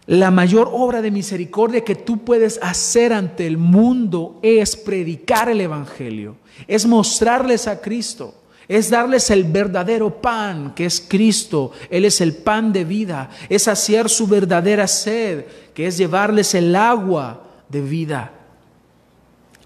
la 0.05 0.29
mayor 0.29 0.69
obra 0.71 1.01
de 1.01 1.09
misericordia 1.09 1.83
que 1.83 1.95
tú 1.95 2.23
puedes 2.23 2.59
hacer 2.61 3.11
ante 3.11 3.47
el 3.47 3.57
mundo 3.57 4.37
es 4.43 4.75
predicar 4.75 5.49
el 5.49 5.61
Evangelio, 5.61 6.35
es 6.67 6.85
mostrarles 6.85 7.67
a 7.67 7.81
Cristo, 7.81 8.35
es 8.67 8.91
darles 8.91 9.31
el 9.31 9.45
verdadero 9.45 10.21
pan 10.21 10.75
que 10.75 10.85
es 10.85 11.01
Cristo, 11.01 11.71
Él 11.89 12.05
es 12.05 12.21
el 12.21 12.35
pan 12.35 12.71
de 12.71 12.85
vida, 12.85 13.31
es 13.49 13.63
saciar 13.63 14.09
su 14.09 14.27
verdadera 14.27 14.85
sed, 14.85 15.45
que 15.73 15.87
es 15.87 15.97
llevarles 15.97 16.53
el 16.53 16.75
agua 16.75 17.47
de 17.67 17.81
vida. 17.81 18.31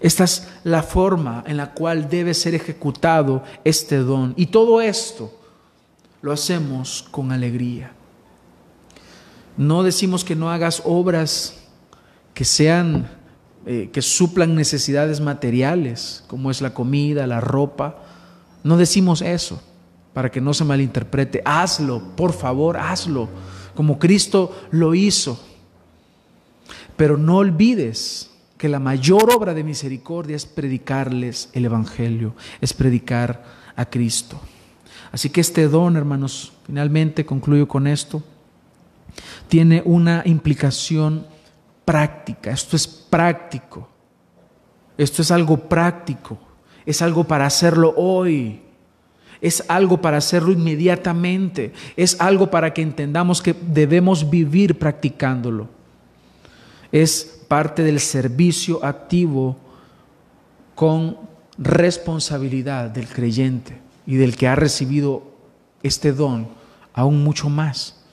Esta 0.00 0.24
es 0.24 0.48
la 0.64 0.82
forma 0.82 1.44
en 1.46 1.58
la 1.58 1.74
cual 1.74 2.08
debe 2.08 2.32
ser 2.32 2.54
ejecutado 2.54 3.42
este 3.62 3.98
don. 3.98 4.32
Y 4.38 4.46
todo 4.46 4.80
esto 4.80 5.30
lo 6.22 6.32
hacemos 6.32 7.06
con 7.10 7.30
alegría. 7.30 7.92
No 9.56 9.82
decimos 9.82 10.24
que 10.24 10.34
no 10.34 10.50
hagas 10.50 10.82
obras 10.84 11.54
que 12.34 12.44
sean, 12.44 13.08
eh, 13.66 13.90
que 13.92 14.02
suplan 14.02 14.54
necesidades 14.54 15.20
materiales, 15.20 16.24
como 16.26 16.50
es 16.50 16.60
la 16.60 16.74
comida, 16.74 17.26
la 17.26 17.40
ropa. 17.40 18.02
No 18.64 18.76
decimos 18.76 19.22
eso 19.22 19.62
para 20.12 20.30
que 20.30 20.40
no 20.40 20.54
se 20.54 20.64
malinterprete. 20.64 21.42
Hazlo, 21.44 22.16
por 22.16 22.32
favor, 22.32 22.76
hazlo, 22.76 23.28
como 23.74 23.98
Cristo 23.98 24.56
lo 24.72 24.94
hizo. 24.94 25.40
Pero 26.96 27.16
no 27.16 27.36
olvides 27.36 28.30
que 28.56 28.68
la 28.68 28.80
mayor 28.80 29.30
obra 29.30 29.54
de 29.54 29.64
misericordia 29.64 30.36
es 30.36 30.46
predicarles 30.46 31.50
el 31.52 31.64
Evangelio, 31.64 32.34
es 32.60 32.72
predicar 32.72 33.44
a 33.76 33.84
Cristo. 33.84 34.40
Así 35.12 35.30
que 35.30 35.40
este 35.40 35.68
don, 35.68 35.96
hermanos, 35.96 36.52
finalmente 36.66 37.24
concluyo 37.24 37.68
con 37.68 37.86
esto 37.86 38.22
tiene 39.48 39.82
una 39.84 40.22
implicación 40.24 41.26
práctica. 41.84 42.50
Esto 42.50 42.76
es 42.76 42.86
práctico. 42.86 43.88
Esto 44.96 45.22
es 45.22 45.30
algo 45.30 45.56
práctico. 45.56 46.38
Es 46.86 47.02
algo 47.02 47.24
para 47.24 47.46
hacerlo 47.46 47.94
hoy. 47.96 48.62
Es 49.40 49.64
algo 49.68 50.00
para 50.00 50.18
hacerlo 50.18 50.52
inmediatamente. 50.52 51.72
Es 51.96 52.20
algo 52.20 52.50
para 52.50 52.72
que 52.72 52.82
entendamos 52.82 53.42
que 53.42 53.54
debemos 53.54 54.28
vivir 54.28 54.78
practicándolo. 54.78 55.68
Es 56.90 57.42
parte 57.48 57.82
del 57.82 58.00
servicio 58.00 58.84
activo 58.84 59.56
con 60.74 61.18
responsabilidad 61.58 62.90
del 62.90 63.06
creyente 63.06 63.80
y 64.06 64.16
del 64.16 64.36
que 64.36 64.48
ha 64.48 64.56
recibido 64.56 65.22
este 65.82 66.12
don 66.12 66.48
aún 66.92 67.22
mucho 67.22 67.48
más 67.48 68.03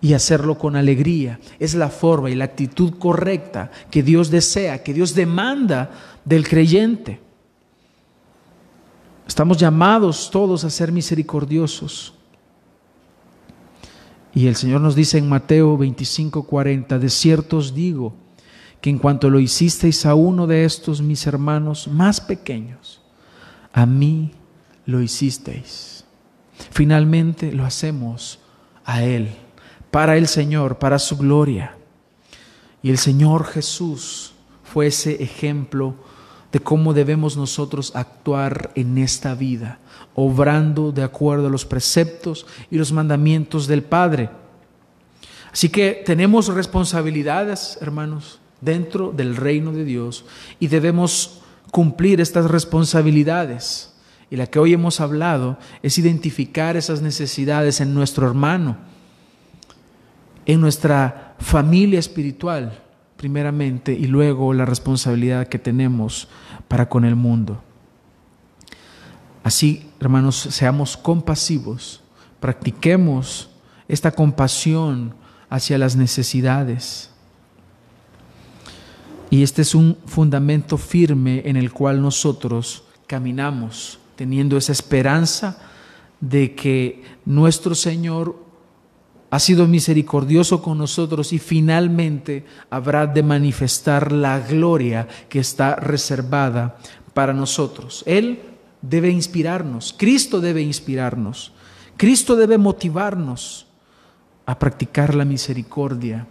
y 0.00 0.14
hacerlo 0.14 0.58
con 0.58 0.76
alegría. 0.76 1.40
Es 1.58 1.74
la 1.74 1.88
forma 1.88 2.30
y 2.30 2.34
la 2.34 2.44
actitud 2.44 2.94
correcta 2.98 3.70
que 3.90 4.02
Dios 4.02 4.30
desea, 4.30 4.82
que 4.82 4.94
Dios 4.94 5.14
demanda 5.14 5.90
del 6.24 6.48
creyente. 6.48 7.20
Estamos 9.26 9.58
llamados 9.58 10.30
todos 10.30 10.64
a 10.64 10.70
ser 10.70 10.92
misericordiosos. 10.92 12.14
Y 14.34 14.46
el 14.46 14.56
Señor 14.56 14.80
nos 14.80 14.94
dice 14.94 15.18
en 15.18 15.28
Mateo 15.28 15.76
25, 15.76 16.44
40, 16.44 16.98
de 16.98 17.10
cierto 17.10 17.56
os 17.56 17.74
digo 17.74 18.14
que 18.80 18.90
en 18.90 18.98
cuanto 18.98 19.28
lo 19.28 19.40
hicisteis 19.40 20.06
a 20.06 20.14
uno 20.14 20.46
de 20.46 20.64
estos 20.64 21.02
mis 21.02 21.26
hermanos 21.26 21.88
más 21.88 22.20
pequeños, 22.20 23.00
a 23.72 23.84
mí 23.84 24.32
lo 24.86 25.02
hicisteis. 25.02 26.04
Finalmente 26.70 27.52
lo 27.52 27.64
hacemos 27.64 28.38
a 28.84 29.02
Él 29.02 29.28
para 29.90 30.16
el 30.16 30.28
Señor, 30.28 30.78
para 30.78 30.98
su 30.98 31.16
gloria. 31.16 31.76
Y 32.82 32.90
el 32.90 32.98
Señor 32.98 33.44
Jesús 33.44 34.32
fue 34.62 34.88
ese 34.88 35.22
ejemplo 35.22 35.94
de 36.52 36.60
cómo 36.60 36.94
debemos 36.94 37.36
nosotros 37.36 37.92
actuar 37.94 38.70
en 38.74 38.98
esta 38.98 39.34
vida, 39.34 39.78
obrando 40.14 40.92
de 40.92 41.02
acuerdo 41.02 41.48
a 41.48 41.50
los 41.50 41.64
preceptos 41.64 42.46
y 42.70 42.78
los 42.78 42.92
mandamientos 42.92 43.66
del 43.66 43.82
Padre. 43.82 44.30
Así 45.52 45.68
que 45.68 46.02
tenemos 46.04 46.48
responsabilidades, 46.48 47.78
hermanos, 47.80 48.40
dentro 48.60 49.12
del 49.12 49.36
reino 49.36 49.72
de 49.72 49.84
Dios 49.84 50.24
y 50.58 50.68
debemos 50.68 51.40
cumplir 51.70 52.20
estas 52.20 52.50
responsabilidades. 52.50 53.94
Y 54.30 54.36
la 54.36 54.46
que 54.46 54.58
hoy 54.58 54.74
hemos 54.74 55.00
hablado 55.00 55.58
es 55.82 55.98
identificar 55.98 56.76
esas 56.76 57.00
necesidades 57.00 57.80
en 57.80 57.94
nuestro 57.94 58.26
hermano 58.26 58.76
en 60.48 60.62
nuestra 60.62 61.36
familia 61.38 61.98
espiritual, 61.98 62.82
primeramente, 63.18 63.92
y 63.92 64.06
luego 64.06 64.54
la 64.54 64.64
responsabilidad 64.64 65.46
que 65.46 65.58
tenemos 65.58 66.28
para 66.68 66.88
con 66.88 67.04
el 67.04 67.14
mundo. 67.14 67.62
Así, 69.44 69.90
hermanos, 70.00 70.36
seamos 70.36 70.96
compasivos, 70.96 72.02
practiquemos 72.40 73.50
esta 73.88 74.10
compasión 74.10 75.14
hacia 75.50 75.76
las 75.76 75.96
necesidades. 75.96 77.10
Y 79.28 79.42
este 79.42 79.60
es 79.60 79.74
un 79.74 79.98
fundamento 80.06 80.78
firme 80.78 81.42
en 81.44 81.58
el 81.58 81.72
cual 81.72 82.00
nosotros 82.00 82.84
caminamos, 83.06 83.98
teniendo 84.16 84.56
esa 84.56 84.72
esperanza 84.72 85.58
de 86.22 86.54
que 86.54 87.02
nuestro 87.26 87.74
Señor 87.74 88.47
ha 89.30 89.38
sido 89.38 89.66
misericordioso 89.66 90.62
con 90.62 90.78
nosotros 90.78 91.32
y 91.32 91.38
finalmente 91.38 92.46
habrá 92.70 93.06
de 93.06 93.22
manifestar 93.22 94.12
la 94.12 94.40
gloria 94.40 95.06
que 95.28 95.38
está 95.38 95.76
reservada 95.76 96.78
para 97.12 97.34
nosotros. 97.34 98.02
Él 98.06 98.40
debe 98.80 99.10
inspirarnos, 99.10 99.94
Cristo 99.96 100.40
debe 100.40 100.62
inspirarnos, 100.62 101.52
Cristo 101.96 102.36
debe 102.36 102.58
motivarnos 102.58 103.66
a 104.46 104.58
practicar 104.58 105.14
la 105.14 105.26
misericordia, 105.26 106.26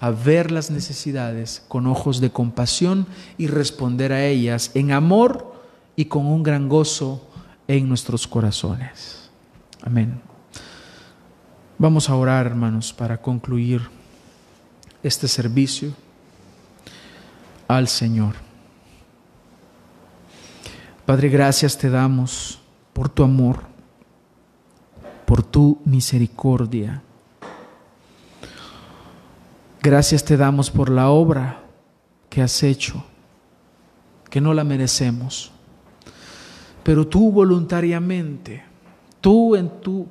a 0.00 0.10
ver 0.10 0.50
las 0.50 0.70
necesidades 0.70 1.62
con 1.68 1.86
ojos 1.86 2.20
de 2.20 2.30
compasión 2.30 3.06
y 3.38 3.46
responder 3.46 4.12
a 4.12 4.24
ellas 4.24 4.72
en 4.74 4.90
amor 4.90 5.54
y 5.94 6.06
con 6.06 6.26
un 6.26 6.42
gran 6.42 6.68
gozo 6.68 7.24
en 7.68 7.88
nuestros 7.88 8.26
corazones. 8.26 9.30
Amén. 9.82 10.31
Vamos 11.82 12.08
a 12.08 12.14
orar, 12.14 12.46
hermanos, 12.46 12.92
para 12.92 13.20
concluir 13.20 13.82
este 15.02 15.26
servicio 15.26 15.92
al 17.66 17.88
Señor. 17.88 18.36
Padre, 21.04 21.28
gracias 21.28 21.76
te 21.76 21.90
damos 21.90 22.60
por 22.92 23.08
tu 23.08 23.24
amor, 23.24 23.64
por 25.26 25.42
tu 25.42 25.80
misericordia. 25.84 27.02
Gracias 29.82 30.24
te 30.24 30.36
damos 30.36 30.70
por 30.70 30.88
la 30.88 31.10
obra 31.10 31.64
que 32.30 32.42
has 32.42 32.62
hecho, 32.62 33.04
que 34.30 34.40
no 34.40 34.54
la 34.54 34.62
merecemos, 34.62 35.50
pero 36.84 37.08
tú 37.08 37.32
voluntariamente, 37.32 38.62
tú 39.20 39.56
en 39.56 39.68
tu 39.80 40.06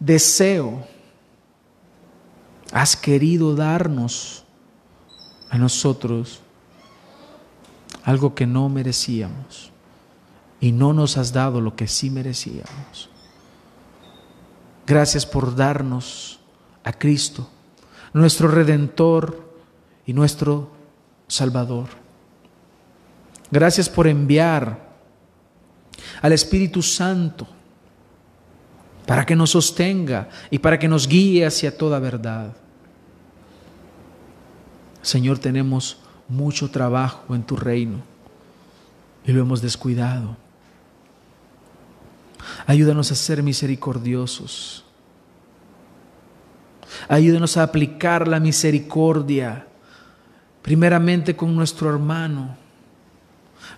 deseo, 0.00 0.95
has 2.72 2.96
querido 2.96 3.54
darnos 3.54 4.44
a 5.50 5.58
nosotros 5.58 6.40
algo 8.04 8.34
que 8.34 8.46
no 8.46 8.68
merecíamos 8.68 9.70
y 10.60 10.72
no 10.72 10.92
nos 10.92 11.16
has 11.16 11.32
dado 11.32 11.60
lo 11.60 11.76
que 11.76 11.86
sí 11.86 12.10
merecíamos. 12.10 13.10
Gracias 14.86 15.26
por 15.26 15.54
darnos 15.54 16.40
a 16.84 16.92
Cristo 16.92 17.50
nuestro 18.16 18.48
Redentor 18.48 19.52
y 20.06 20.14
nuestro 20.14 20.70
Salvador. 21.28 21.88
Gracias 23.50 23.90
por 23.90 24.06
enviar 24.06 24.86
al 26.22 26.32
Espíritu 26.32 26.80
Santo 26.82 27.46
para 29.06 29.24
que 29.24 29.36
nos 29.36 29.50
sostenga 29.50 30.28
y 30.50 30.58
para 30.58 30.78
que 30.78 30.88
nos 30.88 31.06
guíe 31.06 31.46
hacia 31.46 31.76
toda 31.76 31.98
verdad. 31.98 32.56
Señor, 35.02 35.38
tenemos 35.38 35.98
mucho 36.28 36.70
trabajo 36.70 37.34
en 37.34 37.42
tu 37.44 37.56
reino 37.56 38.02
y 39.24 39.32
lo 39.32 39.40
hemos 39.40 39.62
descuidado. 39.62 40.36
Ayúdanos 42.66 43.12
a 43.12 43.14
ser 43.14 43.42
misericordiosos 43.42 44.86
Ayúdenos 47.08 47.56
a 47.56 47.62
aplicar 47.62 48.26
la 48.26 48.40
misericordia, 48.40 49.66
primeramente 50.62 51.36
con 51.36 51.54
nuestro 51.54 51.90
hermano. 51.90 52.56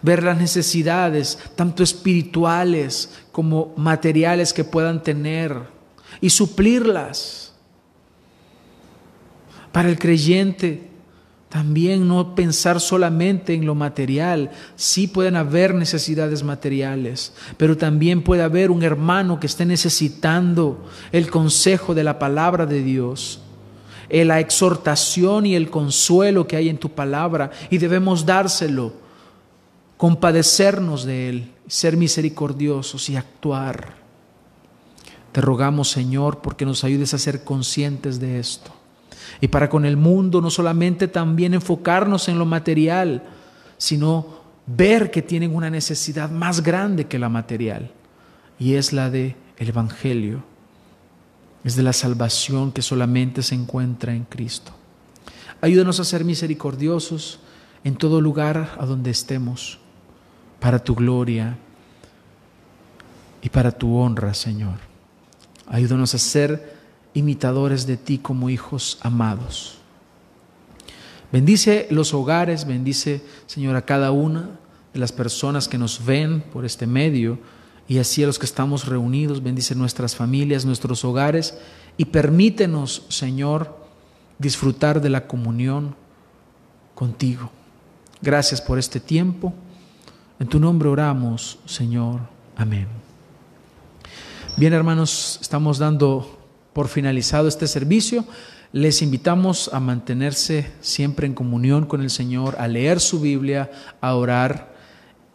Ver 0.02 0.22
las 0.22 0.38
necesidades, 0.38 1.38
tanto 1.56 1.82
espirituales 1.82 3.10
como 3.32 3.72
materiales 3.76 4.52
que 4.52 4.64
puedan 4.64 5.02
tener, 5.02 5.78
y 6.20 6.30
suplirlas. 6.30 7.52
Para 9.72 9.88
el 9.88 9.98
creyente, 9.98 10.88
también 11.48 12.06
no 12.06 12.34
pensar 12.34 12.80
solamente 12.80 13.54
en 13.54 13.64
lo 13.64 13.74
material. 13.74 14.50
Sí 14.76 15.06
pueden 15.06 15.36
haber 15.36 15.74
necesidades 15.74 16.42
materiales, 16.42 17.32
pero 17.56 17.76
también 17.76 18.22
puede 18.22 18.42
haber 18.42 18.70
un 18.70 18.82
hermano 18.82 19.40
que 19.40 19.46
esté 19.46 19.64
necesitando 19.64 20.84
el 21.10 21.30
consejo 21.30 21.94
de 21.94 22.04
la 22.04 22.18
palabra 22.18 22.66
de 22.66 22.82
Dios, 22.82 23.40
eh, 24.10 24.24
la 24.24 24.40
exhortación 24.40 25.46
y 25.46 25.54
el 25.54 25.70
consuelo 25.70 26.46
que 26.46 26.56
hay 26.56 26.68
en 26.68 26.78
tu 26.78 26.90
palabra, 26.90 27.50
y 27.70 27.78
debemos 27.78 28.26
dárselo, 28.26 28.92
compadecernos 29.98 31.04
de 31.04 31.28
él, 31.28 31.52
ser 31.66 31.98
misericordiosos 31.98 33.10
y 33.10 33.16
actuar. 33.16 33.96
Te 35.32 35.42
rogamos, 35.42 35.90
Señor, 35.90 36.40
porque 36.40 36.64
nos 36.64 36.84
ayudes 36.84 37.12
a 37.12 37.18
ser 37.18 37.44
conscientes 37.44 38.18
de 38.18 38.38
esto 38.38 38.72
y 39.40 39.48
para 39.48 39.68
con 39.68 39.84
el 39.84 39.96
mundo 39.96 40.40
no 40.40 40.50
solamente 40.50 41.08
también 41.08 41.54
enfocarnos 41.54 42.28
en 42.28 42.38
lo 42.38 42.46
material, 42.46 43.22
sino 43.76 44.38
ver 44.66 45.10
que 45.10 45.22
tienen 45.22 45.54
una 45.54 45.70
necesidad 45.70 46.30
más 46.30 46.62
grande 46.62 47.06
que 47.06 47.18
la 47.18 47.28
material 47.28 47.90
y 48.58 48.74
es 48.74 48.92
la 48.92 49.10
de 49.10 49.36
el 49.58 49.68
evangelio. 49.68 50.42
Es 51.64 51.76
de 51.76 51.82
la 51.82 51.92
salvación 51.92 52.72
que 52.72 52.82
solamente 52.82 53.42
se 53.42 53.54
encuentra 53.54 54.14
en 54.14 54.24
Cristo. 54.24 54.72
Ayúdanos 55.60 55.98
a 56.00 56.04
ser 56.04 56.24
misericordiosos 56.24 57.40
en 57.84 57.96
todo 57.96 58.20
lugar 58.20 58.76
a 58.78 58.86
donde 58.86 59.10
estemos, 59.10 59.78
para 60.60 60.78
tu 60.78 60.94
gloria 60.94 61.56
y 63.42 63.48
para 63.48 63.72
tu 63.72 63.96
honra, 63.96 64.34
Señor. 64.34 64.78
Ayúdanos 65.66 66.14
a 66.14 66.18
ser 66.18 66.78
imitadores 67.14 67.86
de 67.86 67.96
ti 67.96 68.18
como 68.18 68.50
hijos 68.50 68.98
amados. 69.00 69.78
Bendice 71.30 71.86
los 71.90 72.14
hogares, 72.14 72.66
bendice, 72.66 73.22
Señor, 73.46 73.76
a 73.76 73.84
cada 73.84 74.12
una 74.12 74.58
de 74.94 74.98
las 74.98 75.12
personas 75.12 75.68
que 75.68 75.78
nos 75.78 76.04
ven 76.04 76.40
por 76.40 76.64
este 76.64 76.86
medio 76.86 77.38
y 77.86 77.98
así 77.98 78.22
a 78.22 78.26
los 78.26 78.38
que 78.38 78.46
estamos 78.46 78.86
reunidos, 78.86 79.42
bendice 79.42 79.74
nuestras 79.74 80.16
familias, 80.16 80.64
nuestros 80.64 81.04
hogares 81.04 81.58
y 81.96 82.06
permítenos, 82.06 83.04
Señor, 83.08 83.76
disfrutar 84.38 85.00
de 85.00 85.10
la 85.10 85.26
comunión 85.26 85.96
contigo. 86.94 87.50
Gracias 88.22 88.60
por 88.60 88.78
este 88.78 89.00
tiempo. 89.00 89.52
En 90.40 90.46
tu 90.46 90.60
nombre 90.60 90.88
oramos, 90.88 91.58
Señor. 91.66 92.20
Amén. 92.56 92.86
Bien, 94.56 94.72
hermanos, 94.72 95.38
estamos 95.42 95.78
dando 95.78 96.38
por 96.72 96.86
finalizado 96.86 97.48
este 97.48 97.66
servicio. 97.66 98.24
Les 98.70 99.02
invitamos 99.02 99.68
a 99.72 99.80
mantenerse 99.80 100.70
siempre 100.80 101.26
en 101.26 101.34
comunión 101.34 101.86
con 101.86 102.02
el 102.02 102.10
Señor, 102.10 102.54
a 102.60 102.68
leer 102.68 103.00
su 103.00 103.20
Biblia, 103.20 103.70
a 104.00 104.14
orar, 104.14 104.76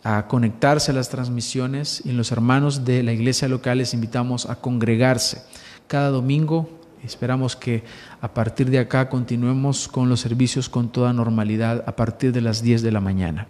a 0.04 0.28
conectarse 0.28 0.92
a 0.92 0.94
las 0.94 1.10
transmisiones 1.10 2.02
y 2.06 2.14
los 2.14 2.32
hermanos 2.32 2.86
de 2.86 3.04
la 3.04 3.12
iglesia 3.12 3.50
local 3.50 3.80
les 3.80 3.94
invitamos 3.94 4.46
a 4.46 4.56
congregarse. 4.56 5.42
Cada 5.88 6.12
domingo 6.12 6.70
esperamos 7.04 7.58
que 7.58 7.84
a 8.22 8.34
partir 8.34 8.70
de 8.70 8.80
acá 8.80 9.10
continuemos 9.10 9.90
con 9.90 10.08
los 10.08 10.22
servicios 10.22 10.70
con 10.70 10.90
toda 10.90 11.12
normalidad 11.12 11.84
a 11.88 11.96
partir 11.98 12.32
de 12.32 12.42
las 12.42 12.62
10 12.62 12.84
de 12.84 12.92
la 12.92 13.02
mañana. 13.02 13.48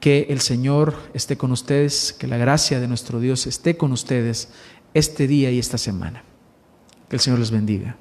Que 0.00 0.26
el 0.30 0.40
Señor 0.40 0.96
esté 1.14 1.36
con 1.36 1.52
ustedes, 1.52 2.14
que 2.18 2.26
la 2.26 2.38
gracia 2.38 2.80
de 2.80 2.88
nuestro 2.88 3.20
Dios 3.20 3.46
esté 3.46 3.76
con 3.76 3.92
ustedes 3.92 4.48
este 4.94 5.26
día 5.26 5.50
y 5.50 5.58
esta 5.58 5.78
semana. 5.78 6.24
Que 7.08 7.16
el 7.16 7.20
Señor 7.20 7.38
les 7.38 7.50
bendiga. 7.50 7.96